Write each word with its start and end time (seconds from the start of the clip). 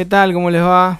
¿Qué 0.00 0.06
tal? 0.06 0.32
¿Cómo 0.32 0.48
les 0.50 0.62
va? 0.62 0.98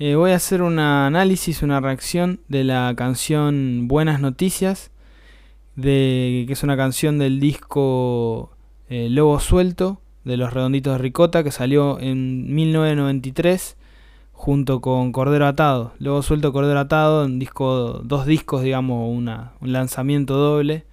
Eh, 0.00 0.16
voy 0.16 0.32
a 0.32 0.34
hacer 0.34 0.62
un 0.62 0.80
análisis, 0.80 1.62
una 1.62 1.78
reacción 1.78 2.40
de 2.48 2.64
la 2.64 2.92
canción 2.96 3.86
Buenas 3.86 4.18
Noticias, 4.18 4.90
de, 5.76 6.42
que 6.48 6.54
es 6.54 6.64
una 6.64 6.76
canción 6.76 7.20
del 7.20 7.38
disco 7.38 8.50
eh, 8.88 9.06
Lobo 9.10 9.38
Suelto 9.38 10.00
de 10.24 10.36
los 10.36 10.52
Redonditos 10.52 10.94
de 10.94 10.98
Ricota, 10.98 11.44
que 11.44 11.52
salió 11.52 12.00
en 12.00 12.52
1993 12.52 13.76
junto 14.32 14.80
con 14.80 15.12
Cordero 15.12 15.46
Atado. 15.46 15.92
Lobo 16.00 16.22
Suelto, 16.22 16.52
Cordero 16.52 16.80
Atado, 16.80 17.24
un 17.24 17.38
disco, 17.38 18.00
dos 18.02 18.26
discos, 18.26 18.64
digamos, 18.64 19.08
una, 19.16 19.52
un 19.60 19.70
lanzamiento 19.70 20.34
doble 20.34 20.84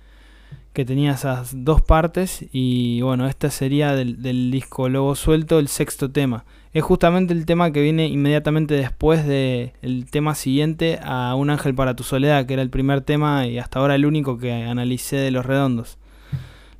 que 0.73 0.85
tenía 0.85 1.13
esas 1.13 1.65
dos 1.65 1.81
partes 1.81 2.45
y 2.51 3.01
bueno, 3.01 3.27
este 3.27 3.49
sería 3.49 3.93
del, 3.93 4.51
disco 4.51 4.87
Lobo 4.87 5.15
Suelto 5.15 5.57
el 5.57 5.67
sexto 5.67 6.11
tema. 6.11 6.45
Es 6.73 6.83
justamente 6.83 7.33
el 7.33 7.45
tema 7.45 7.71
que 7.71 7.81
viene 7.81 8.07
inmediatamente 8.07 8.75
después 8.75 9.25
del 9.25 9.73
el 9.81 10.09
tema 10.09 10.35
siguiente 10.35 10.99
a 11.03 11.35
Un 11.35 11.49
ángel 11.49 11.75
para 11.75 11.95
tu 11.95 12.03
soledad, 12.03 12.45
que 12.45 12.53
era 12.53 12.61
el 12.61 12.69
primer 12.69 13.01
tema 13.01 13.45
y 13.45 13.57
hasta 13.57 13.79
ahora 13.79 13.95
el 13.95 14.05
único 14.05 14.37
que 14.37 14.53
analicé 14.53 15.17
de 15.17 15.31
Los 15.31 15.45
Redondos. 15.45 15.97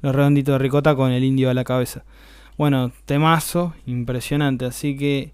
Los 0.02 0.16
Redonditos 0.16 0.54
de 0.54 0.59
Ricota 0.59 0.96
con 0.96 1.12
el 1.12 1.26
indio 1.26 1.49
a 1.49 1.54
la 1.54 1.66
cabeza. 1.66 2.05
Bueno, 2.58 2.91
temazo, 3.05 3.73
impresionante, 3.85 4.66
así 4.66 4.98
que 4.98 5.34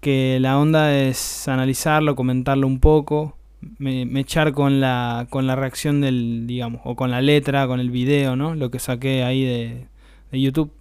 que 0.00 0.38
la 0.40 0.58
onda 0.58 0.96
es 0.96 1.46
analizarlo, 1.48 2.16
comentarlo 2.16 2.66
un 2.66 2.80
poco, 2.80 3.36
me, 3.78 4.06
me, 4.06 4.20
echar 4.20 4.52
con 4.52 4.80
la, 4.80 5.26
con 5.30 5.46
la 5.46 5.56
reacción 5.56 6.00
del, 6.00 6.46
digamos, 6.46 6.80
o 6.84 6.96
con 6.96 7.10
la 7.10 7.20
letra, 7.20 7.66
con 7.66 7.80
el 7.80 7.90
video, 7.90 8.34
¿no? 8.36 8.54
Lo 8.54 8.70
que 8.70 8.78
saqué 8.78 9.24
ahí 9.24 9.44
de 9.44 9.88
YouTube. 10.32 10.72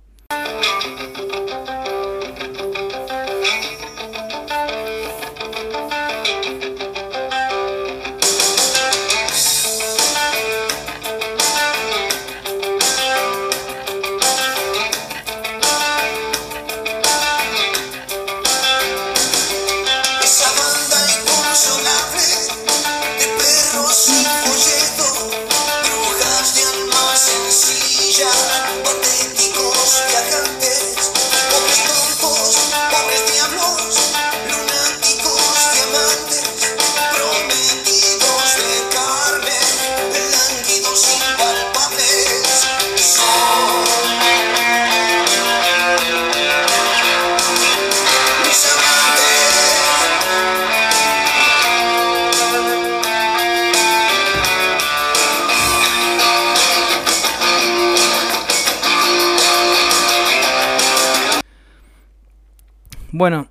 Bueno, 63.20 63.50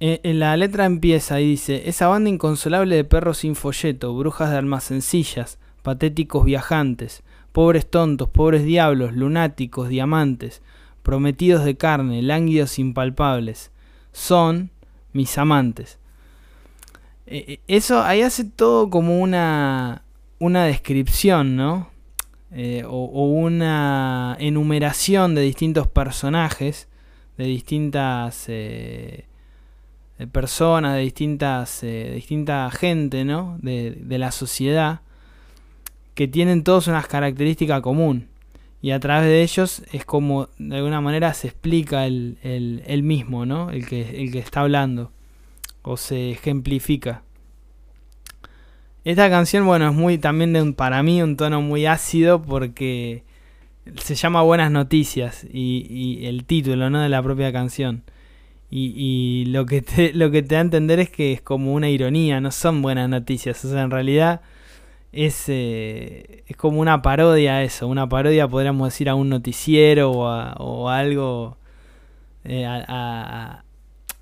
eh, 0.00 0.18
la 0.34 0.56
letra 0.56 0.86
empieza 0.86 1.40
y 1.40 1.50
dice, 1.50 1.88
esa 1.88 2.08
banda 2.08 2.28
inconsolable 2.28 2.96
de 2.96 3.04
perros 3.04 3.38
sin 3.38 3.54
folleto, 3.54 4.12
brujas 4.12 4.50
de 4.50 4.56
almas 4.56 4.82
sencillas, 4.82 5.60
patéticos 5.82 6.44
viajantes, 6.44 7.22
pobres 7.52 7.88
tontos, 7.88 8.28
pobres 8.28 8.64
diablos, 8.64 9.14
lunáticos, 9.14 9.88
diamantes, 9.88 10.62
prometidos 11.04 11.64
de 11.64 11.76
carne, 11.76 12.22
lánguidos 12.22 12.80
impalpables, 12.80 13.70
son 14.10 14.72
mis 15.12 15.38
amantes. 15.38 16.00
Eh, 17.26 17.60
eso 17.68 18.02
ahí 18.02 18.22
hace 18.22 18.42
todo 18.42 18.90
como 18.90 19.20
una, 19.20 20.02
una 20.40 20.64
descripción, 20.64 21.54
¿no? 21.54 21.88
Eh, 22.50 22.82
o, 22.84 23.04
o 23.04 23.26
una 23.26 24.36
enumeración 24.40 25.36
de 25.36 25.42
distintos 25.42 25.86
personajes 25.86 26.88
de 27.36 27.44
distintas 27.44 28.44
eh, 28.48 29.24
personas, 30.32 30.94
de 30.94 31.00
distintas, 31.00 31.82
eh, 31.82 32.12
distinta 32.14 32.70
gente, 32.70 33.24
¿no? 33.24 33.58
De, 33.60 33.92
de, 33.92 34.18
la 34.18 34.30
sociedad, 34.30 35.00
que 36.14 36.28
tienen 36.28 36.62
todos 36.62 36.86
unas 36.86 37.06
características 37.06 37.80
común. 37.80 38.28
Y 38.80 38.90
a 38.90 39.00
través 39.00 39.26
de 39.26 39.42
ellos 39.42 39.82
es 39.92 40.04
como, 40.04 40.48
de 40.58 40.76
alguna 40.76 41.00
manera, 41.00 41.32
se 41.34 41.48
explica 41.48 42.06
el, 42.06 42.38
el, 42.42 42.82
el 42.86 43.02
mismo, 43.02 43.46
¿no? 43.46 43.70
El 43.70 43.86
que, 43.86 44.22
el 44.22 44.30
que 44.30 44.38
está 44.38 44.60
hablando. 44.60 45.10
O 45.82 45.96
se 45.96 46.30
ejemplifica. 46.30 47.22
Esta 49.04 49.28
canción, 49.28 49.66
bueno, 49.66 49.88
es 49.90 49.94
muy 49.94 50.16
también 50.16 50.74
para 50.74 51.02
mí 51.02 51.20
un 51.20 51.36
tono 51.36 51.60
muy 51.60 51.84
ácido 51.84 52.40
porque 52.40 53.22
se 53.96 54.14
llama 54.14 54.42
Buenas 54.42 54.70
Noticias 54.70 55.46
y, 55.50 56.26
el 56.26 56.44
título 56.44 56.90
¿no? 56.90 57.00
de 57.00 57.08
la 57.08 57.22
propia 57.22 57.52
canción. 57.52 58.02
Y, 58.70 59.44
lo, 59.48 59.66
que 59.66 59.82
te, 59.82 60.12
lo 60.14 60.30
que 60.30 60.42
te 60.42 60.56
da 60.56 60.60
a 60.60 60.62
entender 60.62 60.98
es 60.98 61.10
que 61.10 61.32
es 61.32 61.40
como 61.40 61.74
una 61.74 61.90
ironía, 61.90 62.40
no 62.40 62.50
son 62.50 62.82
buenas 62.82 63.08
noticias. 63.08 63.64
O 63.64 63.70
sea, 63.70 63.82
en 63.82 63.90
realidad 63.90 64.40
es, 65.12 65.44
eh, 65.48 66.42
es 66.46 66.56
como 66.56 66.80
una 66.80 67.02
parodia 67.02 67.56
a 67.56 67.62
eso. 67.62 67.86
Una 67.86 68.08
parodia, 68.08 68.48
podríamos 68.48 68.88
decir, 68.88 69.08
a 69.08 69.14
un 69.14 69.28
noticiero 69.28 70.10
o 70.10 70.28
a, 70.28 70.54
o 70.58 70.88
algo. 70.88 71.56
Eh, 72.44 72.66
a, 72.66 73.62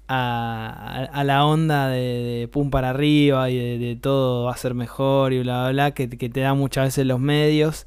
a, 0.09 1.25
la 1.25 1.47
onda 1.47 1.89
de, 1.89 2.49
pum 2.53 2.71
para 2.71 2.91
arriba 2.91 3.49
y 3.51 3.57
de, 3.57 3.79
de, 3.79 3.97
todo 3.97 4.45
va 4.45 4.53
a 4.53 4.57
ser 4.57 4.75
mejor 4.75 5.33
y 5.33 5.41
bla 5.41 5.63
bla 5.63 5.73
bla 5.73 5.91
que, 5.93 6.09
que 6.11 6.29
te 6.29 6.41
da 6.41 6.55
muchas 6.55 6.87
veces 6.87 7.07
los 7.07 7.19
medios 7.19 7.87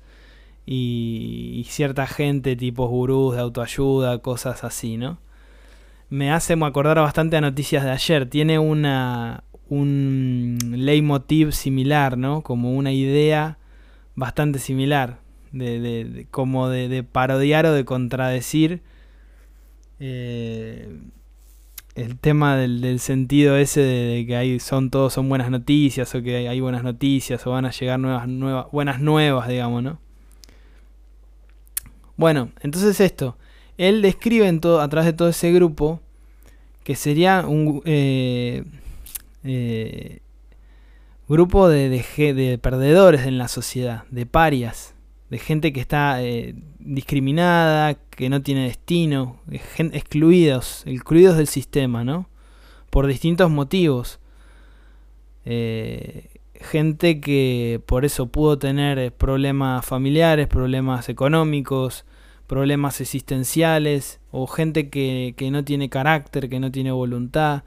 y, 0.65 1.65
cierta 1.69 2.07
gente, 2.07 2.55
tipos 2.55 2.89
gurús 2.89 3.35
de 3.35 3.41
autoayuda, 3.41 4.19
cosas 4.19 4.63
así, 4.63 4.97
¿no? 4.97 5.19
Me 6.09 6.31
hace 6.31 6.53
acordar 6.53 6.97
bastante 6.97 7.37
a 7.37 7.41
noticias 7.41 7.83
de 7.83 7.91
ayer. 7.91 8.29
Tiene 8.29 8.59
una 8.59 9.43
un 9.67 10.57
leitmotiv 10.71 11.51
similar, 11.51 12.17
¿no? 12.17 12.41
Como 12.41 12.73
una 12.75 12.91
idea 12.91 13.57
bastante 14.15 14.59
similar, 14.59 15.19
de, 15.51 15.79
de, 15.79 16.05
de 16.05 16.25
como 16.27 16.69
de, 16.69 17.03
parodiar 17.03 17.65
o 17.65 17.73
de 17.73 17.85
contradecir 17.85 18.81
eh, 19.99 20.89
el 21.95 22.19
tema 22.19 22.57
del, 22.57 22.81
del, 22.81 22.99
sentido 22.99 23.57
ese 23.57 23.81
de, 23.81 24.25
que 24.27 24.35
hay 24.35 24.59
son 24.59 24.89
todos 24.89 25.13
son 25.13 25.29
buenas 25.29 25.49
noticias 25.49 26.13
o 26.13 26.21
que 26.21 26.47
hay 26.47 26.59
buenas 26.59 26.83
noticias 26.83 27.45
o 27.47 27.51
van 27.51 27.65
a 27.65 27.71
llegar 27.71 27.99
nuevas, 27.99 28.27
nuevas 28.27 28.67
buenas 28.71 28.99
nuevas, 28.99 29.47
digamos, 29.47 29.81
¿no? 29.83 30.04
Bueno, 32.17 32.51
entonces 32.61 32.99
esto. 32.99 33.37
Él 33.77 34.01
describe 34.01 34.47
en 34.47 34.61
todo, 34.61 34.81
a 34.81 34.87
través 34.89 35.05
de 35.07 35.13
todo 35.13 35.29
ese 35.29 35.51
grupo 35.51 35.99
que 36.83 36.95
sería 36.95 37.45
un 37.47 37.81
eh, 37.85 38.63
eh, 39.43 40.19
grupo 41.27 41.67
de, 41.67 41.89
de, 41.89 42.33
de, 42.33 42.57
perdedores 42.57 43.25
en 43.25 43.37
la 43.37 43.47
sociedad, 43.47 44.03
de 44.11 44.25
parias, 44.25 44.93
de 45.29 45.39
gente 45.39 45.73
que 45.73 45.79
está 45.81 46.23
eh, 46.23 46.55
discriminada, 46.79 47.95
que 47.95 48.29
no 48.29 48.41
tiene 48.41 48.65
destino, 48.65 49.41
excluidos, 49.49 50.83
excluidos 50.85 51.37
del 51.37 51.47
sistema, 51.47 52.03
¿no? 52.03 52.29
Por 52.89 53.07
distintos 53.07 53.49
motivos. 53.49 54.19
Eh, 55.45 56.29
gente 56.61 57.19
que 57.19 57.81
por 57.85 58.05
eso 58.05 58.27
pudo 58.27 58.57
tener 58.57 59.13
problemas 59.13 59.85
familiares, 59.85 60.47
problemas 60.47 61.09
económicos, 61.09 62.05
problemas 62.47 63.01
existenciales, 63.01 64.19
o 64.31 64.47
gente 64.47 64.89
que, 64.89 65.33
que 65.37 65.51
no 65.51 65.63
tiene 65.63 65.89
carácter, 65.89 66.49
que 66.49 66.59
no 66.59 66.71
tiene 66.71 66.91
voluntad, 66.91 67.63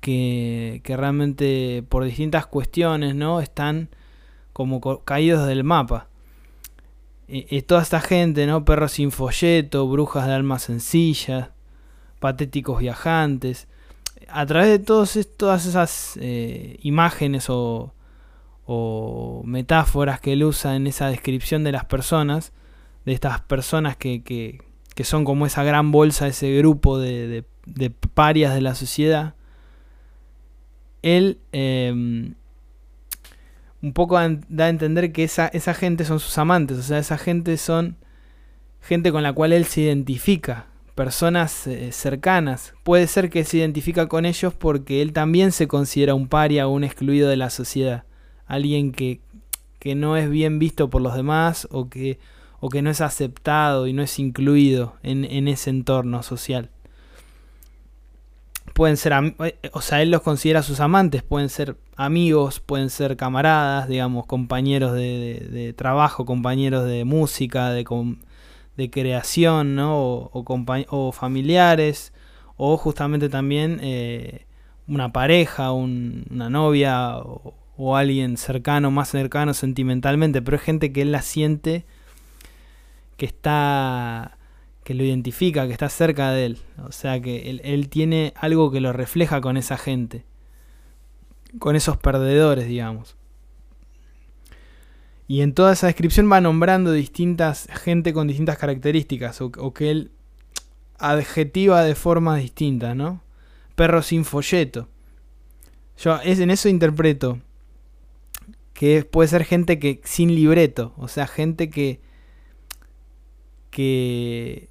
que, 0.00 0.80
que 0.84 0.96
realmente 0.96 1.84
por 1.88 2.04
distintas 2.04 2.46
cuestiones 2.46 3.14
no 3.14 3.40
están 3.40 3.88
como 4.52 4.80
caídos 5.04 5.46
del 5.46 5.64
mapa. 5.64 6.08
Y, 7.26 7.46
y 7.54 7.62
toda 7.62 7.82
esta 7.82 8.00
gente, 8.00 8.46
¿no? 8.46 8.64
Perros 8.64 8.92
sin 8.92 9.10
folleto, 9.10 9.86
brujas 9.88 10.26
de 10.26 10.32
alma 10.32 10.58
sencilla, 10.58 11.52
patéticos 12.20 12.80
viajantes. 12.80 13.68
A 14.28 14.44
través 14.46 14.68
de 14.68 14.78
todas 14.78 15.16
esas 15.16 16.18
eh, 16.20 16.78
imágenes 16.82 17.48
o, 17.48 17.92
o 18.70 19.40
metáforas 19.46 20.20
que 20.20 20.34
él 20.34 20.44
usa 20.44 20.76
en 20.76 20.86
esa 20.86 21.08
descripción 21.08 21.64
de 21.64 21.72
las 21.72 21.86
personas, 21.86 22.52
de 23.06 23.14
estas 23.14 23.40
personas 23.40 23.96
que, 23.96 24.22
que, 24.22 24.60
son 25.04 25.24
como 25.24 25.46
esa 25.46 25.64
gran 25.64 25.90
bolsa, 25.90 26.26
ese 26.26 26.54
grupo 26.58 26.98
de, 26.98 27.28
de, 27.28 27.44
de 27.64 27.88
parias 27.88 28.52
de 28.52 28.60
la 28.60 28.74
sociedad, 28.74 29.34
él 31.00 31.38
em, 31.52 32.34
un 33.80 33.92
poco 33.94 34.18
da 34.48 34.66
a 34.66 34.68
entender 34.68 35.12
que 35.12 35.24
esa, 35.24 35.46
esa 35.48 35.72
gente 35.72 36.04
son 36.04 36.20
sus 36.20 36.36
amantes, 36.36 36.76
o 36.76 36.82
sea, 36.82 36.98
esa 36.98 37.16
gente 37.16 37.56
son 37.56 37.96
gente 38.82 39.10
con 39.12 39.22
la 39.22 39.32
cual 39.32 39.54
él 39.54 39.64
se 39.64 39.80
identifica, 39.80 40.66
personas 40.94 41.66
eh, 41.66 41.90
cercanas. 41.92 42.74
Puede 42.82 43.06
ser 43.06 43.30
que 43.30 43.44
se 43.44 43.56
identifica 43.56 44.08
con 44.08 44.26
ellos 44.26 44.52
porque 44.52 45.00
él 45.00 45.14
también 45.14 45.52
se 45.52 45.68
considera 45.68 46.14
un 46.14 46.28
paria 46.28 46.68
o 46.68 46.72
un 46.72 46.84
excluido 46.84 47.30
de 47.30 47.36
la 47.38 47.48
sociedad, 47.48 48.04
alguien 48.48 48.92
que, 48.92 49.20
que 49.78 49.94
no 49.94 50.16
es 50.16 50.28
bien 50.28 50.58
visto 50.58 50.90
por 50.90 51.02
los 51.02 51.14
demás 51.14 51.68
o 51.70 51.88
que, 51.88 52.18
o 52.60 52.68
que 52.68 52.82
no 52.82 52.90
es 52.90 53.00
aceptado 53.00 53.86
y 53.86 53.92
no 53.92 54.02
es 54.02 54.18
incluido 54.18 54.96
en, 55.02 55.24
en 55.24 55.46
ese 55.46 55.70
entorno 55.70 56.22
social 56.24 56.70
pueden 58.78 58.96
ser, 58.96 59.12
eh, 59.40 59.58
o 59.72 59.80
sea, 59.80 60.02
él 60.02 60.12
los 60.12 60.22
considera 60.22 60.62
sus 60.62 60.78
amantes, 60.78 61.24
pueden 61.24 61.48
ser 61.48 61.76
amigos, 61.96 62.60
pueden 62.60 62.90
ser 62.90 63.16
camaradas, 63.16 63.88
digamos, 63.88 64.24
compañeros 64.26 64.92
de, 64.92 65.74
trabajo, 65.76 66.24
compañeros 66.24 66.84
de 66.86 67.04
música, 67.04 67.70
de, 67.70 67.84
de 68.76 68.90
creación, 68.90 69.74
¿no? 69.74 69.98
O, 69.98 70.44
o, 70.90 71.12
familiares, 71.12 72.12
o 72.56 72.76
justamente 72.76 73.28
también 73.28 73.80
eh, 73.82 74.46
una 74.86 75.12
pareja, 75.12 75.72
una 75.72 76.48
novia 76.48 77.16
o, 77.78 77.96
alguien 77.96 78.36
cercano, 78.36 78.90
más 78.90 79.08
cercano 79.08 79.54
sentimentalmente, 79.54 80.42
pero 80.42 80.56
es 80.56 80.62
gente 80.62 80.92
que 80.92 81.02
él 81.02 81.12
la 81.12 81.22
siente 81.22 81.86
que 83.16 83.26
está 83.26 84.34
que 84.84 84.94
lo 84.94 85.04
identifica, 85.04 85.66
que 85.66 85.72
está 85.72 85.90
cerca 85.90 86.30
de 86.30 86.46
él. 86.46 86.58
O 86.86 86.92
sea 86.92 87.20
que 87.20 87.50
él, 87.62 87.88
tiene 87.90 88.32
algo 88.36 88.70
que 88.70 88.80
lo 88.80 88.94
refleja 88.94 89.42
con 89.42 89.58
esa 89.58 89.76
gente, 89.76 90.24
con 91.58 91.76
esos 91.76 91.98
perdedores, 91.98 92.66
digamos. 92.66 93.14
Y 95.26 95.42
en 95.42 95.52
toda 95.52 95.74
esa 95.74 95.88
descripción 95.88 96.32
va 96.32 96.40
nombrando 96.40 96.90
distintas 96.90 97.68
gente 97.84 98.14
con 98.14 98.28
distintas 98.28 98.56
características, 98.56 99.42
o, 99.42 99.74
que 99.74 99.90
él 99.90 100.10
adjetiva 100.98 101.84
de 101.84 101.94
formas 101.94 102.40
distintas, 102.40 102.96
¿no? 102.96 103.20
Perro 103.74 104.00
sin 104.00 104.24
folleto. 104.24 104.88
Yo 105.98 106.18
es, 106.22 106.40
en 106.40 106.50
eso 106.50 106.70
interpreto 106.70 107.40
que 108.78 109.02
puede 109.02 109.26
ser 109.26 109.44
gente 109.44 109.80
que 109.80 110.00
sin 110.04 110.36
libreto, 110.36 110.92
o 110.98 111.08
sea, 111.08 111.26
gente 111.26 111.68
que 111.68 111.98
que 113.70 114.68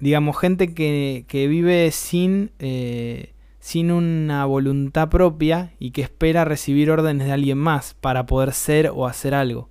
digamos, 0.00 0.36
gente 0.36 0.74
que, 0.74 1.24
que 1.28 1.46
vive 1.46 1.88
sin, 1.92 2.50
eh, 2.58 3.32
sin 3.60 3.92
una 3.92 4.44
voluntad 4.44 5.08
propia 5.08 5.70
y 5.78 5.92
que 5.92 6.02
espera 6.02 6.44
recibir 6.44 6.90
órdenes 6.90 7.28
de 7.28 7.32
alguien 7.32 7.58
más 7.58 7.94
para 7.94 8.26
poder 8.26 8.52
ser 8.54 8.90
o 8.92 9.06
hacer 9.06 9.32
algo. 9.32 9.70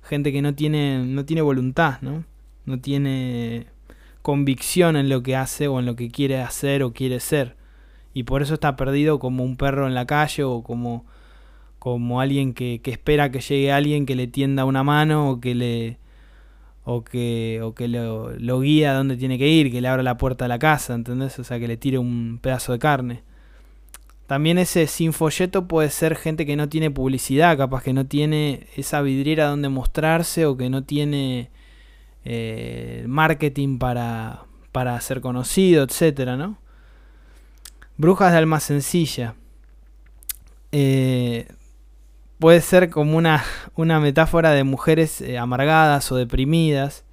Gente 0.00 0.32
que 0.32 0.40
no 0.40 0.54
tiene, 0.54 1.04
no 1.04 1.26
tiene 1.26 1.42
voluntad, 1.42 2.00
¿no? 2.00 2.24
No 2.64 2.80
tiene 2.80 3.66
convicción 4.22 4.96
en 4.96 5.10
lo 5.10 5.22
que 5.22 5.36
hace 5.36 5.68
o 5.68 5.78
en 5.78 5.84
lo 5.84 5.96
que 5.96 6.10
quiere 6.10 6.40
hacer 6.40 6.82
o 6.82 6.94
quiere 6.94 7.20
ser. 7.20 7.56
Y 8.14 8.22
por 8.22 8.40
eso 8.40 8.54
está 8.54 8.74
perdido 8.74 9.18
como 9.18 9.44
un 9.44 9.58
perro 9.58 9.86
en 9.86 9.94
la 9.94 10.06
calle 10.06 10.44
o 10.44 10.62
como, 10.62 11.04
como 11.80 12.20
alguien 12.20 12.52
que, 12.52 12.80
espera 12.84 13.32
que 13.32 13.40
llegue 13.40 13.72
alguien 13.72 14.06
que 14.06 14.14
le 14.14 14.26
tienda 14.26 14.66
una 14.66 14.84
mano 14.84 15.30
o 15.30 15.40
que 15.40 15.54
le, 15.54 15.98
o 16.84 17.02
que, 17.02 17.60
o 17.64 17.74
que 17.74 17.88
lo, 17.88 18.30
lo, 18.38 18.60
guía 18.60 18.92
a 18.92 18.94
dónde 18.94 19.16
tiene 19.16 19.38
que 19.38 19.48
ir, 19.48 19.72
que 19.72 19.80
le 19.80 19.88
abra 19.88 20.02
la 20.02 20.18
puerta 20.18 20.44
de 20.44 20.50
la 20.50 20.58
casa, 20.58 20.94
¿entendés? 20.94 21.38
O 21.38 21.44
sea, 21.44 21.58
que 21.58 21.66
le 21.66 21.78
tire 21.78 21.98
un 21.98 22.38
pedazo 22.40 22.72
de 22.72 22.78
carne. 22.78 23.22
También 24.26 24.58
ese 24.58 24.86
sin 24.86 25.14
folleto 25.14 25.66
puede 25.66 25.88
ser 25.88 26.16
gente 26.16 26.44
que 26.44 26.54
no 26.54 26.68
tiene 26.68 26.90
publicidad, 26.90 27.56
capaz 27.56 27.82
que 27.82 27.94
no 27.94 28.06
tiene 28.06 28.66
esa 28.76 29.00
vidriera 29.00 29.46
donde 29.46 29.70
mostrarse 29.70 30.44
o 30.44 30.58
que 30.58 30.68
no 30.68 30.84
tiene 30.84 31.50
eh, 32.26 33.04
marketing 33.08 33.78
para, 33.78 34.44
para 34.70 35.00
ser 35.00 35.22
conocido, 35.22 35.82
etcétera, 35.82 36.36
¿no? 36.36 36.58
Brujas 37.96 38.32
de 38.32 38.38
alma 38.38 38.60
sencilla. 38.60 39.34
Eh, 40.72 41.48
puede 42.40 42.62
ser 42.62 42.88
como 42.90 43.16
una, 43.16 43.44
una 43.76 44.00
metáfora 44.00 44.50
de 44.50 44.64
mujeres 44.64 45.20
eh, 45.20 45.38
amargadas 45.38 46.10
o 46.10 46.16
deprimidas, 46.16 47.04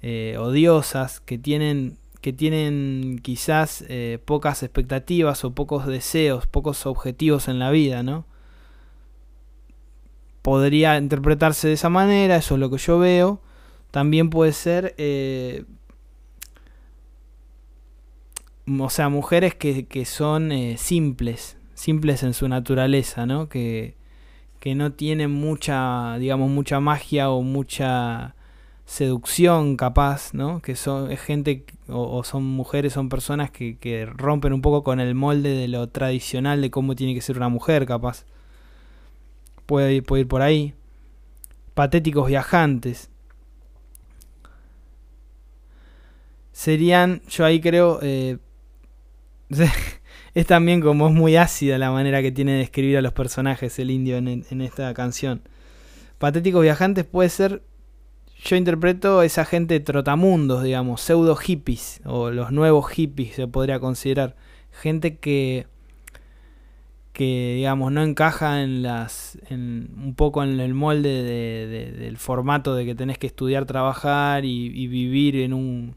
eh, 0.00 0.36
odiosas, 0.38 1.20
que 1.20 1.38
tienen, 1.38 1.98
que 2.20 2.32
tienen 2.32 3.18
quizás 3.20 3.84
eh, 3.88 4.20
pocas 4.24 4.62
expectativas 4.62 5.44
o 5.44 5.54
pocos 5.54 5.86
deseos, 5.86 6.46
pocos 6.46 6.86
objetivos 6.86 7.48
en 7.48 7.58
la 7.58 7.70
vida, 7.70 8.02
¿no? 8.02 8.26
Podría 10.40 10.98
interpretarse 10.98 11.68
de 11.68 11.74
esa 11.74 11.88
manera, 11.88 12.36
eso 12.36 12.54
es 12.54 12.60
lo 12.60 12.70
que 12.70 12.78
yo 12.78 12.98
veo. 12.98 13.40
También 13.90 14.30
puede 14.30 14.52
ser, 14.52 14.94
o 18.68 18.90
sea, 18.90 19.08
mujeres 19.08 19.54
que, 19.54 19.86
que 19.86 20.04
son 20.04 20.52
simples, 20.76 21.56
simples 21.74 22.22
en 22.22 22.34
su 22.34 22.46
naturaleza, 22.48 23.24
¿no? 23.24 23.48
Que, 23.48 23.94
que 24.64 24.74
no 24.74 24.94
tienen 24.94 25.30
mucha, 25.30 26.16
digamos, 26.16 26.48
mucha 26.50 26.80
magia 26.80 27.28
o 27.28 27.42
mucha 27.42 28.34
seducción 28.86 29.76
capaz, 29.76 30.32
¿no? 30.32 30.62
Que 30.62 30.74
son 30.74 31.14
gente 31.18 31.66
o, 31.86 32.24
son 32.24 32.44
mujeres, 32.44 32.94
son 32.94 33.10
personas 33.10 33.50
que, 33.50 33.76
que, 33.76 34.06
rompen 34.06 34.54
un 34.54 34.62
poco 34.62 34.82
con 34.82 35.00
el 35.00 35.14
molde 35.14 35.50
de 35.50 35.68
lo 35.68 35.90
tradicional 35.90 36.62
de 36.62 36.70
cómo 36.70 36.96
tiene 36.96 37.12
que 37.12 37.20
ser 37.20 37.36
una 37.36 37.50
mujer 37.50 37.84
capaz. 37.84 38.24
Puede 39.66 40.00
puede 40.00 40.22
ir 40.22 40.28
por 40.28 40.40
ahí. 40.40 40.72
Patéticos 41.74 42.28
viajantes. 42.28 43.10
Serían, 46.52 47.20
yo 47.28 47.44
ahí 47.44 47.60
creo, 47.60 47.98
eh, 48.00 48.38
es 50.34 50.46
también 50.46 50.80
como 50.80 51.08
es 51.08 51.14
muy 51.14 51.36
ácida 51.36 51.78
la 51.78 51.92
manera 51.92 52.20
que 52.20 52.32
tiene 52.32 52.54
de 52.54 52.62
escribir 52.62 52.98
a 52.98 53.02
los 53.02 53.12
personajes 53.12 53.78
el 53.78 53.90
indio 53.90 54.16
en, 54.16 54.60
esta 54.60 54.92
canción. 54.92 55.42
Patéticos 56.18 56.62
viajantes 56.62 57.04
puede 57.04 57.28
ser, 57.28 57.62
yo 58.42 58.56
interpreto 58.56 59.22
esa 59.22 59.44
gente 59.44 59.78
trotamundos, 59.78 60.64
digamos, 60.64 61.00
pseudo 61.00 61.36
hippies, 61.36 62.00
o 62.04 62.30
los 62.30 62.50
nuevos 62.50 62.90
hippies 62.90 63.36
se 63.36 63.46
podría 63.46 63.78
considerar. 63.78 64.34
Gente 64.72 65.18
que, 65.18 65.68
que 67.12 67.54
digamos, 67.56 67.92
no 67.92 68.02
encaja 68.02 68.62
en 68.62 68.82
las, 68.82 69.38
en, 69.50 69.94
un 69.96 70.16
poco 70.16 70.42
en 70.42 70.58
el 70.58 70.74
molde 70.74 71.22
del 71.96 72.16
formato 72.16 72.74
de 72.74 72.84
que 72.84 72.96
tenés 72.96 73.18
que 73.18 73.28
estudiar, 73.28 73.66
trabajar 73.66 74.44
y 74.44 74.88
vivir 74.88 75.36
en 75.36 75.52
un 75.52 75.94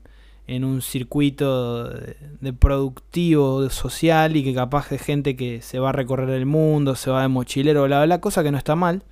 en 0.47 0.63
un 0.63 0.81
circuito 0.81 1.89
de, 1.89 2.53
productivo, 2.53 3.69
social 3.69 4.37
y 4.37 4.43
que 4.43 4.53
capaz 4.53 4.89
de 4.89 4.97
gente 4.97 5.35
que 5.35 5.61
se 5.61 5.77
va 5.77 5.89
a 5.89 5.91
recorrer 5.91 6.29
el 6.29 6.45
mundo, 6.45 6.95
se 6.95 7.11
va 7.11 7.21
de 7.21 7.27
mochilero, 7.27 7.83
bla, 7.83 8.05
bla, 8.05 8.21
cosa 8.21 8.43
que 8.43 8.51
no 8.51 8.57
está 8.57 8.75
mal 8.75 9.03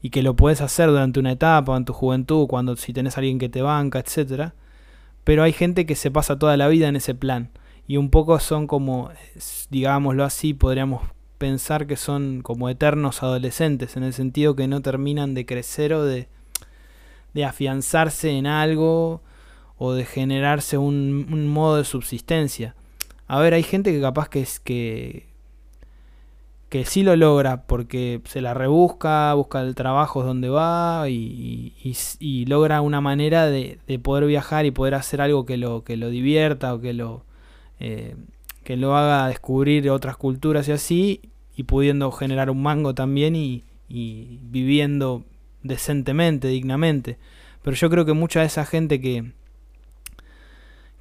y 0.00 0.10
que 0.10 0.22
lo 0.22 0.34
puedes 0.36 0.62
hacer 0.62 0.88
durante 0.88 1.20
una 1.20 1.32
etapa, 1.32 1.76
en 1.76 1.84
tu 1.84 1.92
juventud, 1.92 2.46
cuando 2.46 2.76
si 2.76 2.92
tenés 2.92 3.18
alguien 3.18 3.38
que 3.38 3.50
te 3.50 3.62
banca, 3.62 3.98
etcétera. 3.98 4.54
Pero 5.22 5.42
hay 5.42 5.52
gente 5.52 5.86
que 5.86 5.94
se 5.96 6.10
pasa 6.10 6.38
toda 6.38 6.56
la 6.56 6.68
vida 6.68 6.88
en 6.88 6.96
ese 6.96 7.14
plan 7.14 7.50
y 7.86 7.98
un 7.98 8.10
poco 8.10 8.38
son 8.40 8.66
como, 8.66 9.10
digámoslo 9.70 10.24
así, 10.24 10.54
podríamos 10.54 11.02
pensar 11.38 11.86
que 11.86 11.96
son 11.96 12.40
como 12.42 12.70
eternos 12.70 13.22
adolescentes, 13.22 13.96
en 13.96 14.02
el 14.02 14.14
sentido 14.14 14.56
que 14.56 14.66
no 14.66 14.80
terminan 14.80 15.34
de 15.34 15.44
crecer 15.44 15.92
o 15.92 16.04
de, 16.04 16.28
de 17.34 17.44
afianzarse 17.44 18.30
en 18.30 18.46
algo 18.46 19.20
o 19.78 19.92
de 19.92 20.04
generarse 20.04 20.78
un, 20.78 21.48
modo 21.48 21.76
de 21.76 21.84
subsistencia. 21.84 22.74
A 23.26 23.38
ver, 23.40 23.54
hay 23.54 23.62
gente 23.62 23.92
que 23.92 24.00
capaz 24.00 24.28
que 24.28 24.40
es 24.40 24.60
que 24.60 25.26
que 26.68 26.84
sí 26.84 27.04
lo 27.04 27.14
logra 27.14 27.62
porque 27.66 28.20
se 28.24 28.40
la 28.40 28.52
rebusca, 28.52 29.32
busca 29.34 29.60
el 29.60 29.76
trabajo 29.76 30.24
donde 30.24 30.48
va 30.48 31.08
y, 31.08 31.72
y, 32.18 32.46
logra 32.46 32.80
una 32.80 33.00
manera 33.00 33.46
de, 33.46 33.78
de, 33.86 33.98
poder 34.00 34.26
viajar 34.26 34.66
y 34.66 34.72
poder 34.72 34.96
hacer 34.96 35.20
algo 35.20 35.46
que 35.46 35.56
lo, 35.56 35.84
que 35.84 35.96
lo 35.96 36.10
divierta 36.10 36.74
o 36.74 36.80
que 36.80 36.92
lo, 36.92 37.22
eh, 37.78 38.16
que 38.64 38.76
lo 38.76 38.96
haga 38.96 39.28
descubrir 39.28 39.88
otras 39.88 40.16
culturas 40.16 40.66
y 40.66 40.72
así, 40.72 41.20
y 41.54 41.62
pudiendo 41.62 42.10
generar 42.10 42.50
un 42.50 42.62
mango 42.62 42.92
también 42.92 43.36
y, 43.36 43.62
y 43.88 44.40
viviendo 44.42 45.22
decentemente, 45.62 46.48
dignamente. 46.48 47.18
Pero 47.62 47.76
yo 47.76 47.88
creo 47.90 48.04
que 48.04 48.14
mucha 48.14 48.40
de 48.40 48.46
esa 48.46 48.66
gente 48.66 49.00
que, 49.00 49.32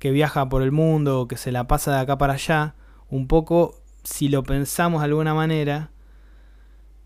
que 0.04 0.12
viaja 0.12 0.50
por 0.50 0.64
el 0.64 0.74
mundo, 0.74 1.30
que 1.30 1.38
se 1.38 1.54
la 1.54 1.66
pasa 1.66 1.94
de 1.94 2.00
acá 2.00 2.18
para 2.18 2.34
allá, 2.34 2.76
un 3.10 3.26
poco, 3.26 3.80
si 4.04 4.28
lo 4.28 4.44
pensamos 4.44 5.00
de 5.00 5.06
alguna 5.06 5.34
manera, 5.34 5.92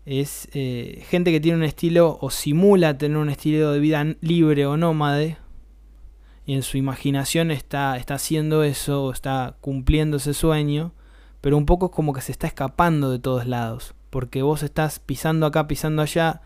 es 0.04 0.48
eh, 0.52 1.04
gente 1.08 1.30
que 1.30 1.38
tiene 1.38 1.58
un 1.58 1.62
estilo 1.62 2.18
o 2.20 2.30
simula 2.30 2.98
tener 2.98 3.18
un 3.18 3.30
estilo 3.30 3.70
de 3.70 3.78
vida 3.78 4.04
libre 4.20 4.66
o 4.66 4.76
nómade 4.76 5.36
y 6.44 6.54
en 6.54 6.64
su 6.64 6.76
imaginación 6.76 7.52
está, 7.52 7.96
está 7.98 8.14
haciendo 8.14 8.64
eso, 8.64 9.12
está 9.12 9.54
cumpliendo 9.60 10.16
ese 10.16 10.34
sueño, 10.34 10.92
pero 11.40 11.56
un 11.56 11.66
poco 11.66 11.86
es 11.86 11.92
como 11.92 12.12
que 12.12 12.20
se 12.20 12.32
está 12.32 12.48
escapando 12.48 13.12
de 13.12 13.20
todos 13.20 13.46
lados, 13.46 13.94
porque 14.10 14.42
vos 14.42 14.64
estás 14.64 14.98
pisando 14.98 15.46
acá, 15.46 15.68
pisando 15.68 16.02
allá, 16.02 16.40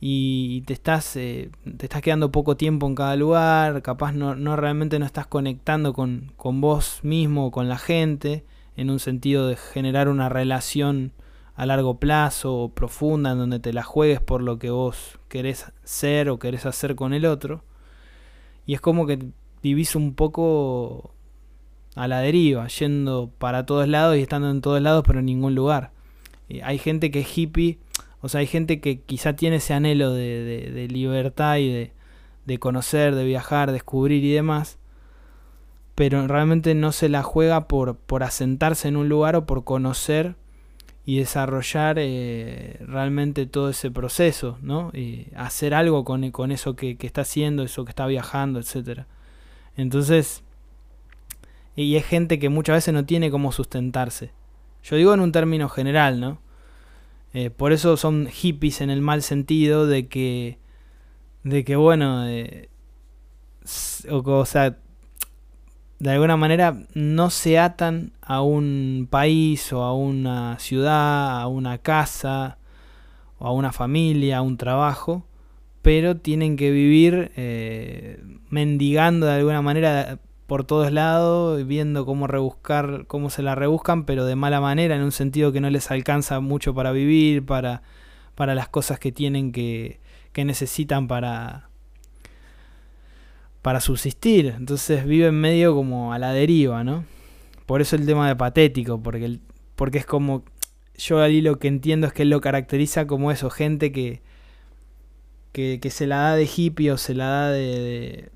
y 0.00 0.62
te 0.62 0.72
estás, 0.72 1.16
eh, 1.16 1.50
te 1.76 1.86
estás 1.86 2.02
quedando 2.02 2.30
poco 2.30 2.56
tiempo 2.56 2.86
en 2.86 2.94
cada 2.94 3.16
lugar, 3.16 3.82
capaz 3.82 4.12
no, 4.12 4.34
no 4.34 4.56
realmente 4.56 4.98
no 4.98 5.06
estás 5.06 5.26
conectando 5.26 5.94
con, 5.94 6.32
con 6.36 6.60
vos 6.60 7.00
mismo, 7.02 7.50
con 7.50 7.68
la 7.68 7.78
gente, 7.78 8.44
en 8.76 8.90
un 8.90 9.00
sentido 9.00 9.48
de 9.48 9.56
generar 9.56 10.08
una 10.08 10.28
relación 10.28 11.12
a 11.54 11.64
largo 11.64 11.98
plazo 11.98 12.54
o 12.54 12.68
profunda 12.68 13.32
en 13.32 13.38
donde 13.38 13.58
te 13.58 13.72
la 13.72 13.82
juegues 13.82 14.20
por 14.20 14.42
lo 14.42 14.58
que 14.58 14.70
vos 14.70 15.18
querés 15.28 15.72
ser 15.84 16.28
o 16.28 16.38
querés 16.38 16.66
hacer 16.66 16.94
con 16.94 17.14
el 17.14 17.24
otro. 17.24 17.64
Y 18.66 18.74
es 18.74 18.80
como 18.80 19.06
que 19.06 19.18
vivís 19.62 19.96
un 19.96 20.14
poco 20.14 21.14
a 21.94 22.06
la 22.08 22.20
deriva, 22.20 22.68
yendo 22.68 23.30
para 23.38 23.64
todos 23.64 23.88
lados 23.88 24.16
y 24.16 24.20
estando 24.20 24.50
en 24.50 24.60
todos 24.60 24.82
lados 24.82 25.02
pero 25.06 25.20
en 25.20 25.26
ningún 25.26 25.54
lugar. 25.54 25.92
hay 26.62 26.78
gente 26.78 27.10
que 27.10 27.20
es 27.20 27.38
hippie, 27.38 27.78
o 28.26 28.28
sea, 28.28 28.40
hay 28.40 28.48
gente 28.48 28.80
que 28.80 29.02
quizá 29.02 29.36
tiene 29.36 29.56
ese 29.56 29.72
anhelo 29.72 30.12
de, 30.12 30.88
libertad 30.90 31.58
y 31.58 31.92
de, 32.44 32.58
conocer, 32.58 33.14
de 33.14 33.24
viajar, 33.24 33.70
descubrir 33.70 34.24
y 34.24 34.32
demás, 34.32 34.78
pero 35.94 36.26
realmente 36.26 36.74
no 36.74 36.90
se 36.90 37.08
la 37.08 37.22
juega 37.22 37.68
por, 37.68 37.96
asentarse 38.24 38.88
en 38.88 38.96
un 38.96 39.08
lugar 39.08 39.36
o 39.36 39.46
por 39.46 39.62
conocer 39.62 40.34
y 41.04 41.18
desarrollar 41.18 41.98
eh, 42.00 42.80
realmente 42.80 43.46
todo 43.46 43.70
ese 43.70 43.92
proceso, 43.92 44.58
¿no? 44.60 44.90
Y 44.92 45.28
hacer 45.36 45.72
algo 45.72 46.04
con, 46.04 46.24
eso 46.50 46.74
que, 46.74 46.96
que, 46.96 47.06
está 47.06 47.20
haciendo, 47.20 47.62
eso 47.62 47.84
que 47.84 47.90
está 47.90 48.08
viajando, 48.08 48.58
etcétera. 48.58 49.06
Entonces, 49.76 50.42
y 51.76 51.94
es 51.94 52.04
gente 52.04 52.40
que 52.40 52.48
muchas 52.48 52.78
veces 52.78 52.92
no 52.92 53.04
tiene 53.04 53.30
cómo 53.30 53.52
sustentarse. 53.52 54.32
Yo 54.82 54.96
digo 54.96 55.14
en 55.14 55.20
un 55.20 55.30
término 55.30 55.68
general, 55.68 56.18
¿no? 56.18 56.44
Eh, 57.38 57.50
por 57.50 57.72
eso 57.72 57.98
son 57.98 58.28
hippies 58.28 58.80
en 58.80 58.88
el 58.88 59.02
mal 59.02 59.22
sentido 59.22 59.86
de 59.86 60.08
que, 60.08 60.58
de 61.44 61.66
que 61.66 61.76
bueno, 61.76 62.26
eh, 62.26 62.70
o, 64.10 64.46
sea, 64.46 64.78
de 65.98 66.10
alguna 66.10 66.38
manera 66.38 66.78
no 66.94 67.28
se 67.28 67.58
atan 67.58 68.12
a 68.22 68.40
un 68.40 69.06
país 69.10 69.70
o 69.74 69.82
a 69.82 69.92
una 69.92 70.58
ciudad, 70.58 71.42
a 71.42 71.46
una 71.46 71.76
casa 71.76 72.56
o 73.38 73.46
a 73.48 73.52
una 73.52 73.70
familia, 73.70 74.38
a 74.38 74.42
un 74.42 74.56
trabajo, 74.56 75.26
pero 75.82 76.16
tienen 76.16 76.56
que 76.56 76.70
vivir 76.70 77.32
eh, 77.36 78.18
mendigando 78.48 79.26
de 79.26 79.34
alguna 79.34 79.60
manera 79.60 80.20
por 80.46 80.64
todos 80.64 80.92
lados, 80.92 81.66
viendo 81.66 82.06
cómo 82.06 82.26
rebuscar, 82.26 83.06
cómo 83.06 83.30
se 83.30 83.42
la 83.42 83.54
rebuscan, 83.54 84.04
pero 84.04 84.24
de 84.24 84.36
mala 84.36 84.60
manera, 84.60 84.96
en 84.96 85.02
un 85.02 85.12
sentido 85.12 85.52
que 85.52 85.60
no 85.60 85.70
les 85.70 85.90
alcanza 85.90 86.40
mucho 86.40 86.74
para 86.74 86.92
vivir, 86.92 87.44
para, 87.44 87.82
para 88.34 88.54
las 88.54 88.68
cosas 88.68 88.98
que 88.98 89.12
tienen 89.12 89.52
que, 89.52 90.00
que 90.32 90.44
necesitan 90.44 91.08
para, 91.08 91.68
para 93.62 93.80
subsistir. 93.80 94.54
Entonces 94.56 95.04
viven 95.04 95.34
medio 95.40 95.74
como 95.74 96.12
a 96.12 96.18
la 96.18 96.32
deriva, 96.32 96.84
¿no? 96.84 97.04
Por 97.66 97.80
eso 97.80 97.96
el 97.96 98.06
tema 98.06 98.28
de 98.28 98.36
patético, 98.36 99.02
porque, 99.02 99.40
porque 99.74 99.98
es 99.98 100.06
como. 100.06 100.44
Yo 100.96 101.20
ahí 101.20 101.42
lo 101.42 101.58
que 101.58 101.68
entiendo 101.68 102.06
es 102.06 102.12
que 102.12 102.22
él 102.22 102.30
lo 102.30 102.40
caracteriza 102.40 103.06
como 103.06 103.32
eso, 103.32 103.50
gente 103.50 103.92
que, 103.92 104.22
que, 105.52 105.90
se 105.90 106.06
la 106.06 106.18
da 106.18 106.36
de 106.36 106.48
hippie 106.54 106.92
o 106.92 106.96
se 106.96 107.14
la 107.14 107.26
da 107.26 107.50
de, 107.50 108.30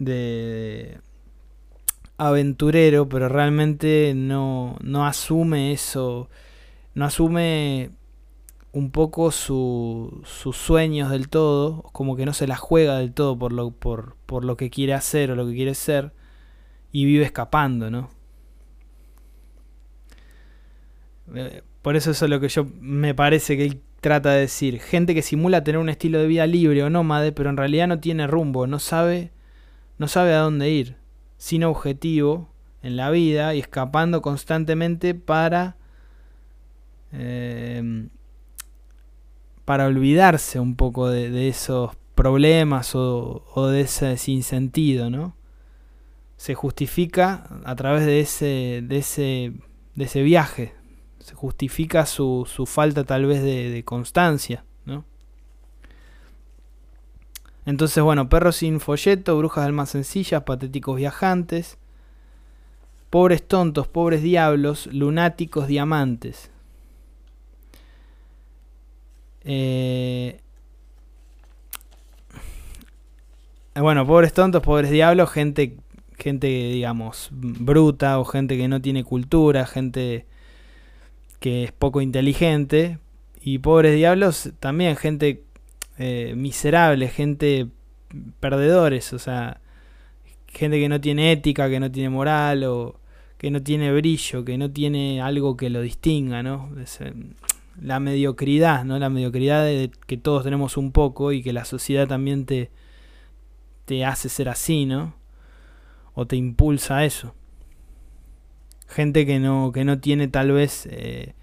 de 0.00 0.98
aventurero, 2.16 3.08
pero 3.08 3.28
realmente 3.28 4.12
no, 4.16 4.76
no 4.82 5.06
asume 5.06 5.72
eso, 5.72 6.28
no 6.94 7.04
asume 7.04 7.90
un 8.72 8.90
poco 8.90 9.30
su, 9.30 10.22
sus 10.24 10.56
sueños 10.56 11.10
del 11.10 11.28
todo, 11.28 11.82
como 11.92 12.16
que 12.16 12.26
no 12.26 12.32
se 12.32 12.46
la 12.46 12.56
juega 12.56 12.98
del 12.98 13.12
todo 13.12 13.38
por 13.38 13.52
lo, 13.52 13.70
por, 13.70 14.16
por 14.26 14.44
lo 14.44 14.56
que 14.56 14.70
quiere 14.70 14.94
hacer 14.94 15.30
o 15.30 15.36
lo 15.36 15.46
que 15.46 15.54
quiere 15.54 15.74
ser, 15.74 16.12
y 16.92 17.04
vive 17.04 17.24
escapando, 17.24 17.90
¿no? 17.90 18.10
Eh, 21.34 21.62
por 21.82 21.96
eso 21.96 22.10
eso 22.10 22.24
es 22.24 22.30
lo 22.30 22.40
que 22.40 22.48
yo 22.48 22.66
me 22.80 23.14
parece 23.14 23.56
que 23.56 23.64
él 23.64 23.80
trata 24.00 24.32
de 24.32 24.40
decir. 24.40 24.80
Gente 24.80 25.14
que 25.14 25.22
simula 25.22 25.64
tener 25.64 25.78
un 25.78 25.88
estilo 25.88 26.18
de 26.18 26.26
vida 26.26 26.46
libre 26.46 26.82
o 26.82 26.90
nómade, 26.90 27.32
pero 27.32 27.50
en 27.50 27.56
realidad 27.56 27.88
no 27.88 28.00
tiene 28.00 28.26
rumbo, 28.26 28.66
no 28.66 28.78
sabe, 28.78 29.30
no 30.00 30.08
sabe 30.08 30.34
a 30.34 30.40
dónde 30.40 30.70
ir, 30.70 30.96
sin 31.36 31.62
objetivo 31.62 32.48
en 32.82 32.96
la 32.96 33.10
vida 33.10 33.54
y 33.54 33.60
escapando 33.60 34.22
constantemente 34.22 35.14
para 35.14 35.76
eh, 37.12 38.08
para 39.70 39.86
olvidarse 39.86 40.58
un 40.58 40.74
poco 40.74 41.08
de, 41.08 41.46
esos 41.46 41.92
problemas 42.16 42.96
o, 42.96 43.68
de 43.70 43.82
ese 43.82 44.16
sinsentido, 44.16 45.10
¿no? 45.10 45.36
Se 46.36 46.54
justifica 46.56 47.46
a 47.64 47.76
través 47.76 48.04
de 48.04 48.18
ese, 48.18 48.82
de 48.82 48.98
ese, 48.98 49.52
de 49.94 50.04
ese 50.04 50.22
viaje, 50.22 50.74
se 51.20 51.36
justifica 51.36 52.04
su, 52.04 52.48
su 52.52 52.66
falta 52.66 53.04
tal 53.04 53.26
vez 53.26 53.44
de, 53.44 53.84
constancia. 53.84 54.64
Entonces, 57.66 58.02
bueno, 58.02 58.28
perros 58.28 58.56
sin 58.56 58.80
folleto, 58.80 59.36
brujas 59.36 59.66
almas 59.66 59.90
sencillas, 59.90 60.42
patéticos 60.42 60.96
viajantes, 60.96 61.78
pobres 63.10 63.46
tontos, 63.46 63.88
pobres 63.88 64.22
diablos, 64.22 64.86
lunáticos 64.92 65.66
diamantes. 65.66 66.50
Eh, 69.44 70.40
bueno, 73.74 74.06
pobres 74.06 74.32
tontos, 74.32 74.62
pobres 74.62 74.90
diablos, 74.90 75.30
gente, 75.30 75.76
gente, 76.18 76.46
digamos, 76.46 77.28
bruta 77.32 78.18
o 78.18 78.24
gente 78.24 78.56
que 78.56 78.68
no 78.68 78.80
tiene 78.80 79.04
cultura, 79.04 79.66
gente 79.66 80.26
que 81.40 81.64
es 81.64 81.72
poco 81.72 82.00
inteligente. 82.00 82.98
Y 83.42 83.58
pobres 83.58 83.94
diablos, 83.94 84.50
también 84.60 84.96
gente 84.96 85.44
eh, 86.02 86.32
miserable, 86.34 87.08
gente 87.08 87.68
perdedores, 88.40 89.12
o 89.12 89.18
sea, 89.18 89.60
gente 90.46 90.80
que 90.80 90.88
no 90.88 90.98
tiene 90.98 91.30
ética, 91.30 91.68
que 91.68 91.78
no 91.78 91.92
tiene 91.92 92.08
moral 92.08 92.64
o 92.64 92.98
que 93.36 93.50
no 93.50 93.62
tiene 93.62 93.92
brillo, 93.92 94.42
que 94.42 94.56
no 94.56 94.70
tiene 94.70 95.20
algo 95.20 95.58
que 95.58 95.68
lo 95.68 95.82
distinga, 95.82 96.42
¿no? 96.42 96.70
la 97.82 98.00
mediocridad, 98.00 98.84
¿no? 98.84 98.98
La 98.98 99.10
mediocridad 99.10 99.64
de 99.64 99.90
que 100.06 100.16
todos 100.16 100.42
tenemos 100.42 100.78
un 100.78 100.90
poco 100.90 101.32
y 101.32 101.42
que 101.42 101.52
la 101.52 101.66
sociedad 101.66 102.08
también 102.08 102.46
te, 102.46 102.70
te 103.84 104.06
hace 104.06 104.30
ser 104.30 104.48
así, 104.48 104.86
¿no? 104.86 105.14
O 106.14 106.26
te 106.26 106.36
impulsa 106.36 106.98
a 106.98 107.04
eso. 107.04 107.34
Gente 108.88 109.26
que 109.26 109.38
no, 109.38 109.70
que 109.72 109.84
no 109.84 110.00
tiene 110.00 110.28
tal 110.28 110.52
vez 110.52 110.88
eh, 110.90 111.34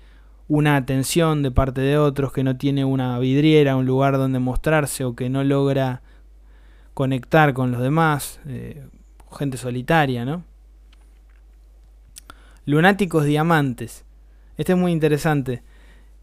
una 0.48 0.76
atención 0.76 1.44
de 1.44 1.52
parte 1.52 1.82
de 1.82 1.98
otros, 1.98 2.32
que 2.32 2.44
no 2.44 2.58
tiene 2.58 2.86
una 2.86 3.20
vidriera, 3.20 3.76
un 3.76 3.86
lugar 3.86 4.18
donde 4.18 4.40
mostrarse 4.40 5.04
o 5.04 5.16
que 5.16 5.30
no 5.30 5.44
logra 5.44 6.02
conectar 6.94 7.54
con 7.54 7.72
los 7.72 7.82
demás. 7.82 8.40
Eh, 8.48 8.86
gente 9.38 9.58
solitaria, 9.58 10.26
¿no? 10.26 10.44
Lunáticos 12.66 13.26
diamantes. 13.26 14.06
Este 14.58 14.74
es 14.74 14.78
muy 14.78 14.92
interesante 14.92 15.64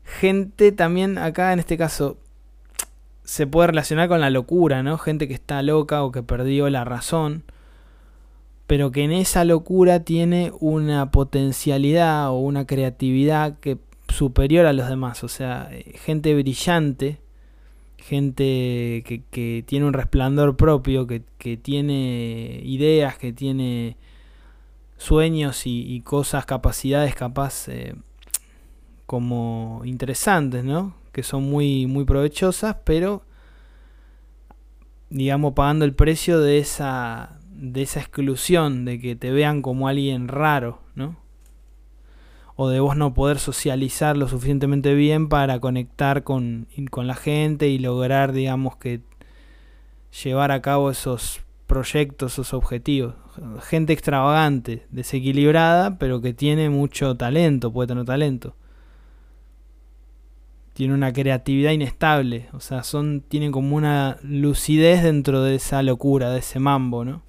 gente 0.04 0.70
también 0.72 1.18
acá 1.18 1.52
en 1.52 1.58
este 1.58 1.76
caso 1.76 2.18
se 3.24 3.46
puede 3.46 3.68
relacionar 3.68 4.08
con 4.08 4.20
la 4.20 4.28
locura, 4.28 4.82
¿no? 4.82 4.98
Gente 4.98 5.26
que 5.26 5.34
está 5.34 5.62
loca 5.62 6.04
o 6.04 6.12
que 6.12 6.22
perdió 6.22 6.68
la 6.68 6.84
razón, 6.84 7.42
pero 8.66 8.90
que 8.92 9.02
en 9.02 9.12
esa 9.12 9.44
locura 9.44 10.00
tiene 10.00 10.52
una 10.60 11.10
potencialidad 11.10 12.28
o 12.28 12.34
una 12.34 12.66
creatividad 12.66 13.58
que 13.60 13.78
superior 14.14 14.66
a 14.66 14.72
los 14.72 14.88
demás, 14.88 15.24
o 15.24 15.28
sea, 15.28 15.70
gente 15.94 16.34
brillante, 16.34 17.20
gente 17.98 19.02
que, 19.30 19.64
tiene 19.66 19.86
un 19.86 19.92
resplandor 19.92 20.56
propio, 20.56 21.06
que, 21.06 21.20
tiene 21.56 22.60
ideas, 22.64 23.18
que 23.18 23.32
tiene 23.32 23.96
sueños 24.96 25.62
y, 25.66 26.00
cosas, 26.02 26.46
capacidades 26.46 27.14
capaz 27.14 27.68
eh, 27.68 27.94
como 29.06 29.82
interesantes, 29.84 30.64
¿no? 30.64 30.94
Que 31.12 31.22
son 31.22 31.44
muy, 31.44 31.86
muy 31.86 32.04
provechosas, 32.04 32.76
pero 32.84 33.22
digamos 35.10 35.52
pagando 35.54 35.84
el 35.84 35.94
precio 35.94 36.40
de 36.40 36.58
esa 36.58 37.38
de 37.54 37.82
esa 37.82 38.00
exclusión, 38.00 38.84
de 38.84 39.00
que 39.00 39.16
te 39.16 39.30
vean 39.30 39.62
como 39.62 39.88
alguien 39.88 40.28
raro. 40.28 40.83
O 42.56 42.68
de 42.68 42.80
vos 42.80 42.96
no 42.96 43.14
poder 43.14 43.38
socializar 43.38 44.16
lo 44.16 44.28
suficientemente 44.28 44.94
bien 44.94 45.28
para 45.28 45.58
conectar 45.58 46.22
con, 46.22 46.68
con 46.90 47.06
la 47.06 47.16
gente 47.16 47.68
y 47.68 47.78
lograr, 47.78 48.32
digamos, 48.32 48.76
que 48.76 49.00
llevar 50.22 50.52
a 50.52 50.62
cabo 50.62 50.90
esos 50.90 51.40
proyectos, 51.66 52.32
sus 52.32 52.54
objetivos. 52.54 53.14
Gente 53.62 53.92
extravagante, 53.92 54.86
desequilibrada, 54.90 55.98
pero 55.98 56.20
que 56.20 56.32
tiene 56.32 56.70
mucho 56.70 57.16
talento, 57.16 57.72
puede 57.72 57.88
tener 57.88 58.04
talento. 58.04 58.54
Tiene 60.72 60.94
una 60.94 61.12
creatividad 61.12 61.70
inestable, 61.70 62.48
o 62.52 62.60
sea, 62.60 62.82
son 62.82 63.20
tienen 63.20 63.52
como 63.52 63.76
una 63.76 64.18
lucidez 64.22 65.02
dentro 65.04 65.42
de 65.42 65.54
esa 65.54 65.82
locura, 65.82 66.30
de 66.30 66.40
ese 66.40 66.58
mambo, 66.58 67.04
¿no? 67.04 67.22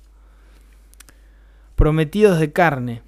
Prometidos 1.75 2.39
de 2.39 2.51
carne. 2.51 3.03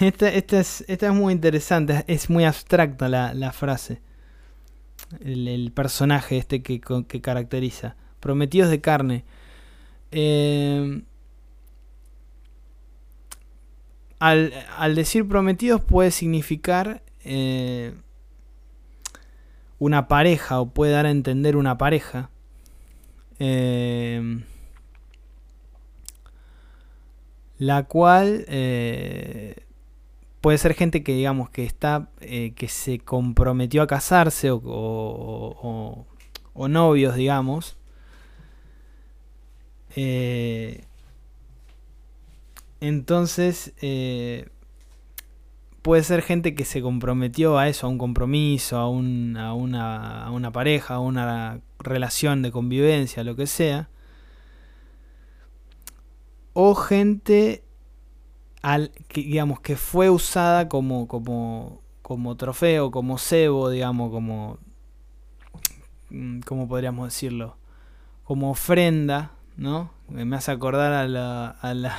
Esta, 0.00 0.28
es, 0.28 0.84
esta 0.88 1.06
es 1.06 1.12
muy 1.12 1.32
interesante, 1.32 2.04
es 2.06 2.30
muy 2.30 2.44
abstracta 2.44 3.08
la, 3.08 3.52
frase. 3.52 4.00
El, 5.20 5.72
personaje 5.72 6.38
este 6.38 6.62
que, 6.62 6.80
que 6.80 7.20
caracteriza. 7.20 7.96
Prometidos 8.20 8.70
de 8.70 8.80
carne. 8.80 9.24
Eh, 10.10 11.02
al, 14.18 14.94
decir 14.94 15.28
prometidos 15.28 15.80
puede 15.82 16.10
significar 16.10 17.02
eh, 17.24 17.94
una 19.78 20.08
pareja 20.08 20.60
o 20.60 20.70
puede 20.70 20.92
dar 20.92 21.06
a 21.06 21.10
entender 21.10 21.56
una 21.56 21.78
pareja. 21.78 22.30
Eh, 23.38 24.42
la 27.58 27.84
cual 27.84 28.46
puede 30.40 30.58
ser 30.58 30.74
gente 30.74 31.02
que 31.02 31.12
digamos 31.14 31.50
que 31.50 31.64
está 31.64 32.08
que 32.20 32.68
se 32.68 32.98
comprometió 32.98 33.82
a 33.82 33.86
casarse 33.86 34.50
o, 34.50 36.06
o 36.54 36.68
novios 36.68 37.16
digamos 37.16 37.76
eh, 39.96 40.84
entonces, 42.80 43.72
eh, 43.80 44.48
puede 45.82 46.02
ser 46.02 46.22
gente 46.22 46.54
que 46.54 46.64
se 46.64 46.82
comprometió 46.82 47.58
a 47.58 47.68
eso, 47.68 47.86
a 47.86 47.90
un 47.90 47.98
compromiso, 47.98 48.76
a, 48.76 48.90
una, 48.90 49.50
a 50.24 50.30
una 50.30 50.52
pareja, 50.52 50.94
a 50.94 51.00
una 51.00 51.60
relación 51.78 52.42
de 52.42 52.52
convivencia, 52.52 53.24
lo 53.24 53.36
que 53.36 53.46
sea. 53.46 53.88
O 56.52 56.74
gente 56.74 57.62
al, 58.74 58.90
que, 59.08 59.22
digamos, 59.22 59.60
que 59.60 59.76
fue 59.76 60.10
usada 60.10 60.68
como, 60.68 61.08
como, 61.08 61.82
como 62.02 62.36
trofeo, 62.36 62.90
como 62.90 63.18
cebo, 63.18 63.70
digamos, 63.70 64.10
como... 64.10 64.58
Mm, 66.10 66.40
¿Cómo 66.40 66.68
podríamos 66.68 67.08
decirlo? 67.08 67.56
Como 68.24 68.50
ofrenda 68.50 69.32
¿no? 69.56 69.90
Me 70.08 70.36
hace 70.36 70.52
acordar 70.52 70.92
a 70.92 71.08
la, 71.08 71.48
a 71.48 71.74
la 71.74 71.96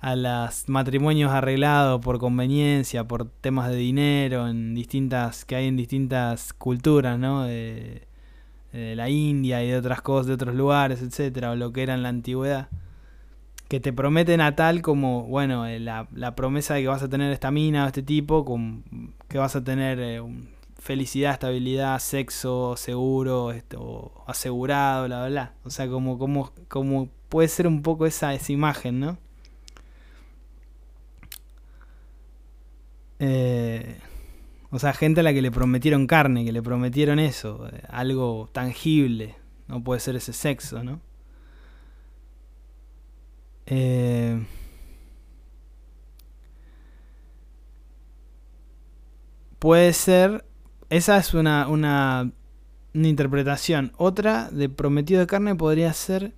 a 0.00 0.16
los 0.16 0.68
matrimonios 0.68 1.30
arreglados 1.30 2.00
por 2.00 2.18
conveniencia, 2.18 3.04
por 3.06 3.28
temas 3.28 3.70
de 3.70 3.76
dinero, 3.76 4.48
en 4.48 4.74
distintas 4.74 5.44
que 5.44 5.54
hay 5.54 5.68
en 5.68 5.76
distintas 5.76 6.52
culturas, 6.52 7.18
¿no? 7.18 7.44
De, 7.44 8.08
la 8.72 9.10
India 9.10 9.62
y 9.62 9.68
de 9.68 9.76
otras 9.76 10.00
cosas, 10.00 10.26
de 10.28 10.32
otros 10.32 10.54
lugares, 10.54 11.02
etcétera, 11.02 11.50
o 11.52 11.56
lo 11.56 11.72
que 11.72 11.82
era 11.82 11.94
en 11.94 12.02
la 12.02 12.08
antigüedad, 12.08 12.68
que 13.72 13.80
te 13.80 13.90
prometen 13.90 14.42
a 14.42 14.54
tal 14.54 14.82
como, 14.82 15.24
bueno, 15.24 15.64
eh, 15.66 15.80
la, 15.80 16.06
la 16.12 16.34
promesa 16.34 16.74
de 16.74 16.82
que 16.82 16.88
vas 16.88 17.02
a 17.02 17.08
tener 17.08 17.32
esta 17.32 17.50
mina 17.50 17.84
o 17.84 17.86
este 17.86 18.02
tipo, 18.02 18.44
con, 18.44 18.84
que 19.28 19.38
vas 19.38 19.56
a 19.56 19.64
tener 19.64 19.98
eh, 19.98 20.20
felicidad, 20.78 21.32
estabilidad, 21.32 21.98
sexo 21.98 22.76
seguro, 22.76 23.50
esto, 23.50 24.12
asegurado, 24.26 25.06
bla, 25.06 25.20
bla, 25.20 25.28
bla. 25.28 25.54
O 25.64 25.70
sea, 25.70 25.88
como, 25.88 26.18
como, 26.18 26.52
como 26.68 27.08
puede 27.30 27.48
ser 27.48 27.66
un 27.66 27.80
poco 27.80 28.04
esa, 28.04 28.34
esa 28.34 28.52
imagen, 28.52 29.00
¿no? 29.00 29.16
Eh, 33.20 33.96
o 34.70 34.78
sea, 34.78 34.92
gente 34.92 35.20
a 35.20 35.22
la 35.22 35.32
que 35.32 35.40
le 35.40 35.50
prometieron 35.50 36.06
carne, 36.06 36.44
que 36.44 36.52
le 36.52 36.60
prometieron 36.60 37.18
eso, 37.18 37.70
algo 37.88 38.50
tangible. 38.52 39.34
No 39.66 39.82
puede 39.82 40.00
ser 40.00 40.16
ese 40.16 40.34
sexo, 40.34 40.84
¿no? 40.84 41.00
Eh, 43.66 44.44
puede 49.58 49.92
ser 49.92 50.44
esa 50.92 51.16
es 51.16 51.32
una, 51.32 51.68
una, 51.68 52.30
interpretación. 52.92 53.92
Otra 53.96 54.50
de 54.50 54.68
prometido 54.68 55.20
de 55.20 55.26
carne 55.26 55.54
podría 55.54 55.92
ser 55.94 56.34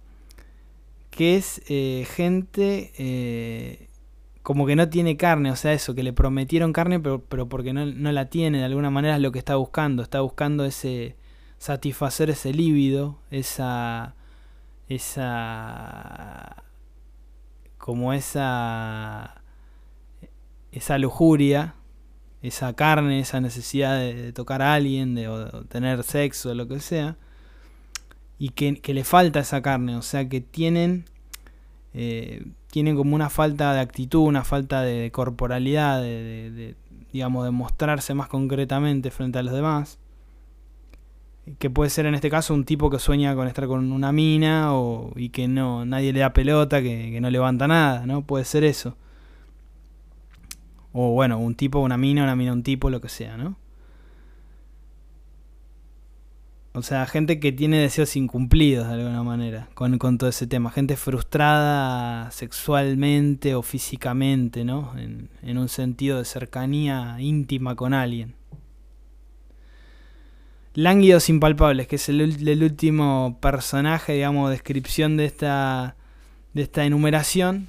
que 1.11 1.37
es 1.37 1.61
eh, 1.69 2.07
gente 2.15 2.93
eh, 2.97 3.89
como 4.45 4.67
que 4.67 4.77
no 4.77 4.89
tiene 4.89 5.17
carne, 5.17 5.51
o 5.51 5.57
sea, 5.57 5.73
eso, 5.73 5.95
que 5.95 6.05
le 6.05 6.13
prometieron 6.13 6.73
carne, 6.73 7.01
pero, 7.01 7.25
pero 7.25 7.49
porque 7.49 7.73
no, 7.73 7.87
no, 7.87 8.13
la 8.13 8.31
tiene, 8.31 8.59
de 8.59 8.65
alguna 8.65 8.91
manera 8.91 9.17
es 9.17 9.23
lo 9.23 9.33
que 9.33 9.39
está 9.41 9.57
buscando, 9.57 10.03
está 10.05 10.21
buscando 10.21 10.65
ese 10.65 11.17
satisfacer 11.59 12.31
ese 12.31 12.53
líbido, 12.53 13.19
esa 13.31 14.15
esa 14.89 16.64
como 17.85 18.15
esa 18.15 19.43
esa 20.73 20.97
lujuria 20.97 21.75
esa 22.41 22.73
carne, 22.73 23.21
esa 23.21 23.43
necesidad 23.43 23.99
de, 23.99 24.33
tocar 24.33 24.63
a 24.63 24.73
alguien, 24.73 25.15
de, 25.15 25.29
tener 25.69 26.03
sexo, 26.03 26.49
de 26.49 26.55
lo 26.55 26.67
que 26.67 26.81
sea, 26.81 27.19
y 28.39 28.51
que, 28.51 28.81
le 28.95 29.05
falta 29.05 29.41
esa 29.41 29.61
carne, 29.61 29.97
o 29.97 30.03
sea 30.03 30.29
que 30.31 30.41
tienen, 30.41 31.05
eh, 31.93 32.47
tienen 32.71 32.97
como 32.97 33.15
una 33.15 33.31
falta 33.31 33.75
de 33.75 33.81
actitud, 33.81 34.21
una 34.21 34.45
falta 34.45 34.83
de, 34.83 35.11
corporalidad, 35.11 36.01
de, 36.01 36.75
digamos, 37.13 37.45
de 37.45 37.51
mostrarse 37.51 38.15
más 38.15 38.29
concretamente 38.29 39.11
frente 39.11 39.39
a 39.39 39.43
los 39.43 39.55
demás, 39.55 39.99
que 41.59 41.71
puede 41.71 41.91
ser 41.91 42.07
en 42.07 42.15
este 42.15 42.31
caso 42.31 42.55
un 42.55 42.65
tipo 42.65 42.91
que 42.91 42.99
sueña 42.99 43.35
con 43.35 43.47
estar 43.49 43.67
con 43.67 43.93
una 43.93 44.13
mina 44.13 44.75
o, 44.75 45.13
y 45.17 45.29
que 45.29 45.47
no 45.49 45.85
nadie 45.85 46.13
le 46.13 46.21
da 46.21 46.33
pelota, 46.33 46.83
que, 46.83 47.19
no 47.21 47.31
levanta 47.31 47.69
nada, 47.69 48.07
¿no? 48.07 48.23
Puede 48.23 48.45
ser 48.45 48.65
eso. 48.65 48.97
O 50.93 51.11
bueno, 51.13 51.39
un 51.39 51.55
tipo, 51.55 51.81
una 51.81 51.97
mina, 51.97 52.23
una 52.23 52.37
mina, 52.37 52.53
un 52.53 52.63
tipo, 52.63 52.89
lo 52.89 53.01
que 53.01 53.09
sea, 53.09 53.37
¿no? 53.37 53.57
O 56.77 56.83
sea, 56.83 57.07
gente 57.07 57.39
que 57.39 57.53
tiene 57.53 57.79
deseos 57.79 58.17
incumplidos 58.17 58.89
de 58.89 58.95
alguna 58.95 59.23
manera 59.23 59.69
con, 59.75 59.97
todo 60.19 60.29
ese 60.29 60.49
tema. 60.49 60.73
Gente 60.73 60.97
frustrada 60.97 62.31
sexualmente 62.33 63.55
o 63.55 63.63
físicamente, 63.63 64.65
¿no? 64.65 64.93
En, 64.99 65.59
un 65.59 65.69
sentido 65.69 66.19
de 66.19 66.25
cercanía 66.25 67.17
íntima 67.21 67.77
con 67.77 67.95
alguien. 67.95 68.35
Lánguidos 70.75 71.29
impalpables, 71.29 71.87
que 71.87 71.97
es 71.97 72.09
el, 72.09 72.21
el, 72.21 72.63
último 72.63 73.39
personaje, 73.41 74.15
digamos, 74.15 74.51
descripción 74.51 75.17
de 75.17 75.25
esta, 75.25 75.97
de 76.53 76.63
esta 76.63 76.85
enumeración. 76.85 77.69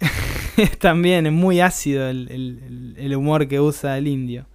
también 0.78 1.26
es 1.26 1.32
muy 1.32 1.60
ácido 1.60 2.08
el, 2.08 3.14
humor 3.16 3.48
que 3.48 3.60
usa 3.60 3.98
el 3.98 4.08
indio. 4.08 4.46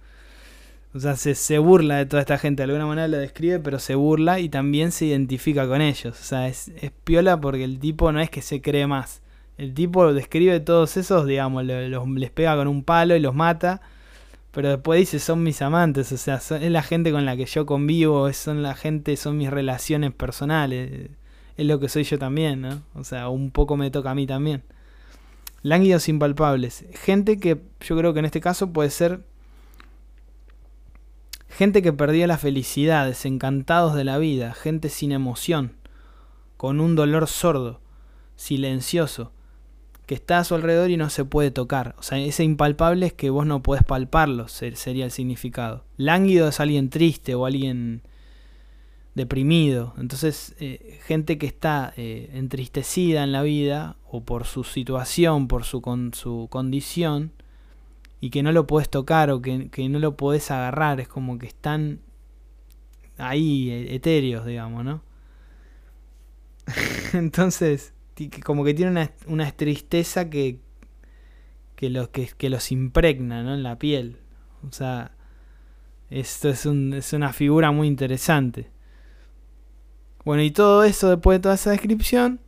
O 0.92 0.98
sea, 0.98 1.14
se, 1.14 1.58
burla 1.58 1.98
de 1.98 2.06
toda 2.06 2.20
esta 2.20 2.36
gente, 2.36 2.62
de 2.62 2.64
alguna 2.64 2.86
manera 2.86 3.06
lo 3.06 3.18
describe, 3.18 3.60
pero 3.60 3.78
se 3.78 3.94
burla 3.94 4.40
y 4.40 4.48
también 4.48 4.90
se 4.90 5.06
identifica 5.06 5.68
con 5.68 5.80
ellos. 5.80 6.18
O 6.20 6.24
sea, 6.24 6.48
es, 6.48 6.72
piola 7.04 7.40
porque 7.40 7.64
el 7.64 7.78
tipo 7.78 8.10
no 8.10 8.20
es 8.20 8.28
que 8.28 8.42
se 8.42 8.60
cree 8.60 8.86
más. 8.86 9.22
El 9.56 9.74
tipo 9.74 10.12
describe 10.12 10.58
todos 10.60 10.96
esos, 10.96 11.26
digamos, 11.26 11.64
les 11.64 12.30
pega 12.30 12.56
con 12.56 12.66
un 12.66 12.82
palo 12.82 13.14
y 13.14 13.20
los 13.20 13.34
mata. 13.34 13.80
Pero 14.52 14.68
después 14.68 14.98
dice, 14.98 15.20
son 15.20 15.42
mis 15.42 15.62
amantes, 15.62 16.10
o 16.10 16.16
sea, 16.16 16.36
es 16.36 16.70
la 16.70 16.82
gente 16.82 17.12
con 17.12 17.24
la 17.24 17.36
que 17.36 17.46
yo 17.46 17.66
convivo, 17.66 18.32
son 18.32 18.62
la 18.62 18.74
gente, 18.74 19.16
son 19.16 19.38
mis 19.38 19.50
relaciones 19.50 20.12
personales. 20.12 21.10
Es 21.56 21.66
lo 21.66 21.78
que 21.78 21.88
soy 21.88 22.04
yo 22.04 22.18
también, 22.18 22.62
¿no? 22.62 22.82
O 22.94 23.04
sea, 23.04 23.28
un 23.28 23.50
poco 23.52 23.76
me 23.76 23.90
toca 23.90 24.10
a 24.10 24.14
mí 24.14 24.26
también. 24.26 24.64
Lánguidos 25.62 26.08
impalpables. 26.08 26.84
Gente 26.94 27.38
que 27.38 27.60
yo 27.80 27.96
creo 27.96 28.12
que 28.12 28.20
en 28.20 28.24
este 28.24 28.40
caso 28.40 28.72
puede 28.72 28.90
ser 28.90 29.20
gente 31.48 31.82
que 31.82 31.92
perdió 31.92 32.26
la 32.26 32.38
felicidad, 32.38 33.06
desencantados 33.06 33.94
de 33.94 34.04
la 34.04 34.18
vida, 34.18 34.54
gente 34.54 34.88
sin 34.88 35.12
emoción, 35.12 35.76
con 36.56 36.80
un 36.80 36.96
dolor 36.96 37.26
sordo, 37.26 37.80
silencioso, 38.36 39.32
que 40.10 40.16
está 40.16 40.38
a 40.38 40.44
su 40.44 40.56
alrededor 40.56 40.90
y 40.90 40.96
no 40.96 41.08
se 41.08 41.24
puede 41.24 41.52
tocar. 41.52 41.94
O 41.96 42.02
sea, 42.02 42.18
ese 42.18 42.42
impalpable 42.42 43.06
es 43.06 43.12
que 43.12 43.30
vos 43.30 43.46
no 43.46 43.62
podés 43.62 43.84
palparlo, 43.84 44.48
sería 44.48 45.04
el 45.04 45.12
significado. 45.12 45.84
Lánguido 45.96 46.48
es 46.48 46.58
alguien 46.58 46.90
triste 46.90 47.36
o 47.36 47.46
alguien 47.46 48.02
deprimido. 49.14 49.94
Entonces, 49.98 50.56
eh, 50.58 50.98
gente 51.06 51.38
que 51.38 51.46
está 51.46 51.94
eh, 51.96 52.28
entristecida 52.34 53.22
en 53.22 53.30
la 53.30 53.42
vida 53.42 53.98
o 54.10 54.24
por 54.24 54.46
su 54.46 54.64
situación, 54.64 55.46
por 55.46 55.62
su, 55.62 55.80
con, 55.80 56.12
su 56.12 56.48
condición, 56.50 57.30
y 58.20 58.30
que 58.30 58.42
no 58.42 58.50
lo 58.50 58.66
puedes 58.66 58.90
tocar 58.90 59.30
o 59.30 59.40
que, 59.40 59.88
no 59.88 60.00
lo 60.00 60.16
puedes 60.16 60.50
agarrar, 60.50 60.98
es 60.98 61.06
como 61.06 61.38
que 61.38 61.46
están 61.46 62.00
ahí 63.16 63.70
e, 63.70 63.94
etéreos, 63.94 64.44
digamos, 64.44 64.84
¿no? 64.84 65.02
Entonces, 67.12 67.92
como 68.28 68.64
que 68.64 68.74
tiene 68.74 68.90
una, 68.90 69.10
una 69.26 69.50
tristeza 69.52 70.28
que, 70.28 70.58
que, 71.76 71.90
los, 71.90 72.08
que, 72.08 72.50
los 72.50 72.72
impregna 72.72 73.42
¿no? 73.42 73.54
en 73.54 73.62
la 73.62 73.78
piel. 73.78 74.18
O 74.68 74.72
sea, 74.72 75.12
esto 76.10 76.48
es, 76.48 76.66
un, 76.66 76.92
es 76.94 77.12
una 77.12 77.32
figura 77.32 77.70
muy 77.70 77.88
interesante. 77.88 78.70
Bueno, 80.24 80.42
y 80.42 80.50
todo 80.50 80.84
eso, 80.84 81.08
después 81.08 81.38
de 81.38 81.42
toda 81.42 81.54
esa 81.54 81.70
descripción, 81.70 82.40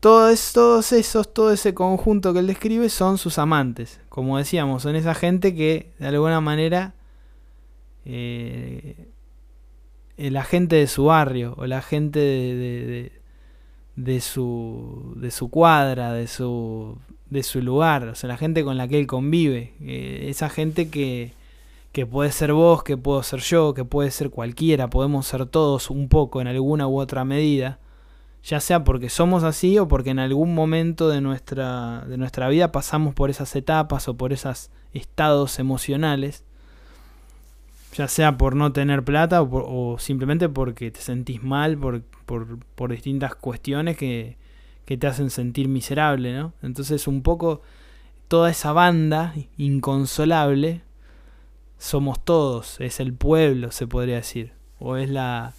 todos, 0.00 0.52
todos 0.52 0.92
esos, 0.92 1.32
todo 1.32 1.52
ese 1.52 1.74
conjunto 1.74 2.32
que 2.32 2.38
él 2.38 2.46
describe 2.46 2.88
son 2.88 3.18
sus 3.18 3.38
amantes. 3.38 4.00
Como 4.08 4.38
decíamos, 4.38 4.82
son 4.82 4.96
esa 4.96 5.14
gente 5.14 5.54
que 5.54 5.92
de 5.98 6.06
alguna 6.06 6.40
manera 6.40 6.94
eh, 8.04 9.08
la 10.16 10.44
gente 10.44 10.76
de 10.76 10.86
su 10.86 11.04
barrio 11.06 11.54
o 11.56 11.66
la 11.66 11.82
gente 11.82 12.18
de, 12.18 13.12
su, 14.20 15.14
de 15.16 15.30
su 15.30 15.48
cuadra, 15.50 16.12
de 16.12 16.26
su, 16.26 16.98
de 17.30 17.42
su 17.42 17.62
lugar, 17.62 18.08
o 18.08 18.14
sea, 18.14 18.28
la 18.28 18.36
gente 18.36 18.64
con 18.64 18.76
la 18.76 18.88
que 18.88 18.98
él 18.98 19.06
convive, 19.06 19.74
eh, 19.80 20.26
esa 20.28 20.48
gente 20.48 20.88
que, 20.88 21.32
que 21.92 22.06
puede 22.06 22.32
ser 22.32 22.52
vos, 22.52 22.82
que 22.82 22.96
puedo 22.96 23.22
ser 23.22 23.40
yo, 23.40 23.72
que 23.74 23.84
puede 23.84 24.10
ser 24.10 24.30
cualquiera, 24.30 24.90
podemos 24.90 25.26
ser 25.26 25.46
todos 25.46 25.90
un 25.90 26.08
poco 26.08 26.40
en 26.40 26.48
alguna 26.48 26.88
u 26.88 26.98
otra 27.00 27.24
medida, 27.24 27.78
ya 28.42 28.60
sea 28.60 28.84
porque 28.84 29.08
somos 29.08 29.42
así 29.42 29.78
o 29.78 29.88
porque 29.88 30.10
en 30.10 30.18
algún 30.18 30.54
momento 30.54 31.08
de 31.08 31.20
nuestra, 31.20 32.04
de 32.06 32.18
nuestra 32.18 32.48
vida 32.48 32.72
pasamos 32.72 33.14
por 33.14 33.30
esas 33.30 33.54
etapas 33.56 34.08
o 34.08 34.16
por 34.16 34.32
esos 34.32 34.70
estados 34.92 35.58
emocionales, 35.58 36.44
ya 37.94 38.08
sea 38.08 38.36
por 38.36 38.56
no 38.56 38.72
tener 38.72 39.04
plata 39.04 39.40
o, 39.42 39.96
simplemente 39.98 40.48
porque 40.48 40.90
te 40.90 41.00
sentís 41.00 41.42
mal 41.42 41.78
por, 41.78 42.02
por, 42.24 42.58
por 42.74 42.90
distintas 42.90 43.34
cuestiones 43.34 43.96
que, 43.96 44.36
que 44.84 44.96
te 44.96 45.06
hacen 45.06 45.30
sentir 45.30 45.68
miserable, 45.68 46.34
¿no? 46.34 46.52
Entonces 46.62 47.06
un 47.06 47.22
poco 47.22 47.62
toda 48.28 48.50
esa 48.50 48.72
banda 48.72 49.34
inconsolable 49.56 50.82
somos 51.78 52.24
todos, 52.24 52.80
es 52.80 53.00
el 53.00 53.12
pueblo, 53.12 53.70
se 53.70 53.86
podría 53.86 54.16
decir, 54.16 54.52
o 54.78 54.96
es 54.96 55.10
la... 55.10 55.52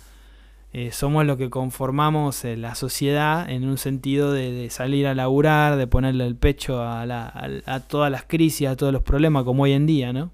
Eh, 0.73 0.91
somos 0.91 1.25
lo 1.25 1.38
que 1.38 1.49
conformamos 1.49 2.43
eh, 2.43 2.58
la 2.58 2.75
sociedad 2.75 3.49
en 3.49 3.65
un 3.65 3.78
sentido 3.78 4.34
de, 4.34 4.69
salir 4.69 5.08
a 5.08 5.15
laburar, 5.15 5.78
de 5.78 5.88
ponerle 5.88 6.25
el 6.28 6.36
pecho 6.36 6.82
a, 6.82 7.06
la, 7.06 7.32
a, 7.65 7.80
todas 7.80 8.12
las 8.12 8.23
crisis, 8.23 8.67
a 8.67 8.75
todos 8.75 8.91
los 8.91 9.01
problemas 9.01 9.45
como 9.45 9.63
hoy 9.63 9.71
en 9.71 9.86
día, 9.86 10.12
¿no? 10.12 10.32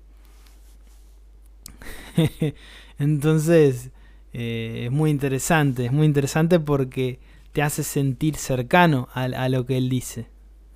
Entonces, 2.98 3.91
eh, 4.34 4.84
es 4.86 4.91
muy 4.91 5.10
interesante, 5.10 5.86
es 5.86 5.91
muy 5.91 6.06
interesante 6.06 6.60
porque 6.60 7.20
te 7.54 7.62
hace 7.62 7.84
sentir 7.84 8.36
cercano 8.36 9.10
a, 9.13 9.24
a 9.24 9.50
lo 9.50 9.65
que 9.65 9.78
él 9.78 9.89
dice. 9.89 10.28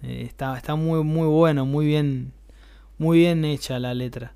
está, 0.02 0.58
está 0.58 0.76
muy, 0.76 1.04
muy 1.04 1.28
bueno, 1.28 1.66
muy 1.66 1.86
bien, 1.86 2.34
muy 2.98 3.20
bien 3.20 3.46
hecha 3.46 3.80
la 3.80 3.94
letra. 3.94 4.34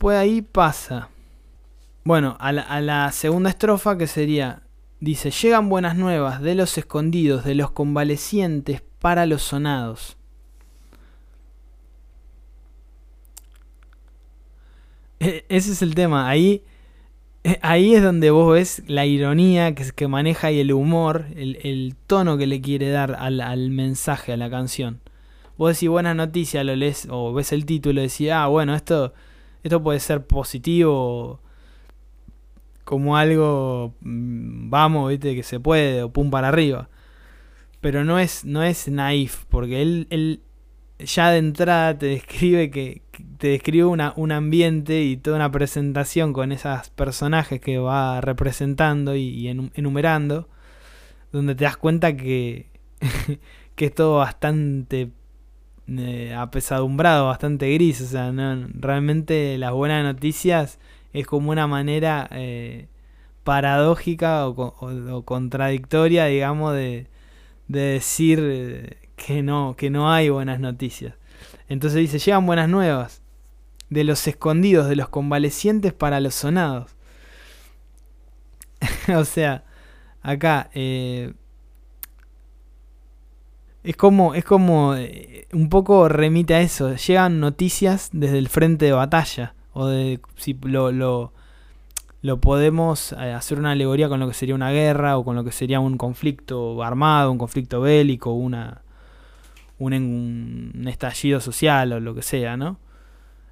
Después 0.00 0.16
ahí 0.16 0.40
pasa. 0.40 1.10
Bueno, 2.04 2.38
a 2.40 2.52
la, 2.52 3.12
segunda 3.12 3.50
estrofa 3.50 3.98
que 3.98 4.06
sería. 4.06 4.62
Dice, 4.98 5.30
llegan 5.30 5.68
buenas 5.68 5.94
nuevas 5.94 6.40
de 6.40 6.54
los 6.54 6.78
escondidos, 6.78 7.44
de 7.44 7.54
los 7.54 7.72
convalecientes 7.72 8.82
para 8.98 9.26
los 9.26 9.42
sonados. 9.42 10.16
E- 15.18 15.44
Ese 15.50 15.72
es 15.72 15.82
el 15.82 15.94
tema. 15.94 16.30
Ahí, 16.30 16.64
eh, 17.44 17.58
ahí 17.60 17.94
es 17.94 18.02
donde 18.02 18.30
vos 18.30 18.54
ves 18.54 18.82
la 18.86 19.04
ironía 19.04 19.74
que, 19.74 20.08
maneja 20.08 20.50
y 20.50 20.60
el 20.60 20.72
humor, 20.72 21.26
el, 21.36 21.94
tono 22.06 22.38
que 22.38 22.46
le 22.46 22.62
quiere 22.62 22.88
dar 22.88 23.18
al, 23.20 23.42
al 23.42 23.68
mensaje, 23.68 24.32
a 24.32 24.38
la 24.38 24.48
canción. 24.48 25.02
Vos 25.58 25.74
decís 25.74 25.90
buena 25.90 26.14
noticia, 26.14 26.64
lo 26.64 26.74
lees 26.74 27.06
o 27.10 27.34
ves 27.34 27.52
el 27.52 27.66
título 27.66 28.00
y 28.00 28.04
decís, 28.04 28.30
ah, 28.30 28.46
bueno, 28.46 28.74
esto 28.74 29.12
esto 29.62 29.82
puede 29.82 30.00
ser 30.00 30.26
positivo 30.26 31.40
como 32.84 33.16
algo 33.16 33.94
mm, 34.00 34.70
vamos, 34.70 35.10
viste, 35.10 35.34
que 35.34 35.42
se 35.42 35.60
puede, 35.60 36.02
o 36.02 36.12
pum 36.12 36.30
para 36.30 36.48
arriba. 36.48 36.88
Pero 37.80 38.04
no 38.04 38.18
es, 38.18 38.44
no 38.44 38.62
es 38.62 38.88
naif, 38.88 39.44
porque 39.48 39.80
él, 39.82 40.06
él 40.10 40.40
ya 40.98 41.30
de 41.30 41.38
entrada 41.38 41.96
te 41.96 42.06
describe 42.06 42.70
que, 42.70 43.02
te 43.38 43.48
describe 43.48 43.84
una, 43.86 44.12
un 44.16 44.32
ambiente 44.32 45.02
y 45.02 45.16
toda 45.16 45.36
una 45.36 45.50
presentación 45.50 46.32
con 46.32 46.52
esos 46.52 46.90
personajes 46.90 47.60
que 47.60 47.78
va 47.78 48.20
representando 48.20 49.14
y, 49.16 49.28
y 49.28 49.46
enu- 49.46 49.70
enumerando, 49.74 50.48
donde 51.32 51.54
te 51.54 51.64
das 51.64 51.76
cuenta 51.76 52.16
que, 52.16 52.66
que 53.76 53.86
es 53.86 53.94
todo 53.94 54.16
bastante 54.18 55.10
eh, 55.88 56.34
apesadumbrado, 56.34 57.26
bastante 57.26 57.72
gris. 57.74 58.00
O 58.00 58.06
sea, 58.06 58.32
no, 58.32 58.68
realmente 58.74 59.58
las 59.58 59.72
buenas 59.72 60.04
noticias 60.04 60.78
es 61.12 61.26
como 61.26 61.50
una 61.50 61.66
manera 61.66 62.28
eh, 62.32 62.88
paradójica 63.44 64.48
o, 64.48 64.52
o 64.52 65.22
contradictoria, 65.24 66.26
digamos, 66.26 66.74
de, 66.74 67.06
de 67.68 67.80
decir 67.80 68.40
eh, 68.42 68.96
que 69.16 69.42
no, 69.42 69.76
que 69.76 69.90
no 69.90 70.12
hay 70.12 70.28
buenas 70.28 70.60
noticias. 70.60 71.14
Entonces 71.68 72.00
dice, 72.00 72.18
llegan 72.18 72.46
buenas 72.46 72.68
nuevas 72.68 73.22
de 73.90 74.04
los 74.04 74.26
escondidos, 74.26 74.88
de 74.88 74.96
los 74.96 75.08
convalecientes 75.08 75.92
para 75.92 76.20
los 76.20 76.34
sonados. 76.34 76.96
o 79.14 79.24
sea, 79.24 79.64
acá 80.22 80.70
eh, 80.74 81.32
es 83.82 83.96
como, 83.96 84.34
es 84.34 84.44
como 84.44 84.94
eh, 84.94 85.46
un 85.52 85.68
poco 85.68 86.08
remite 86.08 86.54
a 86.54 86.60
eso. 86.60 86.94
Llegan 86.94 87.40
noticias 87.40 88.10
desde 88.12 88.38
el 88.38 88.48
frente 88.48 88.86
de 88.86 88.92
batalla. 88.92 89.54
O 89.72 89.86
de 89.86 90.20
si 90.36 90.54
lo, 90.62 90.92
lo, 90.92 92.40
podemos 92.40 93.12
eh, 93.12 93.32
hacer 93.32 93.58
una 93.58 93.72
alegoría 93.72 94.08
con 94.08 94.20
lo 94.20 94.28
que 94.28 94.34
sería 94.34 94.54
una 94.54 94.70
guerra 94.70 95.16
o 95.16 95.24
con 95.24 95.36
lo 95.36 95.44
que 95.44 95.52
sería 95.52 95.80
un 95.80 95.96
conflicto 95.96 96.82
armado, 96.82 97.30
un 97.30 97.38
conflicto 97.38 97.80
bélico, 97.80 98.32
una, 98.32 98.82
un, 99.78 99.92
un 100.74 100.88
estallido 100.88 101.40
social 101.40 101.92
o 101.92 102.00
lo 102.00 102.14
que 102.14 102.22
sea, 102.22 102.56
¿no? 102.56 102.78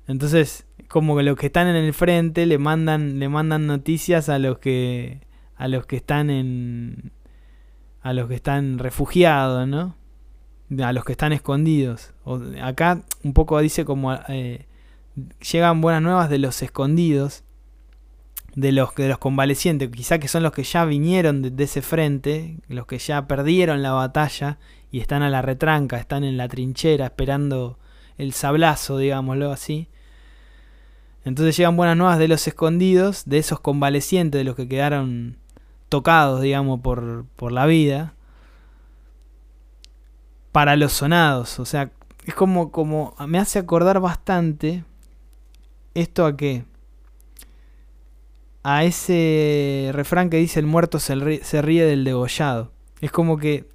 Entonces, 0.09 0.67
como 0.89 1.17
que 1.17 1.23
los 1.23 1.37
que 1.37 1.47
están 1.47 1.69
en 1.69 1.77
el 1.77 1.93
frente 1.93 2.47
le 2.47 2.59
mandan, 2.59 3.19
le 3.19 3.29
mandan 3.29 3.67
noticias 3.67 4.29
a 4.29 4.39
los 4.39 4.59
que, 4.59 5.21
a 5.57 5.69
los 5.69 5.87
que 5.87 5.97
están 5.97 6.31
en, 6.31 7.13
a 8.01 8.13
los 8.13 8.29
que 8.29 8.35
están 8.35 8.79
refugiados, 8.79 9.69
¿no? 9.69 9.98
A 10.83 10.93
los 10.93 11.05
que 11.05 11.13
están 11.13 11.33
escondidos. 11.33 12.13
O, 12.25 12.41
acá 12.63 13.01
un 13.25 13.33
poco 13.33 13.59
dice 13.61 13.85
como 13.85 14.15
eh, 14.29 14.67
llegan 15.51 15.81
buenas 15.81 16.03
nuevas 16.03 16.29
de 16.29 16.39
los 16.39 16.63
escondidos, 16.63 17.45
de 18.55 18.73
los 18.73 18.95
de 18.95 19.09
los 19.09 19.19
convalecientes, 19.19 19.91
quizá 19.91 20.19
que 20.19 20.29
son 20.29 20.43
los 20.43 20.53
que 20.53 20.65
ya 20.65 20.85
vinieron 20.85 21.43
de, 21.43 21.51
de 21.51 21.65
ese 21.65 21.81
frente, 21.81 22.57
los 22.69 22.87
que 22.87 22.99
ya 22.99 23.27
perdieron 23.27 23.83
la 23.83 23.93
batalla 23.93 24.59
y 24.91 25.01
están 25.01 25.23
a 25.23 25.31
la 25.31 25.43
retranca, 25.43 25.99
están 25.99 26.25
en 26.25 26.37
la 26.37 26.49
trinchera 26.49 27.07
esperando 27.07 27.79
el 28.19 28.33
sablazo, 28.33 28.99
digámoslo 28.99 29.53
así. 29.53 29.89
Entonces 31.25 31.57
llegan 31.57 31.77
buenas 31.77 31.97
nuevas 31.97 32.19
de 32.19 32.29
los 32.29 32.47
escondidos, 32.47 33.25
de 33.27 33.39
esos 33.39 33.61
convalecientes, 33.61 34.39
de 34.39 34.45
los 34.45 34.57
que 34.57 34.69
quedaron 34.69 35.37
tocados, 35.89 36.41
digamos, 36.41 36.81
por, 36.81 37.27
por 37.37 37.53
la 37.53 37.67
vida, 37.67 38.15
para 40.53 40.77
los 40.77 40.93
sonados. 40.93 41.59
O 41.61 41.65
sea, 41.65 41.91
es 42.25 42.35
como, 42.35 42.71
como, 42.73 43.15
me 43.27 43.39
hace 43.39 43.59
acordar 43.59 44.01
bastante 44.01 44.85
esto 45.95 46.27
a 46.27 46.37
qué. 46.37 46.65
A 48.63 48.85
ese 48.85 49.91
refrán 49.93 50.31
que 50.31 50.37
dice 50.37 50.61
el 50.61 50.67
muerto 50.67 50.99
se 50.99 51.15
ríe, 51.15 51.43
se 51.45 51.63
del 51.63 52.05
degollado. 52.05 52.73
Es 53.01 53.11
como 53.11 53.39
que 53.39 53.67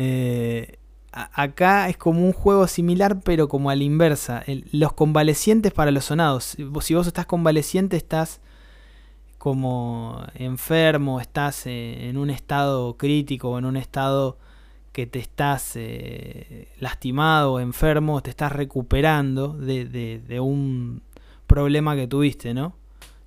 Eh, 0.00 0.78
acá 1.10 1.88
es 1.88 1.96
como 1.96 2.24
un 2.24 2.32
juego 2.32 2.68
similar, 2.68 3.20
pero 3.20 3.48
como 3.48 3.68
a 3.68 3.74
la 3.74 3.82
inversa. 3.82 4.44
Los 4.70 4.92
convalecientes 4.92 5.72
para 5.72 5.90
los 5.90 6.04
sonados. 6.04 6.56
Si 6.82 6.94
vos 6.94 7.06
estás 7.08 7.26
convaleciente, 7.26 7.96
estás 7.96 8.40
como 9.38 10.22
enfermo, 10.34 11.20
estás 11.20 11.66
eh, 11.66 12.08
en 12.08 12.16
un 12.18 12.30
estado 12.30 12.96
crítico, 12.96 13.58
en 13.58 13.64
un 13.64 13.76
estado 13.76 14.36
que 14.92 15.06
te 15.06 15.20
estás 15.20 15.72
eh, 15.76 16.68
lastimado 16.80 17.60
enfermo, 17.60 18.20
te 18.20 18.30
estás 18.30 18.50
recuperando 18.52 19.52
de, 19.52 19.84
de- 19.84 20.18
de 20.26 20.40
un 20.40 21.02
problema 21.46 21.94
que 21.94 22.06
tuviste, 22.08 22.52
¿no? 22.52 22.74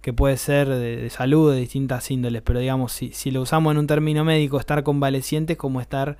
Que 0.02 0.12
puede 0.14 0.36
ser 0.38 0.68
de, 0.68 0.98
de 0.98 1.10
salud, 1.10 1.54
de 1.54 1.60
distintas 1.62 2.12
índoles, 2.12 2.42
pero 2.42 2.60
digamos, 2.60 2.92
si, 2.92 3.14
si 3.14 3.32
lo 3.32 3.42
usamos 3.42 3.72
en 3.72 3.78
un 3.78 3.88
término 3.88 4.26
médico, 4.26 4.60
estar 4.60 4.84
convaleciente 4.84 5.54
es 5.54 5.60
como 5.60 5.80
estar 5.80 6.18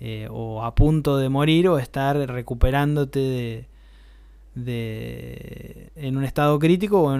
eh, 0.00 0.26
o 0.30 0.64
a 0.64 0.74
punto 0.74 1.18
de 1.18 1.28
morir 1.28 1.68
o 1.68 1.78
estar 1.78 2.16
recuperándote 2.16 3.66
de, 4.54 5.90
en 5.96 6.16
un 6.16 6.24
estado 6.24 6.58
crítico 6.58 7.02
o 7.02 7.14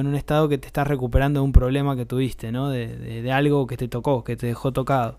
en, 0.00 0.06
un 0.06 0.14
estado 0.16 0.48
que 0.48 0.58
te 0.58 0.66
estás 0.66 0.86
recuperando 0.88 1.40
de 1.40 1.44
un 1.44 1.52
problema 1.52 1.96
que 1.96 2.06
tuviste, 2.06 2.52
¿no? 2.52 2.68
De, 2.70 2.88
de- 2.96 3.32
algo 3.32 3.66
que 3.66 3.76
te 3.76 3.88
tocó, 3.88 4.24
que 4.24 4.36
te 4.36 4.46
dejó 4.48 4.72
tocado. 4.72 5.18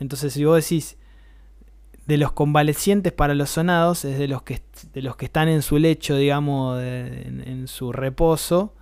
Entonces, 0.00 0.32
si 0.34 0.44
vos 0.44 0.62
decís 0.62 0.98
de 2.06 2.18
los 2.18 2.32
convalecientes 2.32 3.12
para 3.12 3.34
los 3.34 3.50
sonados, 3.50 4.04
es 4.04 4.18
de 4.18 4.28
los 4.28 4.42
que, 4.42 4.60
de 4.92 5.02
los 5.02 5.16
que 5.16 5.24
están 5.26 5.48
en 5.48 5.62
su 5.62 5.78
lecho, 5.78 6.16
digamos, 6.16 6.80
en, 6.82 7.42
en 7.46 7.66
su 7.68 7.92
reposo, 7.92 8.74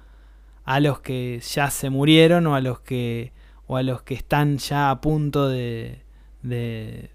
a 0.64 0.80
los 0.80 1.00
que 1.00 1.40
ya 1.40 1.70
se 1.70 1.90
murieron 1.90 2.46
o 2.48 2.54
a 2.56 2.60
los 2.62 2.80
que, 2.80 3.32
o 3.68 3.76
a 3.76 3.82
los 3.84 4.02
que 4.02 4.14
están 4.14 4.58
ya 4.58 4.90
a 4.90 5.00
punto 5.00 5.48
de, 5.48 6.02
de, 6.42 7.10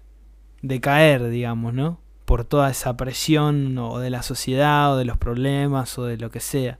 de 0.62 0.80
caer, 0.80 1.28
digamos, 1.30 1.74
¿no? 1.74 2.00
Por 2.28 2.44
toda 2.44 2.70
esa 2.70 2.94
presión 2.98 3.78
o 3.78 4.00
de 4.00 4.10
la 4.10 4.22
sociedad 4.22 4.92
o 4.92 4.98
de 4.98 5.06
los 5.06 5.16
problemas 5.16 5.98
o 5.98 6.04
de 6.04 6.18
lo 6.18 6.30
que 6.30 6.40
sea. 6.40 6.78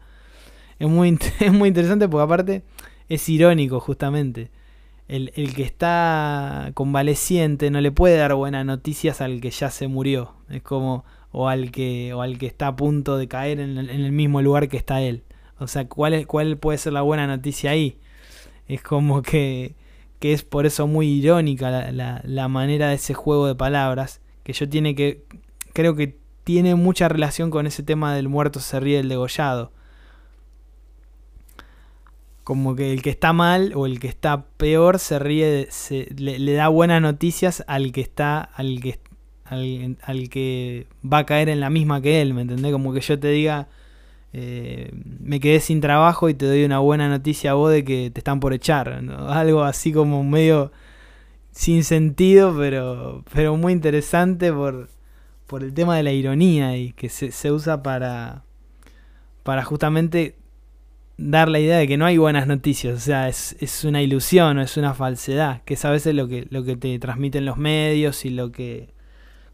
Es 0.78 0.88
muy, 0.88 1.18
es 1.40 1.52
muy 1.54 1.68
interesante 1.68 2.06
porque 2.06 2.24
aparte 2.24 2.62
es 3.08 3.26
irónico 3.30 3.80
justamente. 3.80 4.50
El, 5.08 5.32
el 5.36 5.54
que 5.54 5.62
está 5.62 6.70
convaleciente 6.74 7.70
no 7.70 7.80
le 7.80 7.90
puede 7.90 8.18
dar 8.18 8.34
buenas 8.34 8.66
noticias 8.66 9.22
al 9.22 9.40
que 9.40 9.50
ya 9.50 9.70
se 9.70 9.88
murió. 9.88 10.34
Es 10.50 10.60
como, 10.60 11.06
o 11.32 11.48
al 11.48 11.70
que, 11.70 12.12
o 12.12 12.20
al 12.20 12.36
que 12.36 12.46
está 12.46 12.66
a 12.66 12.76
punto 12.76 13.16
de 13.16 13.26
caer 13.26 13.58
en 13.60 13.78
el, 13.78 14.12
mismo 14.12 14.42
lugar 14.42 14.68
que 14.68 14.76
está 14.76 15.00
él. 15.00 15.22
O 15.58 15.66
sea, 15.66 15.88
¿cuál, 15.88 16.12
es, 16.12 16.26
¿cuál 16.26 16.58
puede 16.58 16.76
ser 16.76 16.92
la 16.92 17.00
buena 17.00 17.26
noticia 17.26 17.70
ahí? 17.70 17.96
Es 18.68 18.82
como 18.82 19.22
que, 19.22 19.74
que 20.18 20.34
es 20.34 20.42
por 20.42 20.66
eso 20.66 20.86
muy 20.86 21.08
irónica 21.08 21.70
la, 21.90 22.20
la 22.24 22.48
manera 22.48 22.88
de 22.88 22.96
ese 22.96 23.14
juego 23.14 23.46
de 23.46 23.54
palabras. 23.54 24.20
Que 24.48 24.54
yo 24.54 24.66
tiene 24.66 24.94
que. 24.94 25.26
Creo 25.74 25.94
que 25.94 26.16
tiene 26.42 26.74
mucha 26.74 27.06
relación 27.06 27.50
con 27.50 27.66
ese 27.66 27.82
tema 27.82 28.14
del 28.14 28.30
muerto 28.30 28.60
se 28.60 28.80
ríe 28.80 28.96
del 28.96 29.10
degollado. 29.10 29.72
Como 32.44 32.74
que 32.74 32.94
el 32.94 33.02
que 33.02 33.10
está 33.10 33.34
mal 33.34 33.72
o 33.74 33.84
el 33.84 34.00
que 34.00 34.08
está 34.08 34.46
peor 34.56 35.00
se 35.00 35.18
ríe, 35.18 35.66
se, 35.68 36.08
le, 36.16 36.54
da 36.54 36.68
buenas 36.68 37.02
noticias 37.02 37.62
al 37.66 37.92
que 37.92 38.00
está, 38.00 38.40
al 38.40 38.80
que, 38.80 38.98
al, 39.44 40.30
que 40.30 40.86
va 41.04 41.18
a 41.18 41.26
caer 41.26 41.50
en 41.50 41.60
la 41.60 41.68
misma 41.68 42.00
que 42.00 42.22
él, 42.22 42.32
¿me 42.32 42.40
entendés? 42.40 42.72
Como 42.72 42.94
que 42.94 43.02
yo 43.02 43.18
te 43.18 43.28
diga, 43.28 43.68
eh, 44.32 44.90
me 45.20 45.40
quedé 45.40 45.60
sin 45.60 45.82
trabajo 45.82 46.30
y 46.30 46.32
te 46.32 46.46
doy 46.46 46.64
una 46.64 46.78
buena 46.78 47.10
noticia 47.10 47.50
a 47.50 47.54
vos 47.54 47.70
de 47.70 47.84
que 47.84 48.10
te 48.10 48.20
están 48.20 48.40
por 48.40 48.54
echar. 48.54 48.88
Algo 49.28 49.64
así 49.64 49.92
como 49.92 50.24
medio 50.24 50.72
sin 51.58 51.82
sentido, 51.82 52.54
pero, 52.56 53.24
pero 53.32 53.56
muy 53.56 53.72
interesante 53.72 54.52
por, 54.52 54.88
por 55.48 55.64
el 55.64 55.74
tema 55.74 55.96
de 55.96 56.04
la 56.04 56.12
ironía 56.12 56.76
y 56.76 56.92
que 56.92 57.08
se, 57.08 57.32
se 57.32 57.50
usa 57.50 57.82
para, 57.82 58.44
para 59.42 59.64
justamente 59.64 60.36
dar 61.16 61.48
la 61.48 61.58
idea 61.58 61.78
de 61.78 61.88
que 61.88 61.96
no 61.96 62.06
hay 62.06 62.16
buenas 62.16 62.46
noticias, 62.46 62.94
o 62.94 63.00
sea, 63.00 63.28
es, 63.28 63.56
es 63.58 63.82
una 63.82 64.00
ilusión 64.00 64.56
o 64.58 64.62
es 64.62 64.76
una 64.76 64.94
falsedad, 64.94 65.62
que 65.64 65.74
es 65.74 65.84
a 65.84 65.90
veces 65.90 66.14
lo 66.14 66.28
que, 66.28 66.46
lo 66.48 66.62
que 66.62 66.76
te 66.76 66.96
transmiten 67.00 67.44
los 67.44 67.56
medios 67.56 68.24
y 68.24 68.30
lo 68.30 68.52
que, 68.52 68.94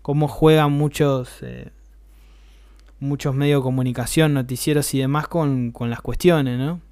cómo 0.02 0.28
juegan 0.28 0.72
muchos, 0.72 1.38
eh, 1.40 1.70
muchos 3.00 3.34
medios 3.34 3.60
de 3.60 3.64
comunicación, 3.64 4.34
noticieros 4.34 4.92
y 4.92 4.98
demás 4.98 5.26
con, 5.26 5.70
con 5.70 5.88
las 5.88 6.02
cuestiones, 6.02 6.58
¿no? 6.58 6.82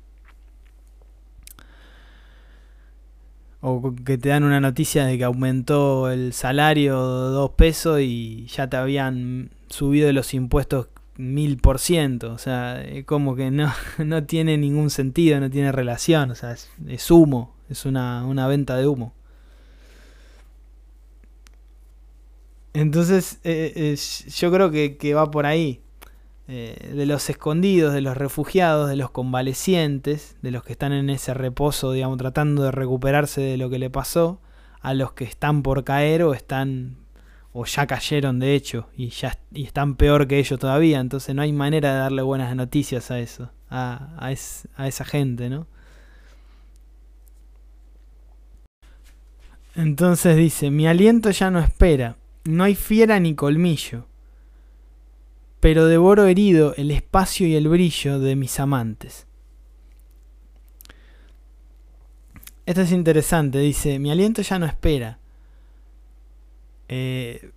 O 3.62 3.94
que 4.04 4.18
te 4.18 4.28
dan 4.28 4.42
una 4.44 4.60
noticia 4.60 5.06
de 5.06 5.16
que 5.16 5.24
aumentó 5.24 6.10
el 6.10 6.32
salario 6.32 6.98
dos 6.98 7.52
pesos 7.52 8.00
y 8.00 8.46
ya 8.46 8.68
te 8.68 8.76
habían 8.76 9.50
subido 9.68 10.12
los 10.12 10.34
impuestos 10.34 10.88
mil 11.16 11.58
por 11.58 11.78
ciento. 11.78 12.32
O 12.32 12.38
sea, 12.38 12.84
como 13.06 13.36
que 13.36 13.50
no, 13.50 13.72
no 13.98 14.24
tiene 14.24 14.58
ningún 14.58 14.90
sentido, 14.90 15.40
no 15.40 15.48
tiene 15.48 15.72
relación. 15.72 16.30
O 16.32 16.34
sea, 16.34 16.52
es, 16.52 16.70
es 16.88 17.10
humo, 17.10 17.54
es 17.70 17.86
una, 17.86 18.26
una 18.26 18.46
venta 18.48 18.76
de 18.76 18.86
humo. 18.88 19.14
Entonces, 22.74 23.38
eh, 23.44 23.72
eh, 23.76 23.96
yo 24.30 24.50
creo 24.50 24.70
que, 24.70 24.96
que 24.96 25.14
va 25.14 25.30
por 25.30 25.46
ahí. 25.46 25.80
Eh, 26.48 26.92
de 26.94 27.06
los 27.06 27.30
escondidos, 27.30 27.94
de 27.94 28.00
los 28.00 28.16
refugiados, 28.16 28.88
de 28.88 28.96
los 28.96 29.10
convalecientes, 29.10 30.36
de 30.42 30.50
los 30.50 30.64
que 30.64 30.72
están 30.72 30.92
en 30.92 31.08
ese 31.08 31.34
reposo, 31.34 31.92
digamos, 31.92 32.18
tratando 32.18 32.64
de 32.64 32.72
recuperarse 32.72 33.40
de 33.40 33.56
lo 33.56 33.70
que 33.70 33.78
le 33.78 33.90
pasó, 33.90 34.40
a 34.80 34.92
los 34.92 35.12
que 35.12 35.24
están 35.24 35.62
por 35.62 35.84
caer 35.84 36.24
o 36.24 36.34
están 36.34 36.96
o 37.52 37.64
ya 37.66 37.86
cayeron 37.86 38.38
de 38.38 38.54
hecho 38.54 38.88
y 38.96 39.10
ya 39.10 39.38
y 39.52 39.64
están 39.64 39.94
peor 39.96 40.26
que 40.26 40.38
ellos 40.38 40.58
todavía, 40.58 41.00
entonces 41.00 41.34
no 41.34 41.42
hay 41.42 41.52
manera 41.52 41.92
de 41.92 41.98
darle 41.98 42.22
buenas 42.22 42.54
noticias 42.56 43.10
a 43.10 43.20
eso, 43.20 43.50
a, 43.70 44.16
a, 44.18 44.32
es, 44.32 44.68
a 44.74 44.88
esa 44.88 45.04
gente, 45.04 45.48
¿no? 45.50 45.66
Entonces 49.74 50.36
dice, 50.36 50.70
mi 50.70 50.86
aliento 50.86 51.30
ya 51.30 51.50
no 51.50 51.60
espera, 51.60 52.16
no 52.44 52.64
hay 52.64 52.74
fiera 52.74 53.20
ni 53.20 53.34
colmillo, 53.34 54.06
pero 55.62 55.86
devoro 55.86 56.26
herido 56.26 56.74
el 56.74 56.90
espacio 56.90 57.46
y 57.46 57.54
el 57.54 57.68
brillo 57.68 58.18
de 58.18 58.34
mis 58.34 58.58
amantes. 58.58 59.28
Esto 62.66 62.80
es 62.80 62.90
interesante, 62.90 63.60
dice, 63.60 64.00
mi 64.00 64.10
aliento 64.10 64.42
ya 64.42 64.58
no 64.58 64.66
espera. 64.66 65.20
Eh, 66.88 67.52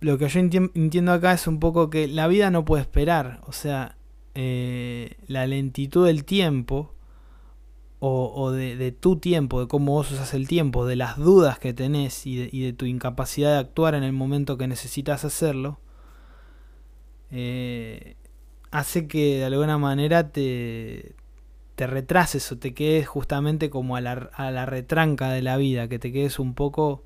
lo 0.00 0.18
que 0.18 0.28
yo 0.28 0.38
enti- 0.38 0.70
entiendo 0.74 1.12
acá 1.12 1.32
es 1.32 1.46
un 1.46 1.58
poco 1.58 1.88
que 1.88 2.08
la 2.08 2.28
vida 2.28 2.50
no 2.50 2.66
puede 2.66 2.82
esperar, 2.82 3.40
o 3.46 3.52
sea, 3.52 3.96
eh, 4.34 5.14
la 5.26 5.46
lentitud 5.46 6.04
del 6.04 6.26
tiempo, 6.26 6.92
o, 8.00 8.50
de, 8.50 8.76
de 8.76 8.92
tu 8.92 9.16
tiempo, 9.16 9.60
de 9.60 9.66
cómo 9.66 9.92
vos 9.92 10.12
usas 10.12 10.34
el 10.34 10.46
tiempo, 10.46 10.84
de 10.84 10.96
las 10.96 11.16
dudas 11.16 11.58
que 11.58 11.72
tenés 11.72 12.26
y 12.26 12.60
de 12.60 12.72
tu 12.74 12.84
incapacidad 12.84 13.52
de 13.52 13.58
actuar 13.60 13.94
en 13.94 14.02
el 14.02 14.12
momento 14.12 14.58
que 14.58 14.68
necesitas 14.68 15.24
hacerlo, 15.24 15.80
eh, 17.30 18.16
hace 18.70 19.08
que 19.08 19.38
de 19.38 19.44
alguna 19.46 19.78
manera 19.78 20.30
te, 20.30 21.14
te 21.76 21.86
retrases 21.86 22.50
o 22.52 22.58
te 22.58 22.74
quedes 22.74 23.08
justamente 23.08 23.70
como 23.70 23.96
a 23.96 24.00
la, 24.00 24.30
a 24.34 24.50
la 24.50 24.66
retranca 24.66 25.30
de 25.30 25.42
la 25.42 25.56
vida, 25.56 25.88
que 25.88 25.98
te 25.98 26.12
quedes 26.12 26.38
un 26.38 26.54
poco 26.54 27.02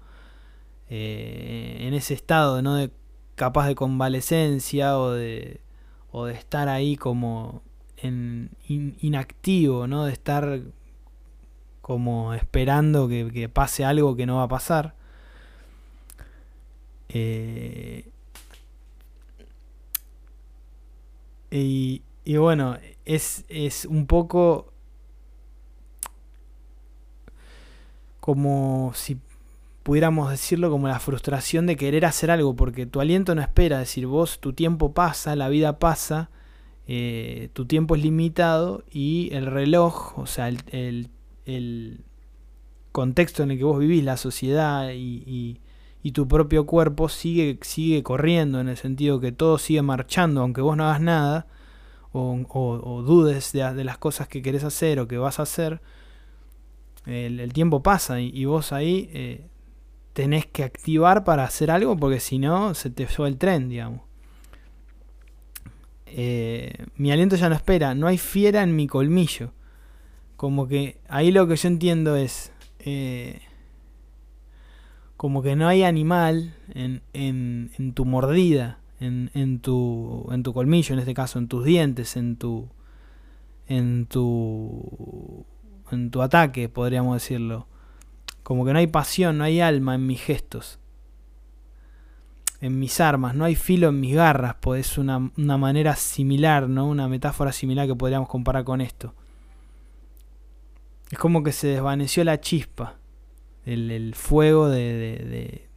eh, 0.90 1.78
en 1.80 1.94
ese 1.94 2.14
estado, 2.14 2.62
¿no? 2.62 2.76
De 2.76 2.90
capaz 3.36 3.66
de 3.68 3.74
convalecencia 3.74 4.98
o 4.98 5.12
de, 5.12 5.60
o 6.12 6.26
de 6.26 6.34
estar 6.34 6.68
ahí 6.68 6.96
como 6.96 7.62
en 7.98 8.50
in- 8.68 8.96
inactivo, 9.00 9.86
¿no? 9.86 10.04
De 10.06 10.12
estar 10.12 10.60
como 11.80 12.34
esperando 12.34 13.08
que, 13.08 13.30
que 13.32 13.48
pase 13.48 13.84
algo 13.84 14.16
que 14.16 14.26
no 14.26 14.36
va 14.36 14.44
a 14.44 14.48
pasar. 14.48 14.94
Eh, 17.08 18.09
y, 21.50 22.02
y 22.24 22.36
bueno, 22.36 22.76
es, 23.04 23.44
es 23.48 23.84
un 23.84 24.06
poco 24.06 24.72
como 28.20 28.92
si 28.94 29.18
pudiéramos 29.82 30.30
decirlo 30.30 30.70
como 30.70 30.88
la 30.88 31.00
frustración 31.00 31.66
de 31.66 31.76
querer 31.76 32.04
hacer 32.04 32.30
algo, 32.30 32.54
porque 32.54 32.86
tu 32.86 33.00
aliento 33.00 33.34
no 33.34 33.40
espera, 33.40 33.76
es 33.76 33.88
decir, 33.88 34.06
vos 34.06 34.38
tu 34.38 34.52
tiempo 34.52 34.92
pasa, 34.92 35.34
la 35.36 35.48
vida 35.48 35.78
pasa, 35.78 36.30
eh, 36.86 37.48
tu 37.54 37.64
tiempo 37.66 37.96
es 37.96 38.02
limitado 38.02 38.84
y 38.90 39.30
el 39.32 39.46
reloj, 39.46 40.18
o 40.18 40.26
sea, 40.26 40.48
el, 40.48 40.58
el, 40.70 41.08
el 41.46 42.04
contexto 42.92 43.42
en 43.42 43.52
el 43.52 43.58
que 43.58 43.64
vos 43.64 43.78
vivís, 43.78 44.04
la 44.04 44.16
sociedad 44.16 44.90
y, 44.90 45.24
y, 45.26 45.60
y 46.02 46.12
tu 46.12 46.26
propio 46.26 46.66
cuerpo 46.66 47.08
sigue, 47.08 47.58
sigue 47.62 48.02
corriendo 48.02 48.60
en 48.60 48.68
el 48.68 48.76
sentido 48.76 49.20
que 49.20 49.32
todo 49.32 49.58
sigue 49.58 49.82
marchando, 49.82 50.40
aunque 50.40 50.60
vos 50.60 50.76
no 50.76 50.84
hagas 50.84 51.00
nada 51.00 51.46
o, 52.12 53.02
dudes 53.06 53.52
de, 53.52 53.84
las 53.84 53.98
cosas 53.98 54.26
que 54.26 54.42
querés 54.42 54.64
hacer 54.64 54.98
o 54.98 55.06
que 55.06 55.18
vas 55.18 55.38
a 55.38 55.42
hacer, 55.42 55.80
el, 57.06 57.52
tiempo 57.52 57.82
pasa 57.82 58.20
y, 58.20 58.44
vos 58.44 58.72
ahí 58.72 59.10
eh, 59.12 59.46
tenés 60.12 60.46
que 60.46 60.64
activar 60.64 61.24
para 61.24 61.44
hacer 61.44 61.70
algo 61.70 61.96
porque 61.96 62.20
si 62.20 62.38
no 62.38 62.74
se 62.74 62.90
te 62.90 63.06
sube 63.08 63.28
el 63.28 63.38
tren, 63.38 63.68
digamos. 63.68 64.02
Eh, 66.06 66.86
mi 66.96 67.12
aliento 67.12 67.36
ya 67.36 67.48
no 67.48 67.54
espera, 67.54 67.94
no 67.94 68.08
hay 68.08 68.18
fiera 68.18 68.62
en 68.62 68.74
mi 68.74 68.88
colmillo. 68.88 69.52
Como 70.36 70.66
que 70.66 70.98
ahí 71.08 71.30
lo 71.30 71.46
que 71.46 71.56
yo 71.56 71.68
entiendo 71.68 72.16
es... 72.16 72.52
Eh, 72.80 73.40
como 75.20 75.42
que 75.42 75.54
no 75.54 75.68
hay 75.68 75.82
animal 75.82 76.54
en, 76.72 77.02
en, 77.12 77.92
tu 77.92 78.06
mordida, 78.06 78.78
en, 79.00 79.30
en, 79.34 79.60
tu, 79.60 80.26
en 80.32 80.42
tu 80.42 80.54
colmillo, 80.54 80.94
en 80.94 80.98
este 80.98 81.12
caso, 81.12 81.38
en 81.38 81.46
tus 81.46 81.62
dientes, 81.62 82.16
en 82.16 82.36
tu, 82.36 82.70
en 83.66 84.06
tu, 84.06 85.44
en 85.90 86.10
tu 86.10 86.22
ataque, 86.22 86.70
podríamos 86.70 87.16
decirlo. 87.16 87.66
Como 88.42 88.64
que 88.64 88.72
no 88.72 88.78
hay 88.78 88.86
pasión, 88.86 89.36
no 89.36 89.44
hay 89.44 89.60
alma 89.60 89.94
en 89.96 90.06
mis 90.06 90.22
gestos, 90.22 90.78
en 92.62 92.78
mis 92.78 92.98
armas, 92.98 93.34
no 93.34 93.44
hay 93.44 93.56
filo 93.56 93.90
en 93.90 94.00
mis 94.00 94.14
garras, 94.14 94.56
pues 94.58 94.92
es 94.92 94.96
una, 94.96 95.30
una 95.36 95.58
manera 95.58 95.96
similar, 95.96 96.66
¿no? 96.66 96.88
Una 96.88 97.08
metáfora 97.08 97.52
similar 97.52 97.86
que 97.86 97.94
podríamos 97.94 98.30
comparar 98.30 98.64
con 98.64 98.80
esto. 98.80 99.12
Es 101.10 101.18
como 101.18 101.42
que 101.42 101.52
se 101.52 101.66
desvaneció 101.66 102.24
la 102.24 102.40
chispa 102.40 102.99
el, 103.70 104.14
fuego 104.14 104.68
de, 104.68 105.68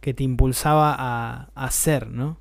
que 0.00 0.14
te 0.14 0.24
impulsaba 0.24 0.94
a, 0.94 1.50
a 1.54 1.64
hacer, 1.64 2.08
¿no? 2.08 2.38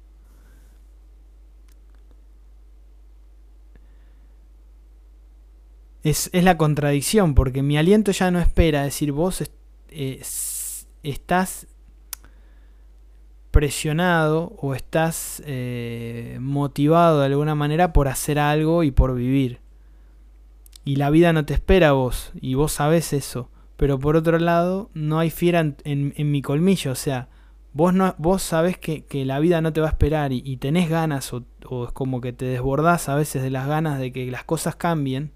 Es, 6.03 6.29
es, 6.31 6.43
la 6.43 6.57
contradicción, 6.57 7.35
porque 7.35 7.61
mi 7.63 7.77
aliento 7.77 8.11
ya 8.11 8.31
no 8.31 8.39
espera, 8.39 8.81
es 8.85 8.93
decir, 8.93 9.11
vos 9.11 9.43
eh, 9.89 10.21
estás 11.03 11.67
presionado 13.51 14.53
o 14.61 14.75
estás 14.75 15.41
eh, 15.45 16.37
motivado 16.39 17.19
de 17.19 17.25
alguna 17.25 17.55
manera 17.55 17.91
por 17.91 18.07
hacer 18.07 18.39
algo 18.39 18.83
y 18.83 18.91
por 18.91 19.15
vivir. 19.15 19.59
Y 20.85 20.95
la 20.95 21.09
vida 21.09 21.33
no 21.33 21.43
te 21.45 21.55
espera 21.55 21.89
a 21.89 21.93
vos, 21.93 22.31
y 22.39 22.53
vos 22.53 22.73
sabés 22.73 23.11
eso 23.11 23.49
pero 23.77 23.99
por 23.99 24.15
otro 24.15 24.39
lado 24.39 24.89
no 24.93 25.19
hay 25.19 25.29
fiera 25.29 25.59
en, 25.59 25.75
en, 25.83 26.31
mi 26.31 26.41
colmillo, 26.41 26.91
o 26.91 26.95
sea, 26.95 27.29
vos, 27.73 27.93
no, 27.93 28.15
vos 28.17 28.41
sabés 28.41 28.77
que, 28.77 29.05
que, 29.05 29.23
la 29.23 29.39
vida 29.39 29.61
no 29.61 29.71
te 29.71 29.81
va 29.81 29.87
a 29.87 29.91
esperar 29.91 30.33
y, 30.33 30.41
y 30.43 30.57
tenés 30.57 30.89
ganas 30.89 31.31
o, 31.33 31.45
o, 31.69 31.85
es 31.85 31.91
como 31.91 32.19
que 32.19 32.33
te 32.33 32.45
desbordás 32.45 33.07
a 33.07 33.15
veces 33.15 33.43
de 33.43 33.51
las 33.51 33.67
ganas 33.67 33.99
de 33.99 34.11
que 34.11 34.29
las 34.31 34.43
cosas 34.43 34.75
cambien, 34.75 35.31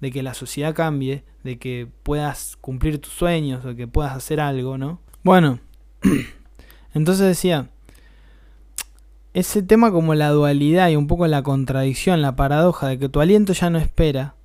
de 0.00 0.10
que 0.10 0.22
la 0.22 0.34
sociedad 0.34 0.74
cambie, 0.74 1.24
de 1.44 1.58
que 1.58 1.86
puedas 2.02 2.56
cumplir 2.60 3.00
tus 3.00 3.12
sueños 3.12 3.64
o 3.64 3.74
que 3.76 3.86
puedas 3.86 4.16
hacer 4.16 4.40
algo, 4.40 4.78
¿no? 4.78 5.00
Bueno, 5.22 5.60
entonces 6.94 7.26
decía, 7.26 7.68
ese 9.34 9.62
tema 9.62 9.90
como 9.90 10.14
la 10.14 10.30
dualidad 10.30 10.88
y 10.88 10.96
un 10.96 11.06
poco 11.06 11.26
la 11.26 11.42
contradicción, 11.42 12.22
la 12.22 12.36
paradoja 12.36 12.88
de 12.88 12.98
que 12.98 13.08
tu 13.08 13.20
aliento 13.20 13.52
ya 13.52 13.68
no 13.68 13.78
espera, 13.78 14.36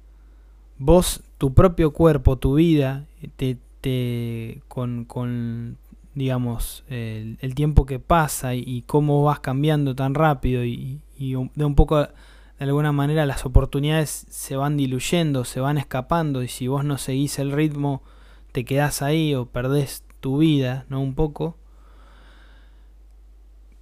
vos, 0.78 1.21
tu 1.39 1.54
propio 1.54 1.91
cuerpo, 1.91 2.38
tu 2.38 2.56
vida, 2.56 3.06
te, 3.38 3.58
te 3.80 4.62
con, 4.67 5.06
con, 5.06 5.78
digamos, 6.13 6.84
el, 6.89 7.56
tiempo 7.56 7.86
que 7.86 7.97
pasa 7.97 8.56
y, 8.56 8.84
cómo 8.86 9.23
vas 9.23 9.39
cambiando 9.39 9.95
tan 9.95 10.13
rápido 10.15 10.65
y, 10.65 11.02
y, 11.17 11.32
de 11.32 11.65
un 11.65 11.75
poco, 11.75 12.02
de 12.02 12.10
alguna 12.60 12.91
manera, 12.91 13.25
las 13.25 13.45
oportunidades 13.45 14.28
se 14.30 14.58
van 14.58 14.75
diluyendo, 14.75 15.45
se 15.45 15.62
van 15.62 15.78
escapando 15.78 16.43
y 16.43 16.49
si 16.49 16.67
vos 16.67 16.84
no 16.84 16.97
seguís 16.97 17.39
el 17.39 17.54
ritmo, 17.54 18.04
te 18.52 18.65
quedás 18.65 19.02
ahí 19.02 19.34
o 19.34 19.45
perdés 19.45 20.04
tu 20.19 20.39
vida, 20.39 20.86
¿no? 20.89 21.02
Un 21.02 21.15
poco. 21.15 21.56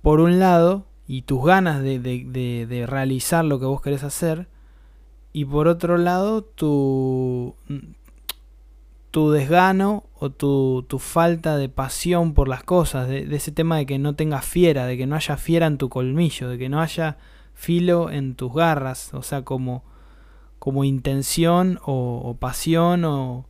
Por 0.03 0.19
un 0.19 0.37
lado, 0.37 0.85
y 1.07 1.23
tus 1.23 1.43
ganas 1.43 1.81
de, 1.81 1.97
de, 1.97 2.23
de, 2.23 2.67
de 2.67 2.85
realizar 2.85 3.43
lo 3.43 3.59
que 3.59 3.65
vos 3.65 3.81
querés 3.81 4.03
hacer, 4.03 4.47
y 5.37 5.45
por 5.45 5.67
otro 5.67 5.99
lado 5.99 6.41
tu, 6.41 7.53
tu 9.11 9.29
desgano 9.29 10.05
o 10.15 10.31
tu, 10.31 10.83
tu, 10.87 10.97
falta 10.97 11.57
de 11.57 11.69
pasión 11.69 12.33
por 12.33 12.47
las 12.47 12.63
cosas, 12.63 13.07
de, 13.07 13.19
ese 13.35 13.51
tema 13.51 13.77
de 13.77 13.85
que 13.85 13.99
no 13.99 14.15
tengas 14.15 14.45
fiera, 14.45 14.87
de 14.87 14.97
que 14.97 15.05
no 15.05 15.15
haya 15.15 15.37
fiera 15.37 15.67
en 15.67 15.77
tu 15.77 15.89
colmillo, 15.89 16.49
de 16.49 16.57
que 16.57 16.69
no 16.69 16.81
haya 16.81 17.19
filo 17.53 18.09
en 18.09 18.33
tus 18.33 18.51
garras, 18.51 19.13
o 19.13 19.21
sea, 19.21 19.43
como, 19.43 19.83
como 20.57 20.83
intención 20.83 21.79
o, 21.85 22.19
o 22.25 22.33
pasión 22.37 23.05
o 23.05 23.45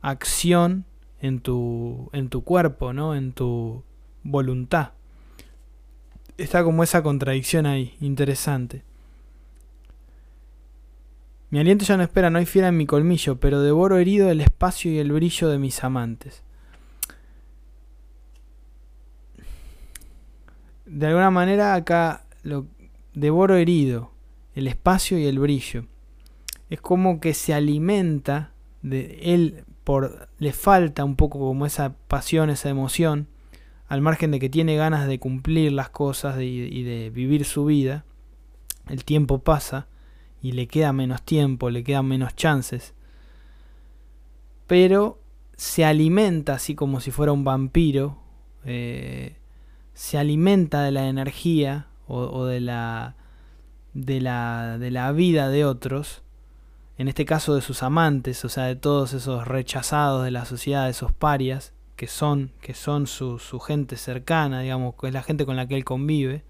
acción 0.00 0.84
en 1.20 1.40
tu, 1.40 2.10
en 2.12 2.28
tu 2.28 2.44
cuerpo, 2.44 2.92
¿no? 2.92 3.16
en 3.16 3.32
tu 3.32 3.82
voluntad. 4.22 4.92
Está 6.36 6.62
como 6.62 6.84
esa 6.84 7.02
contradicción 7.02 7.66
ahí, 7.66 7.96
interesante. 8.00 8.84
Mi 11.50 11.58
aliento 11.58 11.84
ya 11.84 11.96
no 11.96 12.02
espera, 12.02 12.28
no 12.28 12.38
hay 12.38 12.46
fiera 12.46 12.68
en 12.68 12.76
mi 12.76 12.84
colmillo, 12.84 13.40
pero 13.40 13.62
devoro 13.62 13.96
herido 13.96 14.30
el 14.30 14.40
espacio 14.40 14.92
y 14.92 14.98
el 14.98 15.12
brillo 15.12 15.48
de 15.48 15.58
mis 15.58 15.82
amantes. 15.82 16.42
De 20.84 21.06
alguna 21.06 21.30
manera 21.30 21.74
acá 21.74 22.24
lo 22.42 22.66
devoro 23.14 23.56
herido, 23.56 24.12
el 24.54 24.66
espacio 24.66 25.18
y 25.18 25.26
el 25.26 25.38
brillo. 25.38 25.86
Es 26.68 26.82
como 26.82 27.18
que 27.18 27.32
se 27.32 27.54
alimenta 27.54 28.52
de 28.82 29.18
él 29.22 29.64
por 29.84 30.28
le 30.38 30.52
falta 30.52 31.04
un 31.04 31.16
poco 31.16 31.38
como 31.38 31.64
esa 31.64 31.94
pasión, 32.08 32.50
esa 32.50 32.68
emoción, 32.68 33.26
al 33.86 34.02
margen 34.02 34.32
de 34.32 34.38
que 34.38 34.50
tiene 34.50 34.76
ganas 34.76 35.08
de 35.08 35.18
cumplir 35.18 35.72
las 35.72 35.88
cosas 35.88 36.38
y 36.42 36.82
de 36.82 37.08
vivir 37.08 37.46
su 37.46 37.64
vida. 37.64 38.04
El 38.86 39.04
tiempo 39.06 39.38
pasa 39.38 39.86
y 40.42 40.52
le 40.52 40.68
queda 40.68 40.92
menos 40.92 41.22
tiempo, 41.22 41.70
le 41.70 41.84
quedan 41.84 42.06
menos 42.06 42.34
chances. 42.36 42.94
Pero 44.66 45.18
se 45.56 45.84
alimenta 45.84 46.54
así 46.54 46.74
como 46.74 47.00
si 47.00 47.10
fuera 47.10 47.32
un 47.32 47.44
vampiro, 47.44 48.18
eh, 48.64 49.36
se 49.94 50.18
alimenta 50.18 50.82
de 50.82 50.92
la 50.92 51.08
energía 51.08 51.88
o, 52.06 52.18
o, 52.18 52.44
de, 52.46 52.60
la, 52.60 53.16
de, 53.94 54.20
la, 54.20 54.78
de 54.78 54.90
la 54.90 55.10
vida 55.12 55.48
de 55.48 55.64
otros, 55.64 56.22
en 56.98 57.08
este 57.08 57.24
caso 57.24 57.54
de 57.54 57.60
sus 57.62 57.82
amantes, 57.82 58.44
o 58.44 58.48
sea, 58.48 58.64
de 58.64 58.76
todos 58.76 59.12
esos 59.12 59.46
rechazados 59.46 60.24
de 60.24 60.30
la 60.30 60.44
sociedad, 60.44 60.88
esos 60.88 61.12
parias, 61.12 61.72
que 61.96 62.06
son, 62.06 62.52
que 62.60 62.74
son 62.74 63.08
su, 63.08 63.40
su 63.40 63.58
gente 63.58 63.96
cercana, 63.96 64.60
digamos, 64.60 64.94
que 64.94 65.08
es 65.08 65.12
la 65.12 65.22
gente 65.22 65.44
con 65.44 65.56
la 65.56 65.66
que 65.66 65.76
él 65.76 65.84
convive. 65.84 66.44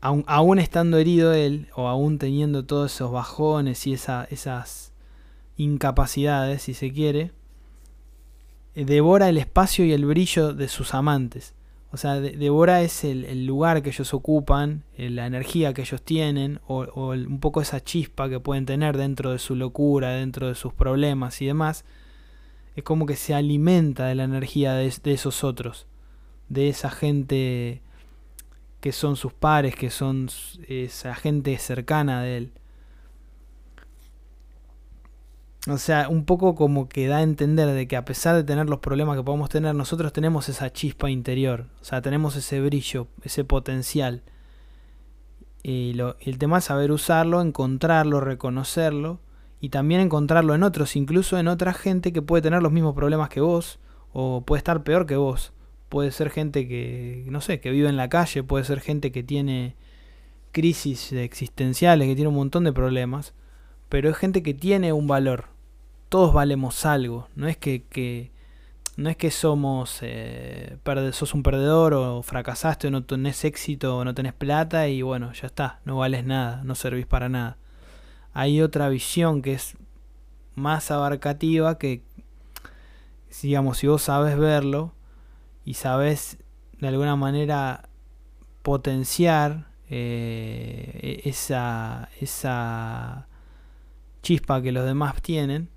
Aún 0.00 0.58
estando 0.58 0.98
herido 0.98 1.34
él, 1.34 1.68
o 1.74 1.88
aún 1.88 2.18
teniendo 2.18 2.64
todos 2.64 2.94
esos 2.94 3.12
bajones 3.12 3.86
y 3.86 3.92
esa, 3.92 4.26
esas 4.30 4.92
incapacidades, 5.56 6.62
si 6.62 6.74
se 6.74 6.92
quiere, 6.92 7.32
eh, 8.74 8.84
devora 8.84 9.28
el 9.28 9.36
espacio 9.36 9.84
y 9.84 9.92
el 9.92 10.06
brillo 10.06 10.54
de 10.54 10.68
sus 10.68 10.94
amantes. 10.94 11.54
O 11.92 11.96
sea, 11.96 12.20
de, 12.20 12.32
devora 12.32 12.82
es 12.82 13.04
el, 13.04 13.46
lugar 13.46 13.82
que 13.82 13.90
ellos 13.90 14.14
ocupan, 14.14 14.84
eh, 14.96 15.10
la 15.10 15.26
energía 15.26 15.74
que 15.74 15.82
ellos 15.82 16.02
tienen, 16.02 16.60
o, 16.66 17.12
el, 17.12 17.26
un 17.26 17.40
poco 17.40 17.60
esa 17.60 17.82
chispa 17.82 18.28
que 18.28 18.40
pueden 18.40 18.64
tener 18.64 18.96
dentro 18.96 19.32
de 19.32 19.38
su 19.38 19.54
locura, 19.54 20.10
dentro 20.10 20.48
de 20.48 20.54
sus 20.54 20.72
problemas 20.72 21.42
y 21.42 21.46
demás. 21.46 21.84
Es 22.76 22.84
como 22.84 23.04
que 23.04 23.16
se 23.16 23.34
alimenta 23.34 24.06
de 24.06 24.14
la 24.14 24.24
energía 24.24 24.74
de 24.74 24.86
esos 24.86 25.44
otros, 25.44 25.86
de 26.48 26.68
esa 26.68 26.90
gente 26.90 27.82
que 28.80 28.92
son 28.92 29.16
sus 29.16 29.32
pares, 29.32 29.74
que 29.74 29.90
son 29.90 30.28
esa 30.66 31.14
gente 31.14 31.56
cercana 31.58 32.22
de 32.22 32.36
él. 32.36 32.52
O 35.68 35.76
sea, 35.76 36.08
un 36.08 36.24
poco 36.24 36.54
como 36.54 36.88
que 36.88 37.06
da 37.06 37.18
a 37.18 37.22
entender 37.22 37.68
de 37.68 37.86
que 37.86 37.96
a 37.96 38.06
pesar 38.06 38.34
de 38.34 38.44
tener 38.44 38.70
los 38.70 38.78
problemas 38.78 39.16
que 39.16 39.22
podemos 39.22 39.50
tener, 39.50 39.74
nosotros 39.74 40.12
tenemos 40.12 40.48
esa 40.48 40.72
chispa 40.72 41.10
interior. 41.10 41.66
O 41.82 41.84
sea, 41.84 42.00
tenemos 42.00 42.34
ese 42.36 42.62
brillo, 42.62 43.08
ese 43.22 43.44
potencial. 43.44 44.22
Y, 45.62 45.92
lo, 45.92 46.16
el 46.20 46.38
tema 46.38 46.58
es 46.58 46.64
saber 46.64 46.90
usarlo, 46.90 47.42
encontrarlo, 47.42 48.20
reconocerlo. 48.20 49.20
Y 49.60 49.68
también 49.68 50.00
encontrarlo 50.00 50.54
en 50.54 50.62
otros, 50.62 50.96
incluso 50.96 51.38
en 51.38 51.46
otra 51.46 51.74
gente 51.74 52.14
que 52.14 52.22
puede 52.22 52.40
tener 52.40 52.62
los 52.62 52.72
mismos 52.72 52.94
problemas 52.94 53.28
que 53.28 53.42
vos. 53.42 53.78
O 54.14 54.40
puede 54.40 54.58
estar 54.58 54.82
peor 54.82 55.04
que 55.04 55.16
vos 55.16 55.52
puede 55.90 56.12
ser 56.12 56.30
gente 56.30 56.68
que, 56.68 57.24
no 57.26 57.42
sé, 57.42 57.60
que 57.60 57.70
vive 57.70 57.88
en 57.88 57.96
la 57.96 58.08
calle, 58.08 58.44
puede 58.44 58.64
ser 58.64 58.80
gente 58.80 59.10
que 59.12 59.24
tiene 59.24 59.74
crisis 60.52 61.12
existenciales, 61.12 62.08
que 62.08 62.14
tiene 62.14 62.28
un 62.28 62.36
montón 62.36 62.64
de 62.64 62.72
problemas, 62.72 63.34
pero 63.88 64.08
es 64.08 64.16
gente 64.16 64.42
que 64.42 64.54
tiene 64.54 64.92
un 64.92 65.08
valor. 65.08 65.46
Todos 66.08 66.32
valemos 66.32 66.86
algo, 66.86 67.28
no 67.34 67.48
es 67.48 67.56
que, 67.56 68.30
no 68.96 69.10
es 69.10 69.16
que 69.16 69.32
somos 69.32 69.98
eh, 70.02 70.78
sos 71.12 71.34
un 71.34 71.42
perdedor 71.42 71.94
o 71.94 72.22
fracasaste 72.22 72.86
o 72.86 72.90
no 72.92 73.04
tenés 73.04 73.44
éxito 73.44 73.98
o 73.98 74.04
no 74.04 74.14
tenés 74.14 74.32
plata 74.32 74.88
y 74.88 75.02
bueno, 75.02 75.32
ya 75.32 75.48
está, 75.48 75.80
no 75.84 75.96
vales 75.96 76.24
nada, 76.24 76.62
no 76.64 76.76
servís 76.76 77.06
para 77.06 77.28
nada. 77.28 77.58
Hay 78.32 78.62
otra 78.62 78.88
visión 78.88 79.42
que 79.42 79.54
es 79.54 79.76
más 80.54 80.92
abarcativa 80.92 81.78
que 81.78 82.02
digamos, 83.42 83.78
si 83.78 83.88
vos 83.88 84.02
sabes 84.02 84.38
verlo 84.38 84.92
y 85.70 85.74
sabes 85.74 86.36
de 86.80 86.88
alguna 86.88 87.14
manera 87.14 87.88
potenciar 88.62 89.68
eh, 89.88 91.20
esa, 91.24 92.08
esa 92.20 93.28
chispa 94.20 94.60
que 94.62 94.72
los 94.72 94.84
demás 94.84 95.22
tienen 95.22 95.68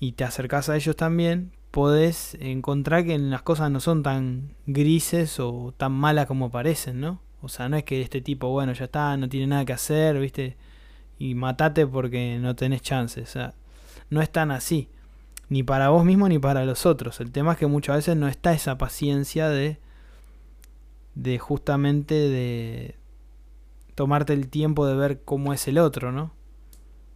y 0.00 0.12
te 0.12 0.24
acercás 0.24 0.68
a 0.68 0.74
ellos 0.74 0.96
también, 0.96 1.52
podés 1.70 2.36
encontrar 2.40 3.04
que 3.04 3.16
las 3.16 3.42
cosas 3.42 3.70
no 3.70 3.78
son 3.78 4.02
tan 4.02 4.56
grises 4.66 5.38
o 5.38 5.72
tan 5.76 5.92
malas 5.92 6.26
como 6.26 6.50
parecen, 6.50 6.98
¿no? 6.98 7.20
O 7.42 7.48
sea, 7.48 7.68
no 7.68 7.76
es 7.76 7.84
que 7.84 8.02
este 8.02 8.20
tipo, 8.20 8.48
bueno, 8.48 8.72
ya 8.72 8.86
está, 8.86 9.16
no 9.16 9.28
tiene 9.28 9.46
nada 9.46 9.64
que 9.64 9.74
hacer, 9.74 10.18
¿viste? 10.18 10.56
Y 11.20 11.36
matate 11.36 11.86
porque 11.86 12.40
no 12.40 12.56
tenés 12.56 12.82
chances. 12.82 13.28
O 13.28 13.32
sea, 13.32 13.54
no 14.10 14.20
es 14.22 14.30
tan 14.32 14.50
así. 14.50 14.88
Ni 15.48 15.62
para 15.62 15.90
vos 15.90 16.04
mismo 16.04 16.28
ni 16.28 16.38
para 16.38 16.64
los 16.64 16.86
otros. 16.86 17.20
El 17.20 17.30
tema 17.30 17.52
es 17.52 17.58
que 17.58 17.66
muchas 17.66 17.96
veces 17.96 18.16
no 18.16 18.28
está 18.28 18.52
esa 18.52 18.78
paciencia 18.78 19.48
de. 19.48 19.78
de 21.14 21.38
justamente 21.38 22.14
de. 22.14 22.96
tomarte 23.94 24.32
el 24.32 24.48
tiempo 24.48 24.86
de 24.86 24.96
ver 24.96 25.22
cómo 25.24 25.52
es 25.52 25.68
el 25.68 25.78
otro, 25.78 26.12
¿no? 26.12 26.32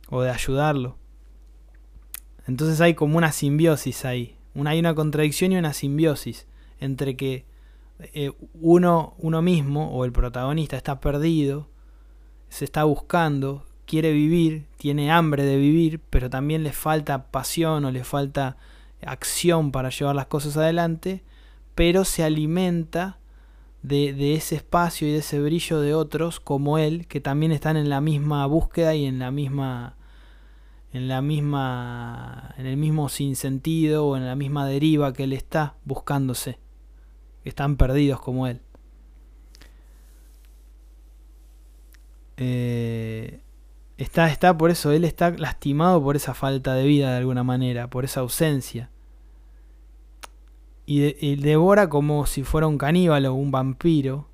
O 0.09 0.23
de 0.23 0.31
ayudarlo. 0.31 0.97
Entonces 2.47 2.81
hay 2.81 2.95
como 2.95 3.19
una 3.19 3.33
simbiosis 3.33 4.05
ahí. 4.05 4.37
Una, 4.55 4.71
hay 4.71 4.81
una 4.81 4.95
contradicción 4.95 5.53
y 5.53 5.57
una 5.57 5.73
simbiosis 5.73 6.47
entre 6.81 7.17
que 7.17 7.45
eh, 8.01 8.33
uno, 8.55 9.15
uno 9.19 9.43
mismo 9.43 9.93
o 9.93 10.05
el 10.05 10.13
protagonista 10.13 10.77
está 10.77 11.01
perdido, 11.01 11.69
se 12.49 12.65
está 12.65 12.85
buscando, 12.85 13.65
quiere 13.91 14.13
vivir, 14.13 14.67
tiene 14.77 15.11
hambre 15.11 15.45
de 15.45 15.57
vivir, 15.57 16.01
pero 16.11 16.31
también 16.31 16.63
le 16.63 16.73
falta 16.73 17.27
pasión 17.33 17.85
o 17.85 17.91
le 17.91 18.05
falta 18.05 18.57
acción 19.05 19.73
para 19.73 19.91
llevar 19.91 20.15
las 20.15 20.27
cosas 20.27 20.57
adelante, 20.57 21.25
pero 21.75 22.05
se 22.05 22.23
alimenta 22.23 23.19
de, 23.83 24.35
ese 24.35 24.55
espacio 24.55 25.09
y 25.09 25.11
de 25.11 25.19
ese 25.19 25.41
brillo 25.41 25.81
de 25.81 25.95
otros 25.95 26.39
como 26.39 26.79
él, 26.79 27.09
que 27.09 27.21
también 27.21 27.51
están 27.51 27.77
en 27.77 27.89
la 27.89 28.01
misma 28.01 28.47
búsqueda 28.47 28.95
y 28.95 29.07
en 29.07 29.19
la 29.19 29.33
misma 29.33 29.97
en 30.93 31.09
la 31.09 31.21
misma 31.21 32.55
en 32.59 32.67
el 32.67 32.77
mismo 32.77 33.09
sinsentido 33.09 34.07
o 34.07 34.17
en 34.17 34.27
la 34.27 34.37
misma 34.37 34.67
deriva 34.67 35.13
que 35.13 35.25
él 35.25 35.33
está 35.33 35.75
buscándose 35.85 36.59
están 37.45 37.77
perdidos 37.77 38.21
como 38.21 38.47
él. 38.47 38.61
Eh, 42.37 43.41
está, 44.03 44.29
está 44.31 44.57
por 44.57 44.71
eso, 44.71 44.93
él 44.93 45.05
está 45.05 45.31
lastimado 45.31 46.03
por 46.03 46.17
esa 46.17 46.35
falta 46.35 46.75
de 46.75 46.85
vida 46.85 47.11
de 47.13 47.19
alguna 47.19 47.45
manera, 47.45 47.89
por 47.89 48.05
esa 48.05 48.21
ausencia. 48.21 48.91
Y, 50.87 51.37
devora 51.37 51.89
como 51.89 52.27
si 52.27 52.43
fuera 52.43 52.67
un 52.67 52.77
caníbal 52.77 53.27
o 53.27 53.35
un 53.35 53.53
vampiro 53.53 54.27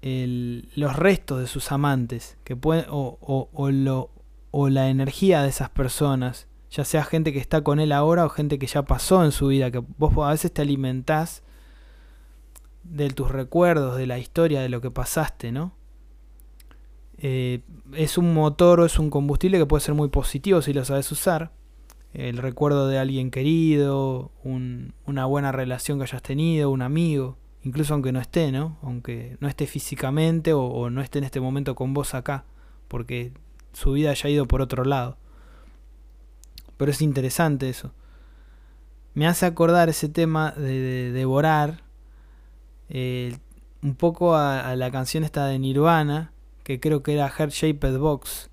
los 0.00 0.94
restos 0.94 1.40
de 1.40 1.48
sus 1.48 1.72
amantes 1.72 2.38
que 2.44 2.54
pueden, 2.54 2.86
o, 2.88 3.18
o, 3.20 3.70
lo, 3.72 4.10
o 4.52 4.68
la 4.68 4.88
energía 4.88 5.42
de 5.42 5.48
esas 5.48 5.68
personas 5.70 6.46
ya 6.70 6.84
sea 6.84 7.02
gente 7.02 7.32
que 7.32 7.38
está 7.38 7.62
con 7.62 7.80
él 7.80 7.92
ahora 7.92 8.24
o 8.24 8.28
gente 8.28 8.58
que 8.58 8.66
ya 8.66 8.82
pasó 8.82 9.24
en 9.24 9.32
su 9.32 9.48
vida, 9.48 9.70
que 9.70 9.82
vos 9.96 10.12
a 10.18 10.30
veces 10.30 10.52
te 10.52 10.62
alimentás 10.62 11.42
de 12.84 13.10
tus 13.10 13.30
recuerdos, 13.30 13.96
de 13.96 14.06
la 14.06 14.18
historia, 14.18 14.60
de 14.60 14.68
lo 14.68 14.80
que 14.80 14.90
pasaste, 14.90 15.50
¿no? 15.50 15.72
Eh, 17.20 17.62
es 17.94 18.16
un 18.16 18.32
motor 18.32 18.80
o 18.80 18.86
es 18.86 18.98
un 18.98 19.10
combustible 19.10 19.58
que 19.58 19.66
puede 19.66 19.80
ser 19.82 19.94
muy 19.94 20.08
positivo 20.08 20.62
si 20.62 20.72
lo 20.72 20.84
sabes 20.84 21.10
usar. 21.10 21.52
El 22.14 22.38
recuerdo 22.38 22.88
de 22.88 22.98
alguien 22.98 23.30
querido, 23.30 24.30
una 24.42 25.26
buena 25.26 25.52
relación 25.52 25.98
que 25.98 26.04
hayas 26.04 26.22
tenido, 26.22 26.70
un 26.70 26.82
amigo, 26.82 27.36
incluso 27.62 27.92
aunque 27.92 28.12
no 28.12 28.20
esté, 28.20 28.50
¿no? 28.50 28.78
Aunque 28.82 29.36
no 29.40 29.48
esté 29.48 29.66
físicamente 29.66 30.52
o, 30.54 30.90
no 30.90 31.02
esté 31.02 31.18
en 31.18 31.24
este 31.24 31.40
momento 31.40 31.74
con 31.74 31.92
vos 31.92 32.14
acá, 32.14 32.44
porque 32.88 33.32
su 33.72 33.92
vida 33.92 34.10
haya 34.10 34.30
ido 34.30 34.46
por 34.46 34.62
otro 34.62 34.84
lado. 34.84 35.18
Pero 36.76 36.90
es 36.90 37.02
interesante 37.02 37.68
eso. 37.68 37.92
Me 39.14 39.26
hace 39.26 39.46
acordar 39.46 39.88
ese 39.88 40.08
tema 40.08 40.52
de, 40.52 41.12
devorar 41.12 41.82
eh, 42.88 43.36
un 43.82 43.94
poco 43.96 44.36
a, 44.36 44.74
la 44.76 44.90
canción 44.90 45.24
esta 45.24 45.46
de 45.46 45.58
Nirvana, 45.58 46.32
que 46.68 46.80
creo 46.80 47.02
que 47.02 47.14
era 47.14 47.30
Heart 47.30 47.50
Shaped 47.50 47.96
Box, 47.96 48.50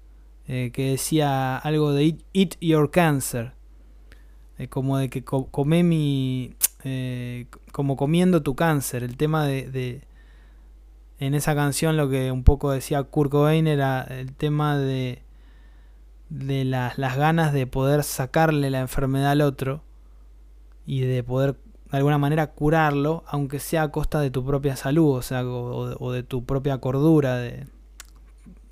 eh, 0.48 0.72
que 0.74 0.92
decía 0.92 1.58
algo 1.58 1.92
de 1.92 2.18
Eat, 2.34 2.56
Your 2.62 2.90
Cancer. 2.90 3.52
Eh, 4.58 4.70
como 4.70 4.98
de 4.98 5.10
que 5.10 5.26
come 5.26 5.84
mi. 5.84 6.56
como 7.74 7.98
comiendo 7.98 8.42
tu 8.42 8.56
cáncer. 8.56 9.04
El 9.04 9.18
tema 9.18 9.46
de, 9.46 10.02
En 11.20 11.34
esa 11.34 11.56
canción 11.56 11.98
lo 11.98 12.10
que 12.10 12.32
un 12.32 12.46
poco 12.46 12.72
decía 12.72 13.04
Kurt 13.04 13.32
Cobain 13.32 13.68
era 13.68 14.04
el 14.04 14.32
tema 14.32 14.78
de 14.78 15.22
de 16.30 16.64
las, 16.64 16.98
las 16.98 17.18
ganas 17.18 17.52
de 17.52 17.68
poder 17.68 18.04
sacarle 18.04 18.70
la 18.70 18.80
enfermedad 18.80 19.32
al 19.32 19.42
otro 19.42 19.84
y 20.86 21.02
de 21.02 21.22
poder 21.22 21.58
de 21.92 21.98
alguna 21.98 22.18
manera 22.18 22.48
curarlo, 22.48 23.24
aunque 23.28 23.60
sea 23.60 23.84
a 23.84 23.92
costa 23.92 24.22
de 24.22 24.32
tu 24.32 24.46
propia 24.46 24.78
salud, 24.78 25.18
o 25.18 25.22
sea, 25.22 25.46
o, 25.46 26.12
de 26.14 26.24
tu 26.24 26.46
propia 26.46 26.78
cordura, 26.80 27.36
de 27.36 27.68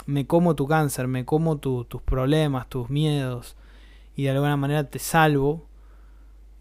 me 0.05 0.27
como 0.27 0.55
tu 0.55 0.67
cáncer, 0.67 1.07
me 1.07 1.25
como 1.25 1.57
tus 1.57 1.85
problemas, 2.03 2.67
tus 2.69 2.89
miedos, 2.89 3.55
y 4.15 4.23
de 4.23 4.31
alguna 4.31 4.57
manera 4.57 4.89
te 4.89 4.99
salvo, 4.99 5.65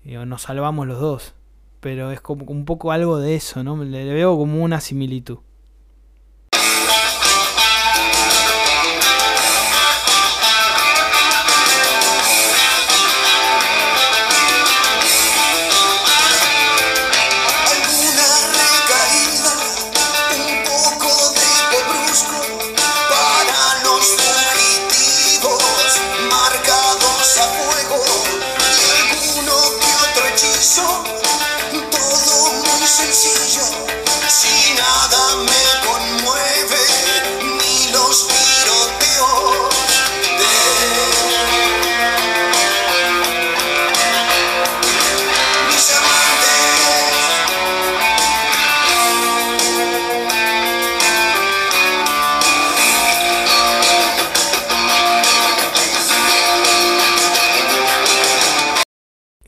y 0.05 0.15
nos 0.15 0.43
salvamos 0.43 0.87
los 0.87 1.01
dos. 1.01 1.35
Pero 1.81 2.13
es 2.13 2.21
como 2.21 2.45
un 2.45 2.65
poco 2.65 2.93
algo 2.93 3.19
de 3.19 3.35
eso, 3.35 3.65
¿no? 3.65 3.83
Le 3.83 4.15
veo 4.15 4.37
como 4.37 4.63
una 4.63 4.81
similitud. 4.81 5.39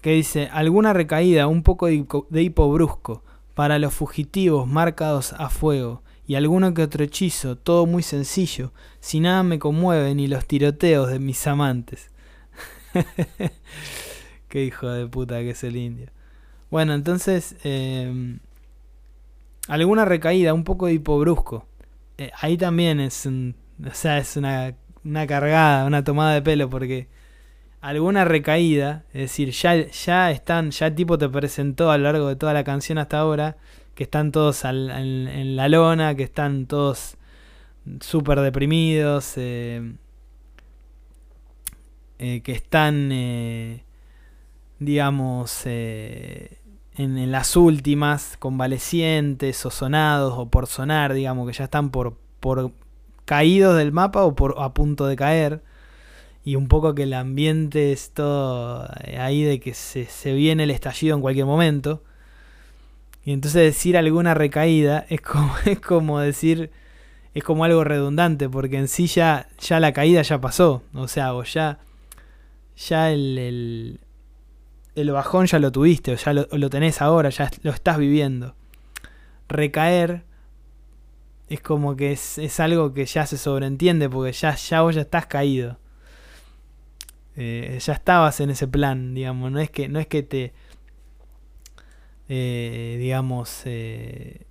Que 0.05 0.11
dice, 0.11 0.51
alguna 0.53 0.93
recaída, 0.93 1.47
un 1.47 1.63
poco 1.63 1.87
de 1.87 2.43
hipo 2.43 2.71
brusco, 2.71 3.25
para 3.55 3.79
los 3.79 3.95
fugitivos 3.95 4.69
marcados 4.69 5.33
a 5.33 5.49
fuego, 5.49 6.03
y 6.27 6.35
alguno 6.35 6.75
que 6.75 6.83
otro 6.83 7.05
hechizo, 7.05 7.57
todo 7.57 7.87
muy 7.87 8.03
sencillo, 8.03 8.75
si 9.01 9.21
nada 9.21 9.43
me 9.43 9.59
conmueve 9.59 10.15
ni 10.15 10.27
los 10.27 10.45
tiroteos 10.45 11.09
de 11.09 11.21
mis 11.21 11.47
amantes. 11.47 12.11
Qué 14.49 14.67
hijo 14.67 14.91
de 14.91 15.07
puta 15.07 15.39
que 15.39 15.51
es 15.53 15.65
el 15.65 15.75
indio. 15.75 16.11
Bueno, 16.71 16.93
entonces, 16.93 17.57
em, 17.65 18.41
alguna 19.69 20.05
recaída, 20.05 20.53
un 20.53 20.65
poco 20.65 20.85
de 20.85 20.93
hipobrusco. 20.93 21.67
Eh, 22.19 22.31
ahí 22.43 22.59
también 22.59 23.01
es, 23.01 23.25
un, 23.25 23.55
o 23.83 23.95
sea, 23.95 24.19
es 24.19 24.37
una, 24.37 24.75
una 25.03 25.27
cargada, 25.27 25.87
una 25.87 26.05
tomada 26.05 26.35
de 26.35 26.43
pelo, 26.43 26.69
porque 26.69 27.09
alguna 27.85 28.25
recaída, 28.25 29.05
es 29.13 29.21
decir, 29.21 29.51
ya, 29.51 29.77
ya 29.77 30.31
están, 30.31 30.71
ya 30.71 30.87
el 30.87 30.95
tipo 30.95 31.19
te 31.19 31.29
presentó 31.29 31.91
a 31.91 31.99
lo 31.99 32.05
largo 32.05 32.29
de 32.29 32.37
toda 32.37 32.55
la 32.55 32.65
canción 32.65 32.97
hasta 32.97 33.19
ahora, 33.19 33.59
que 33.95 34.05
están 34.05 34.33
todos 34.33 34.65
en, 34.65 35.55
la 35.55 35.69
lona, 35.69 36.15
que 36.15 36.23
están 36.23 36.65
todos 36.65 37.19
súper 38.01 38.41
deprimidos, 38.41 39.35
eh, 39.37 39.97
eh, 42.19 42.41
que 42.41 42.53
están, 42.53 43.11
eh, 43.13 43.85
digamos, 44.79 45.67
en, 45.67 46.49
en, 46.97 47.31
las 47.31 47.55
últimas, 47.55 48.39
convalecientes 48.39 49.67
o 49.67 49.71
sonados 49.71 50.33
o 50.39 50.49
por 50.49 50.69
sonar, 50.69 51.13
digamos, 51.13 51.47
que 51.47 51.53
ya 51.53 51.65
están 51.65 51.91
por, 51.91 52.17
por 52.41 52.73
caídos 53.27 53.77
del 53.77 53.93
mapa 53.93 54.25
o 54.25 54.35
por 54.35 54.55
a 54.59 54.73
punto 54.73 55.05
de 55.07 55.17
caer 55.17 55.74
y 56.45 56.57
un 56.57 56.69
poco 56.69 56.95
que 56.95 57.05
el 57.05 57.15
ambiente 57.15 57.93
es 57.93 58.11
todo 58.11 58.87
eh, 59.05 59.19
ahí 59.19 59.43
de 59.43 59.61
que 59.61 59.73
se, 59.73 60.05
se 60.05 60.35
viene 60.35 60.65
el 60.65 60.71
estallido 60.71 61.17
en 61.17 61.23
cualquier 61.23 61.47
momento. 61.47 62.03
Y 63.25 63.33
entonces 63.33 63.63
decir 63.63 63.97
alguna 63.97 64.35
recaída 64.35 65.07
es 65.09 65.23
como, 65.23 65.55
es 65.65 65.81
como 65.81 66.21
decir, 66.21 66.71
es 67.33 67.43
como 67.43 67.65
algo 67.65 67.83
redundante, 67.83 68.49
porque 68.51 68.77
en 68.77 68.89
sí 68.89 69.07
ya, 69.07 69.49
ya 69.59 69.81
la 69.81 69.93
caída 69.93 70.21
ya 70.21 70.41
pasó. 70.41 70.83
O 70.93 71.09
sea, 71.09 71.35
o 71.35 71.43
ya, 71.45 71.79
ya 72.77 73.11
el, 73.11 73.39
el, 73.39 74.01
el 74.95 75.11
bajón 75.13 75.47
ya 75.47 75.59
lo 75.59 75.73
tuviste, 75.73 76.13
o 76.13 76.17
ya 76.17 76.35
lo, 76.35 76.47
lo 76.53 76.69
tenés 76.69 77.01
ahora, 77.01 77.31
ya 77.31 77.51
lo 77.63 77.71
estás 77.71 77.97
viviendo. 77.97 78.55
Recaer 79.49 80.25
es 81.49 81.61
como 81.61 81.97
que 81.97 82.13
es, 82.13 82.37
es 82.37 82.61
algo 82.61 82.93
que 82.93 83.07
ya 83.07 83.25
se 83.25 83.39
sobreentiende, 83.39 84.11
porque 84.11 84.33
ya, 84.33 84.55
ya 84.55 84.83
vos 84.83 84.95
ya 84.95 85.01
estás 85.01 85.25
caído. 85.25 85.79
Eh, 87.37 87.79
ya 87.81 87.93
estabas 87.93 88.41
en 88.41 88.51
ese 88.51 88.69
plan, 88.69 89.15
digamos, 89.15 89.51
no 89.51 89.61
es 89.61 89.71
que, 89.71 89.89
no 89.89 89.99
es 89.99 90.07
que 90.07 90.23
te, 90.23 90.53
eh, 92.29 92.97
digamos, 93.01 93.63
eh, 93.65 94.43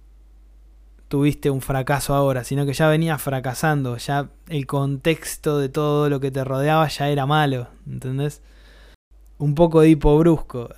tuviste 1.07 1.49
un 1.49 1.61
fracaso 1.61 2.13
ahora, 2.13 2.43
sino 2.43 2.65
que 2.65 2.73
ya 2.73 2.87
venías 2.87 3.21
fracasando, 3.21 3.97
ya 3.97 4.29
el 4.49 4.65
contexto 4.67 5.59
de 5.59 5.69
todo 5.69 6.09
lo 6.09 6.19
que 6.19 6.31
te 6.31 6.43
rodeaba 6.43 6.87
ya 6.89 7.09
era 7.09 7.25
malo, 7.25 7.69
¿entendés? 7.87 8.41
Un 9.37 9.55
poco 9.55 9.81
de 9.81 9.89
hipo 9.89 10.17
brusco. 10.17 10.69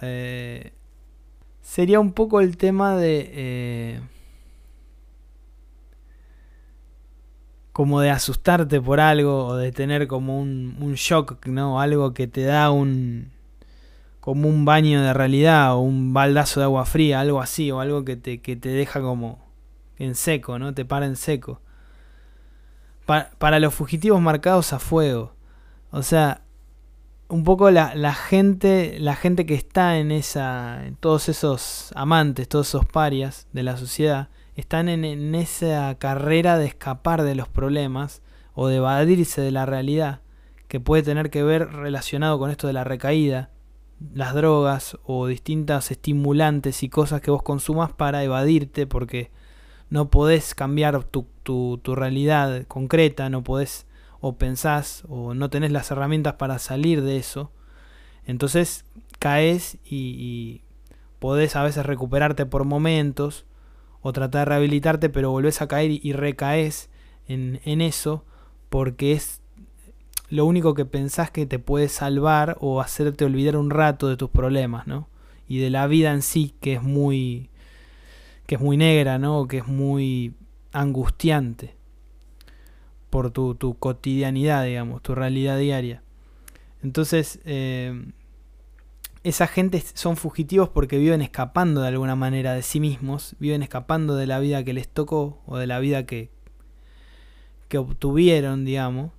sería 1.62 1.99
un 1.99 2.14
poco 2.14 2.39
el 2.41 2.58
tema 2.58 2.95
de... 2.95 3.99
como 7.76 7.99
de 7.99 8.09
asustarte 8.09 8.80
por 8.82 9.01
algo 9.01 9.47
o 9.47 9.55
de 9.57 9.73
tener 9.73 10.07
como 10.07 10.39
un, 10.39 10.78
un 10.80 10.93
shock, 10.95 11.45
¿no? 11.47 11.82
Algo 11.82 12.13
que 12.13 12.26
te 12.28 12.43
da 12.43 12.71
un 12.71 13.34
como 14.21 14.47
un 14.49 14.65
baño 14.65 15.01
de 15.03 15.13
realidad 15.13 15.76
o 15.76 15.80
un 15.80 16.13
baldazo 16.13 16.59
de 16.61 16.65
agua 16.65 16.86
fría, 16.86 17.19
algo 17.19 17.41
así, 17.41 17.71
o 17.71 17.82
algo 17.82 18.05
que 18.05 18.15
te, 18.15 18.41
que 18.41 18.55
te 18.55 18.69
deja 18.69 19.01
como 19.01 19.39
en 19.99 20.15
seco, 20.15 20.57
¿no? 20.59 20.73
Te 20.73 20.86
para 20.86 21.05
en 21.05 21.17
seco. 21.17 21.61
Pa- 23.05 23.30
para 23.38 23.59
los 23.59 23.73
fugitivos 23.73 24.21
marcados 24.21 24.73
a 24.73 24.80
fuego. 24.80 25.34
O 25.91 26.01
sea, 26.01 26.41
un 27.30 27.43
poco 27.43 27.71
la, 27.71 27.95
la 27.95 28.13
gente, 28.13 28.97
la 28.99 29.15
gente 29.15 29.45
que 29.45 29.55
está 29.55 29.97
en 29.97 30.11
esa, 30.11 30.86
en 30.86 30.95
todos 30.95 31.30
esos 31.30 31.91
amantes, 31.95 32.49
todos 32.49 32.69
esos 32.69 32.86
parias 32.86 33.47
de 33.53 33.63
la 33.63 33.78
sociedad, 33.78 34.30
están 34.56 34.89
en, 34.89 35.06
en 35.06 35.36
esa 35.36 35.95
carrera 35.95 36.58
de 36.58 36.66
escapar 36.66 37.24
de 37.24 37.36
los 37.36 37.47
problemas 37.47 38.22
o 38.53 38.68
de 38.68 38.78
evadirse 38.78 39.41
de 39.41 39.51
la 39.51 39.66
realidad 39.66 40.22
que 40.68 40.80
puede 40.80 41.03
tener 41.03 41.30
que 41.30 41.43
ver 41.43 41.72
relacionado 41.72 42.39
con 42.39 42.49
esto 42.49 42.68
de 42.68 42.74
la 42.74 42.84
recaída, 42.84 43.51
las 44.14 44.34
drogas 44.34 44.97
o 45.03 45.28
distintas 45.28 45.91
estimulantes 45.91 46.84
y 46.84 46.89
cosas 46.89 47.22
que 47.22 47.32
vos 47.32 47.43
consumas 47.43 47.93
para 47.93 48.24
evadirte 48.24 48.88
porque 48.88 49.32
no 49.89 50.10
podés 50.10 50.56
cambiar 50.56 51.03
tu, 51.03 51.28
tu, 51.43 51.80
tu 51.82 51.95
realidad 51.95 52.66
concreta, 52.68 53.30
no 53.30 53.43
podés 53.43 53.86
o 54.20 54.38
pensás 54.38 55.03
o 55.08 55.34
no 55.34 55.49
tenés 55.49 55.72
las 55.72 55.91
herramientas 55.91 56.34
para 56.34 56.60
salir 56.60 57.03
de 57.03 57.18
eso. 57.18 57.51
Entonces 58.26 58.86
caes 59.20 59.78
y, 59.86 60.16
y 60.18 60.62
podés 61.20 61.56
a 61.56 61.64
veces 61.64 61.86
recuperarte 61.86 62.45
por 62.45 62.66
momentos 62.66 63.45
o 64.08 64.14
tratar 64.14 64.41
de 64.41 64.45
rehabilitarte, 64.45 65.10
pero 65.10 65.32
volvés 65.32 65.64
a 65.64 65.68
caer 65.68 65.89
y 65.89 66.14
recaes 66.14 66.91
en, 67.28 67.60
en 67.66 67.82
eso 67.82 68.24
porque 68.70 69.14
es 69.14 69.41
lo 70.30 70.45
único 70.45 70.76
que 70.76 70.86
pensás 70.86 71.32
que 71.32 71.47
te 71.47 71.58
puede 71.58 71.89
salvar 71.89 72.56
o 72.60 72.82
hacerte 72.82 73.26
olvidar 73.26 73.58
un 73.58 73.72
rato 73.72 74.08
de 74.08 74.16
tus 74.16 74.30
problemas, 74.30 74.86
¿no? 74.86 75.10
Y 75.47 75.58
de 75.58 75.72
la 75.72 75.88
vida 75.88 76.12
en 76.12 76.22
sí, 76.22 76.53
que 76.62 76.74
es 76.74 76.84
muy 76.84 77.49
que 78.45 78.56
es 78.56 78.62
muy 78.62 78.78
negra, 78.78 79.18
¿no? 79.18 79.47
Que 79.47 79.58
es 79.58 79.68
muy 79.68 80.36
angustiante 80.72 81.74
por 83.10 83.32
tu, 83.32 83.56
tu 83.56 83.74
cotidianidad, 83.74 84.66
digamos, 84.66 85.01
tu 85.01 85.16
realidad 85.16 85.58
diaria. 85.58 86.03
Entonces, 86.84 87.39
eh, 87.43 88.06
esa 89.26 89.47
gente 89.47 89.84
son 89.95 90.17
fugitivos 90.17 90.69
porque 90.69 90.99
viven 90.99 91.23
escapando 91.23 91.82
de 91.82 91.88
alguna 91.88 92.15
manera 92.15 92.53
de 92.53 92.61
sí 92.61 92.80
mismos, 92.80 93.36
viven 93.39 93.63
escapando 93.63 94.15
de 94.15 94.28
la 94.28 94.38
vida 94.38 94.63
que 94.63 94.73
les 94.73 94.88
tocó 94.88 95.41
o 95.47 95.57
de 95.57 95.65
la 95.65 95.80
vida 95.80 96.05
que, 96.05 96.30
que 97.67 97.80
obtuvieron, 97.80 98.65
digamos. 98.65 99.11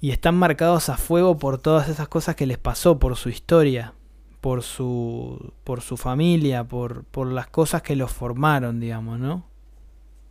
Y 0.00 0.10
están 0.10 0.34
marcados 0.34 0.88
a 0.88 0.96
fuego 0.96 1.38
por 1.38 1.58
todas 1.58 1.88
esas 1.88 2.08
cosas 2.08 2.34
que 2.34 2.46
les 2.46 2.58
pasó, 2.58 2.98
por 2.98 3.14
su 3.14 3.28
historia, 3.28 3.94
por 4.40 4.64
su, 4.64 5.52
por 5.62 5.80
su 5.80 5.96
familia, 5.96 6.64
por, 6.64 7.04
por 7.04 7.28
las 7.28 7.46
cosas 7.46 7.82
que 7.82 7.94
los 7.94 8.10
formaron, 8.10 8.80
digamos, 8.80 9.20
¿no? 9.20 9.46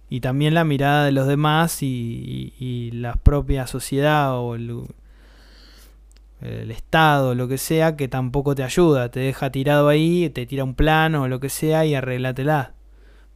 Y 0.10 0.20
también 0.20 0.54
la 0.54 0.66
mirada 0.66 1.06
de 1.06 1.14
los 1.14 1.28
demás 1.28 1.82
y, 1.82 1.88
y, 2.60 2.66
y 2.66 2.92
la 2.92 3.16
propia 3.16 3.68
sociedad 3.68 4.38
o 4.38 4.56
el, 4.56 4.84
el 6.44 6.72
Estado, 6.72 7.36
lo 7.36 7.48
que 7.48 7.58
sea, 7.58 7.96
que 7.96 8.08
tampoco 8.08 8.56
te 8.56 8.64
ayuda, 8.64 9.10
te 9.10 9.22
deja 9.22 9.52
tirado 9.52 9.88
ahí, 9.88 10.30
te 10.30 10.46
tira 10.46 10.64
un 10.64 10.76
plano 10.76 11.24
o 11.24 11.28
lo 11.28 11.40
que 11.40 11.50
sea 11.50 11.86
y 11.86 11.96
arréglatela. 11.96 12.74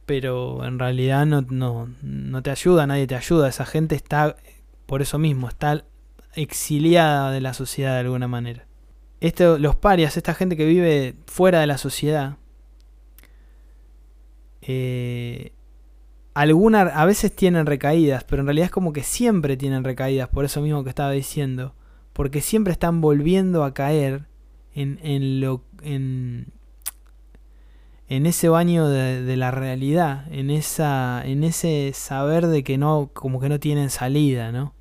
Pero 0.06 0.64
en 0.64 0.78
realidad 0.78 1.26
no, 1.26 1.42
no, 1.42 1.88
no 2.02 2.42
te 2.42 2.50
ayuda, 2.50 2.86
nadie 2.86 3.06
te 3.06 3.16
ayuda. 3.16 3.48
Esa 3.48 3.66
gente 3.66 3.94
está, 3.94 4.36
por 4.86 5.02
eso 5.02 5.18
mismo, 5.18 5.48
está 5.48 5.84
exiliada 6.34 7.30
de 7.32 7.40
la 7.40 7.54
sociedad 7.54 7.94
de 7.94 8.00
alguna 8.00 8.28
manera. 8.28 8.66
Esto, 9.20 9.58
los 9.58 9.76
parias, 9.76 10.16
esta 10.16 10.34
gente 10.34 10.56
que 10.56 10.66
vive 10.66 11.16
fuera 11.26 11.60
de 11.60 11.66
la 11.66 11.78
sociedad, 11.78 12.36
eh, 14.62 15.52
a 16.34 17.04
veces 17.04 17.34
tienen 17.34 17.66
recaídas, 17.66 18.22
pero 18.24 18.40
en 18.40 18.46
realidad 18.46 18.66
es 18.66 18.70
como 18.70 18.92
que 18.92 19.02
siempre 19.02 19.56
tienen 19.56 19.82
recaídas, 19.82 20.28
por 20.28 20.44
eso 20.44 20.60
mismo 20.60 20.84
que 20.84 20.90
estaba 20.90 21.10
diciendo, 21.10 21.74
porque 22.18 22.40
siempre 22.40 22.72
están 22.72 23.00
volviendo 23.00 23.62
a 23.62 23.74
caer 23.74 24.26
en, 24.74 24.98
en 25.04 25.40
lo 25.40 25.62
en, 25.82 26.48
en 28.08 28.26
ese 28.26 28.48
baño 28.48 28.88
de, 28.88 29.36
la 29.36 29.52
realidad, 29.52 30.26
en 30.32 30.50
esa 30.50 31.22
en 31.24 31.44
ese 31.44 31.92
saber 31.94 32.48
de 32.48 32.64
que 32.64 32.76
no 32.76 33.12
como 33.14 33.38
que 33.38 33.48
no 33.48 33.60
tienen 33.60 33.88
salida, 33.88 34.50
¿no? 34.50 34.74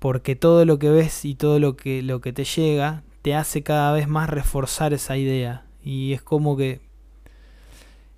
Porque 0.00 0.36
todo 0.36 0.66
lo 0.66 0.78
que 0.78 0.90
ves 0.90 1.24
y 1.24 1.34
todo 1.34 1.58
lo 1.58 1.76
que 1.76 2.02
lo 2.02 2.20
que 2.20 2.34
te 2.34 2.44
llega 2.44 3.02
te 3.22 3.34
hace 3.34 3.62
cada 3.62 3.90
vez 3.94 4.06
más 4.06 4.28
reforzar 4.28 4.92
esa 4.92 5.16
idea 5.16 5.64
y 5.82 6.12
es 6.12 6.20
como 6.20 6.58
que 6.58 6.82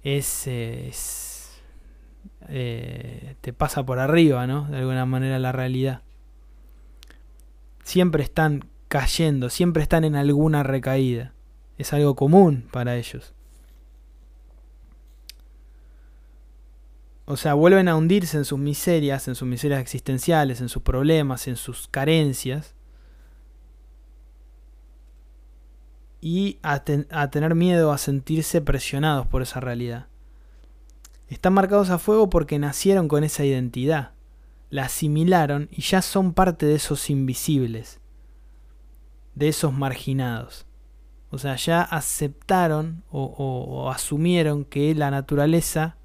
es, 0.03 0.49
es 0.49 1.63
eh, 2.49 3.37
te 3.41 3.53
pasa 3.53 3.87
por 3.87 4.01
arriba, 4.01 4.49
¿no? 4.49 4.65
De 4.65 4.79
alguna 4.79 5.07
manera 5.07 5.39
la 5.39 5.53
realidad. 5.53 6.03
Siempre 7.87 8.25
están 8.25 8.69
cayendo, 8.89 9.49
siempre 9.49 9.81
están 9.81 10.03
en 10.03 10.17
alguna 10.17 10.65
recaída. 10.65 11.33
Es 11.79 11.93
algo 11.93 12.17
común 12.17 12.67
para 12.73 12.97
ellos. 12.97 13.33
O 17.27 17.37
sea, 17.37 17.55
vuelven 17.55 17.87
a 17.87 17.95
hundirse 17.95 18.39
en 18.39 18.45
sus 18.45 18.59
miserias, 18.59 19.29
en 19.29 19.37
sus 19.37 19.47
miserias 19.47 19.81
existenciales, 19.81 20.61
en 20.61 20.69
sus 20.69 20.83
problemas, 20.83 21.47
en 21.47 21.55
sus 21.55 21.87
carencias. 21.87 22.75
Y 26.21 26.59
a, 26.65 26.83
a 27.11 27.31
tener 27.31 27.55
miedo 27.55 27.93
a 27.93 27.99
sentirse 27.99 28.61
presionados 28.61 29.29
por 29.29 29.43
esa 29.43 29.61
realidad. 29.61 30.09
Están 31.29 31.53
marcados 31.53 31.91
a 31.91 31.99
fuego 31.99 32.29
porque 32.31 32.59
nacieron 32.59 33.07
con 33.07 33.23
esa 33.23 33.45
identidad 33.45 34.16
la 34.71 34.85
asimilaron 34.85 35.69
y 35.71 35.83
ya 35.83 36.03
son 36.03 36.33
parte 36.33 36.67
de 36.67 36.75
esos 36.75 37.11
invisibles, 37.11 38.01
de 39.35 39.49
esos 39.49 39.73
marginados. 39.73 40.67
O 41.31 41.39
sea, 41.39 41.57
ya 41.57 41.83
aceptaron 41.83 43.03
o, 43.11 43.25
o, 43.25 43.91
asumieron 43.91 44.65
que 44.65 44.95
la 44.95 45.11
naturaleza, 45.11 45.97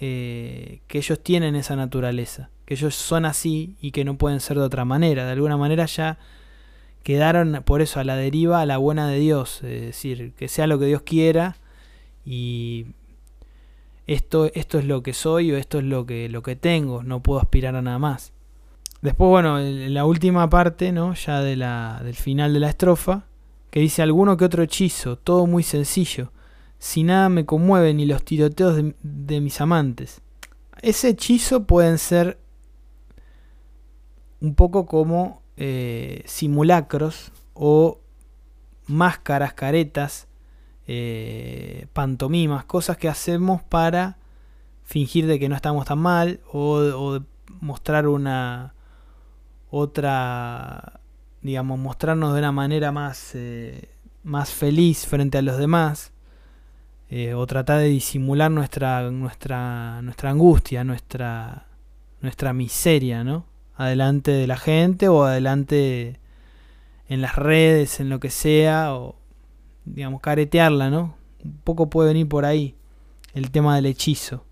eh, 0.00 0.80
que 0.86 0.98
ellos 0.98 1.22
tienen 1.22 1.54
esa 1.54 1.76
naturaleza, 1.76 2.50
que 2.66 2.74
ellos 2.74 2.94
son 2.94 3.24
así 3.24 3.76
y 3.80 3.92
que 3.92 4.04
no 4.04 4.18
pueden 4.18 4.40
ser 4.40 4.58
de 4.58 4.64
otra 4.64 4.84
manera. 4.84 5.24
De 5.24 5.32
alguna 5.32 5.56
manera 5.56 5.86
ya 5.86 6.18
quedaron 7.02 7.62
por 7.64 7.80
eso 7.80 8.00
a 8.00 8.04
la 8.04 8.16
deriva, 8.16 8.60
a 8.60 8.66
la 8.66 8.78
buena 8.78 9.08
de 9.08 9.18
Dios, 9.18 9.62
es 9.62 9.82
decir, 9.82 10.32
que 10.34 10.48
sea 10.48 10.66
lo 10.66 10.78
que 10.78 10.86
Dios 10.86 11.02
quiera 11.02 11.56
y 12.24 12.86
esto, 14.06 14.50
esto 14.54 14.78
es 14.78 14.84
lo 14.84 15.02
que 15.02 15.12
soy 15.12 15.52
o 15.52 15.56
esto 15.56 15.78
es 15.78 15.84
lo 15.84 16.06
que, 16.06 16.28
lo 16.28 16.42
que 16.42 16.56
tengo, 16.56 17.02
no 17.02 17.22
puedo 17.22 17.40
aspirar 17.40 17.76
a 17.76 17.82
nada 17.82 17.98
más. 17.98 18.32
Después, 19.02 19.28
bueno, 19.28 19.58
en 19.58 19.92
la 19.92 20.04
última 20.04 20.48
parte, 20.48 20.92
¿no? 20.92 21.14
Ya 21.14 21.40
de 21.40 21.56
la, 21.56 22.00
del 22.02 22.14
final 22.14 22.54
de 22.54 22.60
la 22.60 22.70
estrofa, 22.70 23.24
que 23.70 23.80
dice 23.80 24.02
alguno 24.02 24.36
que 24.36 24.44
otro 24.44 24.62
hechizo, 24.62 25.16
todo 25.16 25.46
muy 25.46 25.62
sencillo, 25.62 26.32
si 26.78 27.02
nada 27.02 27.28
me 27.28 27.44
conmueve 27.44 27.92
ni 27.94 28.06
los 28.06 28.24
tiroteos 28.24 28.76
de, 28.76 28.94
de 29.02 29.40
mis 29.40 29.60
amantes. 29.60 30.20
Ese 30.80 31.10
hechizo 31.10 31.64
pueden 31.64 31.98
ser 31.98 32.38
un 34.40 34.54
poco 34.54 34.86
como 34.86 35.42
eh, 35.56 36.22
simulacros 36.26 37.32
o 37.54 38.00
máscaras, 38.86 39.54
caretas, 39.54 40.28
eh, 40.86 41.86
pantomimas, 41.92 42.64
cosas 42.64 42.96
que 42.96 43.08
hacemos 43.08 43.62
para 43.62 44.18
fingir 44.84 45.26
de 45.26 45.38
que 45.38 45.48
no 45.48 45.56
estamos 45.56 45.86
tan 45.86 45.98
mal 45.98 46.40
o, 46.52 46.76
o 46.76 47.20
mostrar 47.60 48.06
una 48.06 48.74
otra, 49.70 51.00
digamos, 51.42 51.78
mostrarnos 51.78 52.32
de 52.32 52.38
una 52.38 52.52
manera 52.52 52.92
más, 52.92 53.32
eh, 53.34 53.88
más 54.22 54.50
feliz 54.50 55.06
frente 55.06 55.38
a 55.38 55.42
los 55.42 55.58
demás. 55.58 56.12
Eh, 57.10 57.34
o 57.34 57.46
tratar 57.46 57.78
de 57.80 57.86
disimular 57.86 58.50
nuestra, 58.50 59.10
nuestra, 59.10 60.00
nuestra 60.02 60.30
angustia, 60.30 60.84
nuestra, 60.84 61.66
nuestra 62.20 62.52
miseria, 62.52 63.22
¿no? 63.24 63.46
Adelante 63.76 64.30
de 64.30 64.46
la 64.46 64.56
gente 64.56 65.08
o 65.08 65.24
adelante 65.24 66.18
en 67.08 67.20
las 67.20 67.36
redes, 67.36 68.00
en 68.00 68.08
lo 68.08 68.20
que 68.20 68.30
sea, 68.30 68.94
o 68.94 69.16
digamos, 69.84 70.20
caretearla, 70.20 70.90
¿no? 70.90 71.16
Un 71.44 71.58
poco 71.64 71.90
puede 71.90 72.08
venir 72.08 72.28
por 72.28 72.44
ahí 72.44 72.74
el 73.34 73.50
tema 73.50 73.76
del 73.76 73.86
hechizo. 73.86 74.44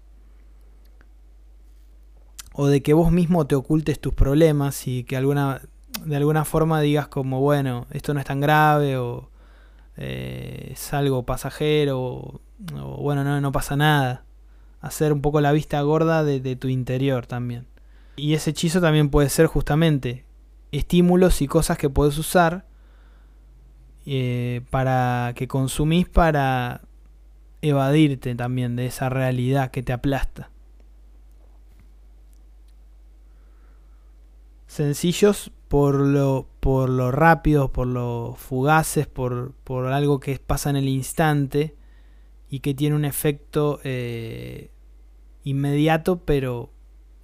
O 2.53 2.67
de 2.67 2.83
que 2.83 2.93
vos 2.93 3.11
mismo 3.11 3.47
te 3.47 3.55
ocultes 3.55 3.99
tus 3.99 4.13
problemas 4.13 4.87
y 4.87 5.05
que 5.05 5.17
alguna, 5.17 5.63
de 6.05 6.17
alguna 6.17 6.45
forma 6.45 6.81
digas 6.81 7.09
como, 7.09 7.41
bueno, 7.41 7.87
esto 7.91 8.13
no 8.13 8.21
es 8.21 8.27
tan 8.27 8.41
grave 8.41 8.99
o 8.99 9.31
eh, 9.97 10.71
es 10.73 10.93
algo 10.93 11.25
pasajero 11.25 12.01
o, 12.01 12.41
bueno, 13.01 13.25
no, 13.25 13.41
no 13.41 13.53
pasa 13.53 13.77
nada. 13.77 14.25
Hacer 14.81 15.13
un 15.13 15.23
poco 15.23 15.41
la 15.41 15.53
vista 15.53 15.81
gorda 15.81 16.25
de, 16.25 16.41
de 16.41 16.57
tu 16.57 16.69
interior 16.69 17.27
también. 17.27 17.67
Y 18.17 18.35
ese 18.35 18.51
hechizo 18.51 18.81
también 18.81 19.09
puede 19.09 19.31
ser 19.31 19.47
justamente 19.47 20.27
estímulos 20.73 21.41
y 21.41 21.47
cosas 21.47 21.79
que 21.79 21.89
puedes 21.89 22.19
usar 22.19 22.67
eh, 24.05 24.63
para 24.71 25.33
que 25.37 25.47
consumís 25.47 26.09
para 26.09 26.83
evadirte 27.61 28.35
también 28.35 28.75
de 28.75 28.87
esa 28.87 29.09
realidad 29.09 29.71
que 29.71 29.83
te 29.83 29.93
aplasta. 29.93 30.51
Sencillos 34.67 35.53
por 35.69 35.95
lo, 35.95 36.49
por 36.61 36.89
lo 36.89 37.13
rápidos, 37.13 37.71
por 37.71 37.87
lo 37.87 38.35
fugaces, 38.37 39.07
por, 39.07 39.53
por 39.65 39.87
algo 39.93 40.19
que 40.19 40.39
pasa 40.39 40.71
en 40.71 40.77
el 40.77 40.89
instante 40.89 41.77
y 42.51 42.61
que 42.61 42.75
tiene 42.75 42.97
un 42.97 43.05
efecto 43.05 43.81
eh, 43.85 44.71
inmediato 45.45 46.25
pero 46.25 46.71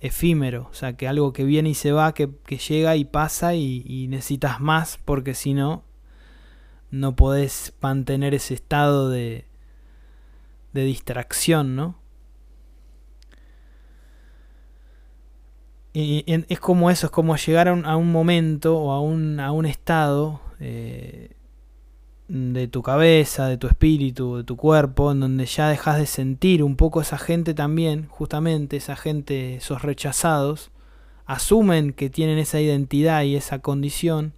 efímero, 0.01 0.68
o 0.70 0.74
sea 0.74 0.97
que 0.97 1.09
algo 1.09 1.33
que 1.33 1.45
viene 1.45 1.70
y 1.70 1.74
se 1.74 1.91
va, 1.91 2.14
que, 2.14 2.31
que 2.47 2.59
llega 2.59 2.95
y 2.97 3.05
pasa 3.05 3.55
y, 3.55 3.83
y 3.85 4.07
necesitas 4.09 4.61
más 4.61 4.99
porque 5.05 5.35
si 5.35 5.55
no 5.55 5.88
no 6.91 7.16
podés 7.16 7.74
mantener 7.80 8.34
ese 8.34 8.55
estado 8.55 9.11
de, 9.11 9.45
de 10.72 10.84
distracción, 10.84 11.76
¿no? 11.76 11.97
Y, 15.93 16.24
es 16.49 16.61
como 16.61 16.91
eso, 16.91 17.07
es 17.07 17.12
como 17.12 17.36
llegar 17.36 17.68
a 17.68 17.72
un, 17.72 17.84
a 17.84 17.97
un 17.97 18.12
momento 18.12 18.78
o 18.78 18.93
a 18.93 19.01
un, 19.01 19.41
a 19.41 19.51
un 19.53 19.66
estado 19.66 20.41
eh, 20.61 21.32
de 22.28 22.68
tu 22.68 22.82
cabeza, 22.82 23.49
de 23.49 23.57
tu 23.57 23.66
espíritu, 23.66 24.36
de 24.36 24.45
tu 24.45 24.57
cuerpo, 24.57 25.11
en 25.11 25.20
donde 25.20 25.47
ya 25.47 25.68
dejas 25.68 25.99
de 25.99 26.07
sentir 26.07 26.62
un 26.62 26.76
poco 26.76 27.01
esa 27.01 27.18
gente 27.18 27.55
también, 27.55 28.07
justamente 28.09 28.76
esa 28.76 28.97
gente, 28.97 29.57
esos 29.57 29.82
rechazados, 29.82 30.70
asumen 31.26 31.93
que 31.93 32.11
tienen 32.11 32.39
esa 32.39 32.61
identidad 32.61 33.22
y 33.22 33.34
esa 33.34 33.59
condición 33.61 34.34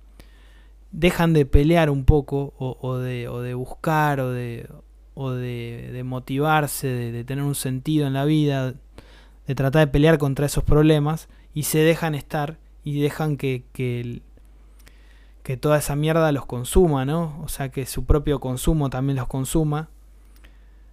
dejan 0.92 1.32
de 1.32 1.46
pelear 1.46 1.90
un 1.90 2.04
poco 2.04 2.54
o, 2.58 2.98
de, 2.98 3.54
buscar 3.54 4.20
o 4.20 4.30
de, 4.30 4.68
o 5.14 5.30
de 5.30 6.02
motivarse, 6.04 6.88
de, 6.88 7.12
de, 7.12 7.24
tener 7.24 7.44
un 7.44 7.54
sentido 7.54 8.06
en 8.06 8.12
la 8.12 8.24
vida, 8.24 8.74
de 9.46 9.54
tratar 9.54 9.86
de 9.86 9.92
pelear 9.92 10.18
contra 10.18 10.46
esos 10.46 10.64
problemas 10.64 11.28
y 11.54 11.64
se 11.64 11.78
dejan 11.78 12.14
estar 12.14 12.58
y 12.84 13.00
dejan 13.00 13.36
que, 13.36 13.64
que, 13.72 14.22
que 15.42 15.56
toda 15.56 15.78
esa 15.78 15.96
mierda 15.96 16.32
los 16.32 16.46
consuma, 16.46 17.04
¿no? 17.04 17.40
O 17.44 17.48
sea, 17.48 17.70
que 17.70 17.86
su 17.86 18.04
propio 18.04 18.40
consumo 18.40 18.90
también 18.90 19.16
los 19.16 19.28
consuma. 19.28 19.88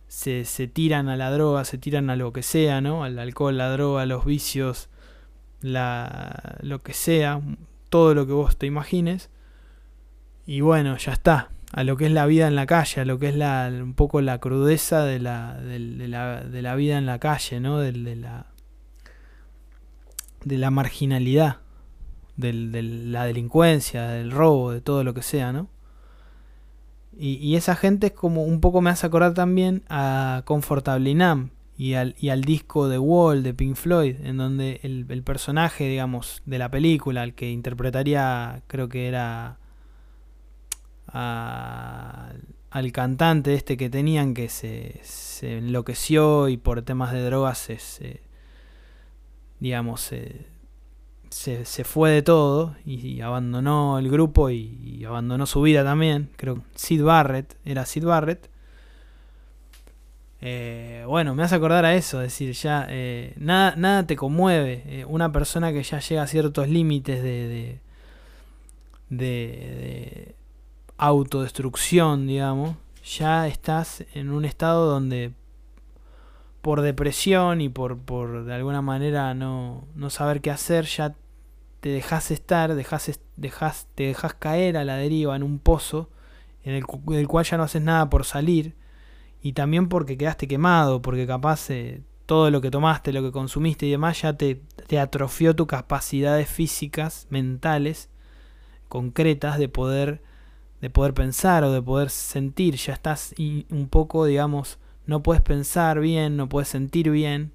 Se, 0.07 0.45
se 0.45 0.67
tiran 0.67 1.09
a 1.09 1.17
la 1.17 1.31
droga, 1.31 1.65
se 1.65 1.77
tiran 1.77 2.09
a 2.09 2.15
lo 2.15 2.31
que 2.31 2.41
sea, 2.41 2.79
¿no? 2.79 3.03
Al 3.03 3.19
alcohol, 3.19 3.57
la 3.57 3.69
droga, 3.69 4.05
los 4.05 4.23
vicios, 4.23 4.89
la, 5.61 6.57
lo 6.61 6.79
que 6.79 6.93
sea, 6.93 7.41
todo 7.89 8.13
lo 8.13 8.25
que 8.25 8.31
vos 8.31 8.57
te 8.57 8.67
imagines 8.67 9.29
y 10.47 10.61
bueno, 10.61 10.97
ya 10.97 11.11
está. 11.11 11.49
A 11.73 11.83
lo 11.83 11.97
que 11.97 12.05
es 12.05 12.11
la 12.13 12.25
vida 12.25 12.47
en 12.47 12.55
la 12.55 12.65
calle, 12.65 13.01
a 13.01 13.05
lo 13.05 13.19
que 13.19 13.27
es 13.27 13.35
la, 13.35 13.69
un 13.69 13.93
poco 13.93 14.21
la 14.21 14.39
crudeza 14.39 15.03
de 15.03 15.19
la, 15.19 15.59
de, 15.59 15.77
de 15.77 16.07
la, 16.07 16.41
de 16.41 16.61
la 16.61 16.75
vida 16.75 16.97
en 16.97 17.05
la 17.05 17.19
calle, 17.19 17.59
¿no? 17.59 17.79
De, 17.79 17.91
de 17.91 18.15
la, 18.15 18.47
de 20.45 20.57
la 20.57 20.71
marginalidad, 20.71 21.57
de 22.37 22.53
la 22.53 23.25
delincuencia, 23.25 24.07
del 24.07 24.31
robo, 24.31 24.71
de 24.71 24.79
todo 24.79 25.03
lo 25.03 25.13
que 25.13 25.21
sea, 25.21 25.51
¿no? 25.51 25.67
Y, 27.19 27.33
y, 27.33 27.57
esa 27.57 27.75
gente 27.75 28.07
es 28.07 28.13
como 28.13 28.43
un 28.43 28.61
poco 28.61 28.79
me 28.79 28.91
hace 28.91 29.05
acordar 29.07 29.33
también 29.33 29.83
a 29.89 30.43
Comfortable 30.45 31.15
Nam 31.15 31.49
y 31.75 31.95
al, 31.95 32.15
y 32.19 32.29
al 32.29 32.43
disco 32.43 32.87
de 32.87 32.99
Wall 32.99 33.43
de 33.43 33.53
Pink 33.53 33.75
Floyd, 33.75 34.15
en 34.23 34.37
donde 34.37 34.79
el, 34.83 35.05
el 35.09 35.23
personaje, 35.23 35.89
digamos, 35.89 36.41
de 36.45 36.59
la 36.59 36.71
película, 36.71 37.23
el 37.23 37.33
que 37.33 37.49
interpretaría, 37.51 38.61
creo 38.67 38.87
que 38.87 39.07
era 39.07 39.57
a, 41.07 42.31
al 42.69 42.91
cantante 42.91 43.53
este 43.53 43.77
que 43.77 43.89
tenían 43.89 44.33
que 44.33 44.49
se, 44.49 45.01
enloqueció 45.41 46.49
y 46.49 46.57
por 46.57 46.81
temas 46.81 47.11
de 47.11 47.23
drogas 47.23 47.57
se, 47.57 48.21
digamos 49.59 50.01
se, 50.01 50.45
se, 51.29 51.83
fue 51.83 52.11
de 52.11 52.21
todo 52.21 52.75
y, 52.85 53.21
abandonó 53.21 53.99
el 53.99 54.09
grupo 54.09 54.49
y, 54.49 55.03
abandonó 55.05 55.45
su 55.45 55.61
vida 55.61 55.83
también. 55.83 56.29
Creo 56.35 56.63
Sid 56.75 57.03
Barrett 57.03 57.55
era 57.65 57.85
Sid 57.85 58.05
Barrett. 58.05 58.49
Eh, 60.39 61.03
bueno 61.07 61.33
me 61.33 61.41
hace 61.41 61.55
acordar 61.55 61.83
a 61.83 61.95
eso 61.95 62.21
es 62.21 62.27
decir 62.27 62.53
ya 62.53 62.85
eh, 62.91 63.33
nada 63.37 63.73
nada 63.75 64.05
te 64.05 64.15
conmueve 64.15 64.83
eh, 64.85 65.03
una 65.03 65.31
persona 65.31 65.73
que 65.73 65.81
ya 65.81 65.97
llega 65.97 66.21
a 66.21 66.27
ciertos 66.27 66.69
límites 66.69 67.23
de, 67.23 67.79
de 69.09 70.35
autodestrucción, 70.97 72.27
digamos, 72.27 72.75
ya 73.03 73.47
estás 73.47 74.03
en 74.13 74.31
un 74.31 74.45
estado 74.45 74.87
donde 74.87 75.33
por 76.61 76.81
depresión 76.81 77.61
y 77.61 77.69
por, 77.69 77.97
por 77.97 78.43
de 78.43 78.53
alguna 78.53 78.81
manera 78.81 79.33
no, 79.33 79.87
no 79.95 80.09
saber 80.09 80.41
qué 80.41 80.51
hacer, 80.51 80.85
ya 80.85 81.15
te 81.79 81.89
dejas 81.89 82.31
estar, 82.31 82.75
dejas, 82.75 83.19
dejas, 83.35 83.87
te 83.95 84.03
dejas 84.03 84.33
caer 84.33 84.77
a 84.77 84.83
la 84.83 84.97
deriva 84.97 85.35
en 85.35 85.43
un 85.43 85.59
pozo 85.59 86.09
en 86.63 86.73
el, 86.73 86.83
del 87.05 87.27
cual 87.27 87.45
ya 87.45 87.57
no 87.57 87.63
haces 87.63 87.81
nada 87.81 88.09
por 88.09 88.25
salir 88.25 88.75
y 89.41 89.53
también 89.53 89.87
porque 89.87 90.17
quedaste 90.17 90.47
quemado, 90.47 91.01
porque 91.01 91.25
capaz 91.25 91.69
eh, 91.69 92.01
todo 92.25 92.51
lo 92.51 92.59
que 92.59 92.71
tomaste, 92.71 93.13
lo 93.13 93.21
que 93.21 93.31
consumiste 93.31 93.85
y 93.85 93.91
demás 93.91 94.21
ya 94.21 94.33
te, 94.33 94.61
te 94.87 94.99
atrofió 94.99 95.55
tus 95.55 95.67
capacidades 95.67 96.49
físicas, 96.49 97.27
mentales, 97.29 98.09
concretas 98.89 99.59
de 99.59 99.69
poder 99.69 100.21
de 100.81 100.89
poder 100.89 101.13
pensar 101.13 101.63
o 101.63 101.71
de 101.71 101.81
poder 101.81 102.09
sentir, 102.09 102.75
ya 102.75 102.93
estás 102.93 103.33
un 103.37 103.87
poco, 103.89 104.25
digamos, 104.25 104.77
no 105.05 105.23
puedes 105.23 105.41
pensar 105.41 105.99
bien, 105.99 106.37
no 106.37 106.49
puedes 106.49 106.67
sentir 106.67 107.09
bien 107.09 107.51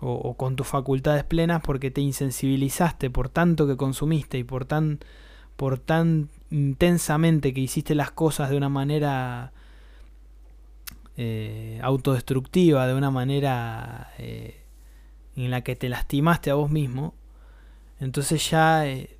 o, 0.00 0.34
con 0.36 0.56
tus 0.56 0.66
facultades 0.66 1.24
plenas 1.24 1.62
porque 1.62 1.90
te 1.90 2.00
insensibilizaste 2.00 3.10
por 3.10 3.28
tanto 3.28 3.66
que 3.66 3.76
consumiste 3.76 4.38
y 4.38 4.44
por 4.44 4.64
tan 4.64 4.98
por 5.56 5.78
tan 5.78 6.28
intensamente 6.50 7.54
que 7.54 7.60
hiciste 7.60 7.94
las 7.94 8.10
cosas 8.10 8.50
de 8.50 8.56
una 8.56 8.68
manera 8.68 9.52
eh, 11.16 11.78
autodestructiva, 11.80 12.88
de 12.88 12.94
una 12.94 13.12
manera 13.12 14.12
eh, 14.18 14.64
en 15.36 15.50
la 15.52 15.62
que 15.62 15.76
te 15.76 15.88
lastimaste 15.88 16.50
a 16.50 16.54
vos 16.54 16.70
mismo, 16.70 17.14
entonces 18.00 18.50
ya 18.50 18.84
eh, 18.86 19.16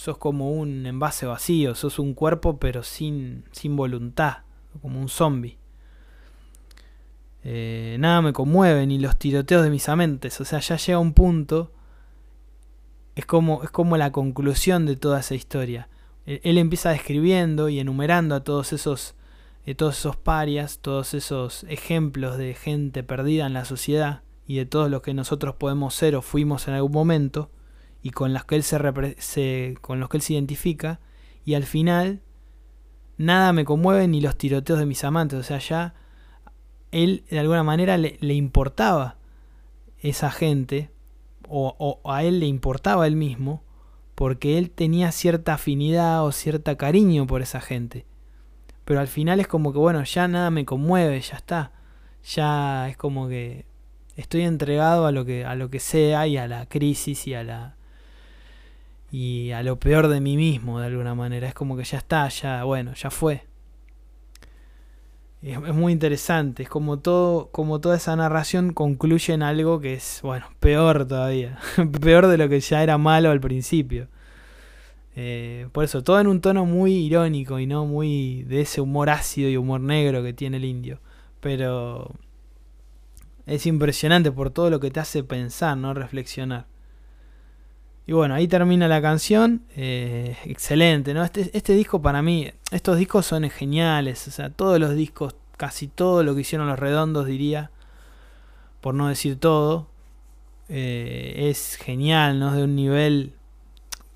sos 0.00 0.16
como 0.16 0.50
un 0.50 0.86
envase 0.86 1.26
vacío, 1.26 1.74
sos 1.74 1.98
un 1.98 2.14
cuerpo 2.14 2.56
pero 2.56 2.82
sin, 2.82 3.44
sin 3.52 3.76
voluntad, 3.76 4.38
como 4.80 4.98
un 4.98 5.10
zombie. 5.10 5.58
Eh, 7.44 7.98
nada 8.00 8.22
me 8.22 8.32
conmueve, 8.32 8.86
ni 8.86 8.98
los 8.98 9.18
tiroteos 9.18 9.62
de 9.62 9.68
mis 9.68 9.90
amentes, 9.90 10.40
o 10.40 10.46
sea, 10.46 10.60
ya 10.60 10.76
llega 10.76 10.98
un 10.98 11.12
punto, 11.12 11.70
es 13.14 13.26
como, 13.26 13.62
es 13.62 13.68
como 13.68 13.98
la 13.98 14.10
conclusión 14.10 14.86
de 14.86 14.96
toda 14.96 15.20
esa 15.20 15.34
historia. 15.34 15.90
Él, 16.24 16.40
él 16.44 16.56
empieza 16.56 16.88
describiendo 16.88 17.68
y 17.68 17.78
enumerando 17.78 18.34
a 18.34 18.42
todos 18.42 18.72
esos, 18.72 19.16
eh, 19.66 19.74
todos 19.74 19.98
esos 19.98 20.16
parias, 20.16 20.78
todos 20.78 21.12
esos 21.12 21.64
ejemplos 21.64 22.38
de 22.38 22.54
gente 22.54 23.02
perdida 23.02 23.44
en 23.44 23.52
la 23.52 23.66
sociedad 23.66 24.22
y 24.46 24.56
de 24.56 24.64
todos 24.64 24.90
los 24.90 25.02
que 25.02 25.12
nosotros 25.12 25.56
podemos 25.56 25.94
ser 25.94 26.16
o 26.16 26.22
fuimos 26.22 26.68
en 26.68 26.74
algún 26.74 26.92
momento 26.92 27.50
y 28.02 28.10
con 28.10 28.32
las 28.32 28.44
que 28.44 28.56
él 28.56 28.62
se, 28.62 28.78
se- 29.18 29.76
con 29.80 30.00
los 30.00 30.08
que 30.08 30.16
él 30.18 30.22
se 30.22 30.34
identifica 30.34 31.00
y 31.44 31.54
al 31.54 31.64
final 31.64 32.20
nada 33.18 33.52
me 33.52 33.64
conmueve 33.64 34.08
ni 34.08 34.20
los 34.20 34.36
tiroteos 34.36 34.78
de 34.78 34.86
mis 34.86 35.04
amantes, 35.04 35.38
o 35.38 35.42
sea, 35.42 35.58
ya 35.58 35.94
él 36.92 37.24
de 37.30 37.38
alguna 37.38 37.62
manera 37.62 37.96
le, 37.98 38.16
le 38.20 38.34
importaba 38.34 39.16
esa 40.00 40.30
gente 40.30 40.90
o, 41.48 41.74
o 42.02 42.10
a 42.12 42.24
él 42.24 42.40
le 42.40 42.46
importaba 42.46 43.06
él 43.06 43.16
mismo 43.16 43.62
porque 44.14 44.58
él 44.58 44.70
tenía 44.70 45.12
cierta 45.12 45.54
afinidad 45.54 46.24
o 46.24 46.32
cierta 46.32 46.76
cariño 46.76 47.26
por 47.26 47.40
esa 47.42 47.60
gente. 47.60 48.04
Pero 48.84 49.00
al 49.00 49.08
final 49.08 49.40
es 49.40 49.46
como 49.46 49.72
que, 49.72 49.78
bueno, 49.78 50.02
ya 50.04 50.28
nada 50.28 50.50
me 50.50 50.64
conmueve, 50.66 51.20
ya 51.20 51.36
está. 51.36 51.72
Ya 52.24 52.88
es 52.88 52.96
como 52.98 53.28
que 53.28 53.64
estoy 54.16 54.42
entregado 54.42 55.06
a 55.06 55.12
lo 55.12 55.24
que, 55.24 55.44
a 55.46 55.54
lo 55.54 55.70
que 55.70 55.80
sea 55.80 56.26
y 56.26 56.36
a 56.36 56.46
la 56.48 56.66
crisis 56.66 57.26
y 57.26 57.34
a 57.34 57.44
la. 57.44 57.76
Y 59.10 59.50
a 59.52 59.62
lo 59.62 59.78
peor 59.78 60.08
de 60.08 60.20
mí 60.20 60.36
mismo, 60.36 60.80
de 60.80 60.86
alguna 60.86 61.14
manera. 61.14 61.48
Es 61.48 61.54
como 61.54 61.76
que 61.76 61.84
ya 61.84 61.98
está, 61.98 62.28
ya, 62.28 62.64
bueno, 62.64 62.94
ya 62.94 63.10
fue. 63.10 63.44
Es, 65.42 65.58
muy 65.58 65.92
interesante, 65.92 66.64
es 66.64 66.68
como 66.68 66.98
todo, 66.98 67.48
como 67.50 67.80
toda 67.80 67.96
esa 67.96 68.14
narración 68.14 68.74
concluye 68.74 69.32
en 69.32 69.42
algo 69.42 69.80
que 69.80 69.94
es, 69.94 70.20
bueno, 70.22 70.46
peor 70.60 71.06
todavía. 71.06 71.58
peor 72.00 72.26
de 72.26 72.36
lo 72.36 72.48
que 72.48 72.60
ya 72.60 72.82
era 72.82 72.98
malo 72.98 73.30
al 73.30 73.40
principio. 73.40 74.08
Eh, 75.16 75.68
por 75.72 75.84
eso, 75.84 76.04
todo 76.04 76.20
en 76.20 76.26
un 76.26 76.40
tono 76.40 76.66
muy 76.66 76.92
irónico 76.92 77.58
y 77.58 77.66
no 77.66 77.86
muy 77.86 78.44
de 78.44 78.60
ese 78.62 78.80
humor 78.80 79.10
ácido 79.10 79.48
y 79.48 79.56
humor 79.56 79.80
negro 79.80 80.22
que 80.22 80.34
tiene 80.34 80.58
el 80.58 80.64
indio. 80.64 81.00
Pero 81.40 82.12
es 83.46 83.66
impresionante 83.66 84.30
por 84.30 84.50
todo 84.50 84.70
lo 84.70 84.78
que 84.78 84.90
te 84.90 85.00
hace 85.00 85.24
pensar, 85.24 85.76
¿no? 85.76 85.94
Reflexionar. 85.94 86.66
Y 88.06 88.12
bueno, 88.12 88.34
ahí 88.34 88.48
termina 88.48 88.88
la 88.88 89.00
canción. 89.02 89.62
eh, 89.76 90.36
excelente, 90.44 91.14
¿no? 91.14 91.24
Este, 91.24 91.50
este 91.52 91.74
disco 91.74 92.02
para 92.02 92.22
mí, 92.22 92.50
estos 92.70 92.96
discos 92.98 93.26
son 93.26 93.48
geniales. 93.50 94.26
O 94.28 94.30
sea, 94.30 94.50
todos 94.50 94.80
los 94.80 94.94
discos, 94.94 95.36
casi 95.56 95.88
todo 95.88 96.22
lo 96.22 96.34
que 96.34 96.40
hicieron 96.42 96.68
los 96.68 96.78
redondos, 96.78 97.26
diría, 97.26 97.70
por 98.80 98.94
no 98.94 99.08
decir 99.08 99.36
todo, 99.36 99.88
eh, 100.68 101.48
es 101.50 101.76
genial, 101.76 102.38
¿no? 102.40 102.52
De 102.52 102.64
un 102.64 102.74
nivel 102.74 103.34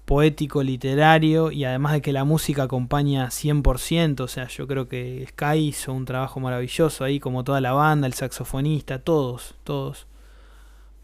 poético, 0.05 0.63
literario 0.63 1.51
y 1.51 1.65
además 1.65 1.95
de 1.95 2.03
que 2.03 2.13
la 2.13 2.25
música 2.25 2.65
acompaña 2.65 3.31
100%, 3.31 4.21
o 4.21 4.29
sea, 4.29 4.49
yo 4.49 4.67
creo 4.67 4.89
que 4.89 5.27
Sky 5.31 5.59
hizo 5.59 5.93
un 5.93 6.05
trabajo 6.05 6.41
maravilloso 6.41 7.05
ahí, 7.05 7.21
como 7.21 7.45
toda 7.45 7.61
la 7.61 7.73
banda, 7.73 8.07
el 8.07 8.15
saxofonista, 8.15 8.99
todos, 8.99 9.55
todos. 9.65 10.07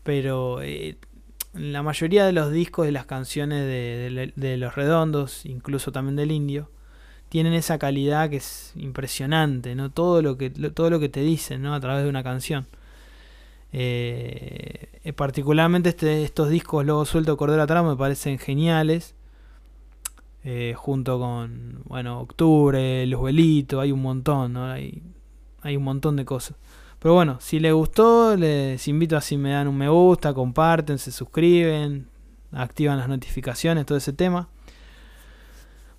Pero 0.02 0.60
eh, 0.62 0.96
la 1.54 1.82
mayoría 1.82 2.24
de 2.26 2.32
los 2.32 2.52
discos 2.52 2.86
de 2.86 2.92
las 2.92 3.06
canciones 3.06 3.60
de, 3.62 4.32
de- 4.36 4.56
Los 4.56 4.74
Redondos, 4.76 5.44
incluso 5.46 5.92
también 5.92 6.16
del 6.16 6.30
Indio, 6.32 6.70
tienen 7.28 7.52
esa 7.54 7.78
calidad 7.78 8.30
que 8.30 8.36
es 8.36 8.72
impresionante, 8.76 9.74
¿no? 9.74 9.90
Todo 9.90 10.22
lo 10.22 10.36
que, 10.38 10.52
lo- 10.56 10.72
todo 10.72 10.90
lo 10.90 11.00
que 11.00 11.08
te 11.08 11.20
dicen, 11.22 11.62
¿no? 11.62 11.74
A 11.74 11.80
través 11.80 12.04
de 12.04 12.10
una 12.10 12.22
canción. 12.24 12.66
Eh, 13.72 14.88
eh, 15.04 15.12
particularmente 15.12 15.90
este- 15.90 16.24
estos 16.24 16.50
discos 16.50 16.84
Lobo 16.84 17.04
Suelto, 17.04 17.36
Cordero 17.36 17.62
Atrás 17.62 17.84
me 17.84 17.96
parecen 17.96 18.38
geniales. 18.38 19.14
Eh, 20.42 20.74
junto 20.76 21.18
con, 21.18 21.82
bueno, 21.84 22.20
Octubre, 22.20 23.06
Los 23.06 23.22
Velitos, 23.22 23.80
hay 23.80 23.92
un 23.92 24.00
montón, 24.02 24.54
¿no? 24.54 24.64
Hay, 24.66 25.02
hay 25.60 25.76
un 25.76 25.84
montón 25.84 26.16
de 26.16 26.24
cosas. 26.24 26.56
Pero 27.00 27.14
bueno, 27.14 27.38
si 27.40 27.58
les 27.60 27.72
gustó, 27.72 28.36
les 28.36 28.86
invito 28.86 29.16
a 29.16 29.22
si 29.22 29.36
me 29.36 29.50
dan 29.50 29.68
un 29.68 29.76
me 29.76 29.88
gusta, 29.88 30.34
comparten, 30.34 30.98
se 30.98 31.10
suscriben, 31.10 32.06
activan 32.52 32.98
las 32.98 33.08
notificaciones, 33.08 33.86
todo 33.86 33.96
ese 33.98 34.12
tema. 34.12 34.48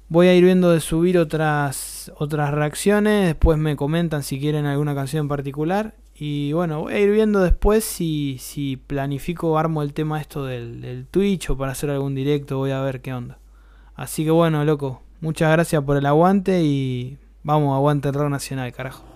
Voy 0.09 0.27
a 0.27 0.35
ir 0.35 0.43
viendo 0.43 0.71
de 0.71 0.79
subir 0.79 1.17
otras 1.17 2.11
otras 2.17 2.51
reacciones, 2.51 3.25
después 3.25 3.57
me 3.57 3.75
comentan 3.75 4.23
si 4.23 4.39
quieren 4.39 4.65
alguna 4.65 4.93
canción 4.93 5.21
en 5.21 5.27
particular. 5.27 5.95
Y 6.13 6.53
bueno, 6.53 6.81
voy 6.81 6.93
a 6.93 6.99
ir 6.99 7.09
viendo 7.09 7.39
después 7.39 7.83
si, 7.83 8.37
si 8.39 8.77
planifico 8.77 9.57
armo 9.57 9.81
el 9.81 9.93
tema 9.93 10.21
esto 10.21 10.45
del, 10.45 10.81
del 10.81 11.07
Twitch 11.07 11.49
o 11.49 11.57
para 11.57 11.71
hacer 11.71 11.89
algún 11.89 12.13
directo, 12.13 12.57
voy 12.57 12.71
a 12.71 12.81
ver 12.81 13.01
qué 13.01 13.11
onda. 13.11 13.39
Así 13.95 14.23
que 14.23 14.31
bueno, 14.31 14.63
loco, 14.65 15.01
muchas 15.19 15.51
gracias 15.51 15.83
por 15.83 15.97
el 15.97 16.05
aguante 16.05 16.61
y 16.61 17.17
vamos, 17.41 17.73
aguante 17.75 18.09
el 18.09 18.13
rock 18.13 18.29
nacional, 18.29 18.71
carajo. 18.71 19.10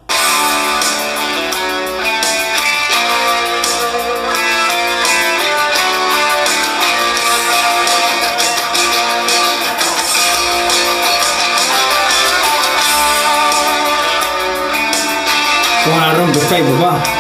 ¿Cómo 16.06 16.14
la 16.14 16.20
rompe 16.20 16.39
Sky, 16.39 16.62
papá? 16.62 17.14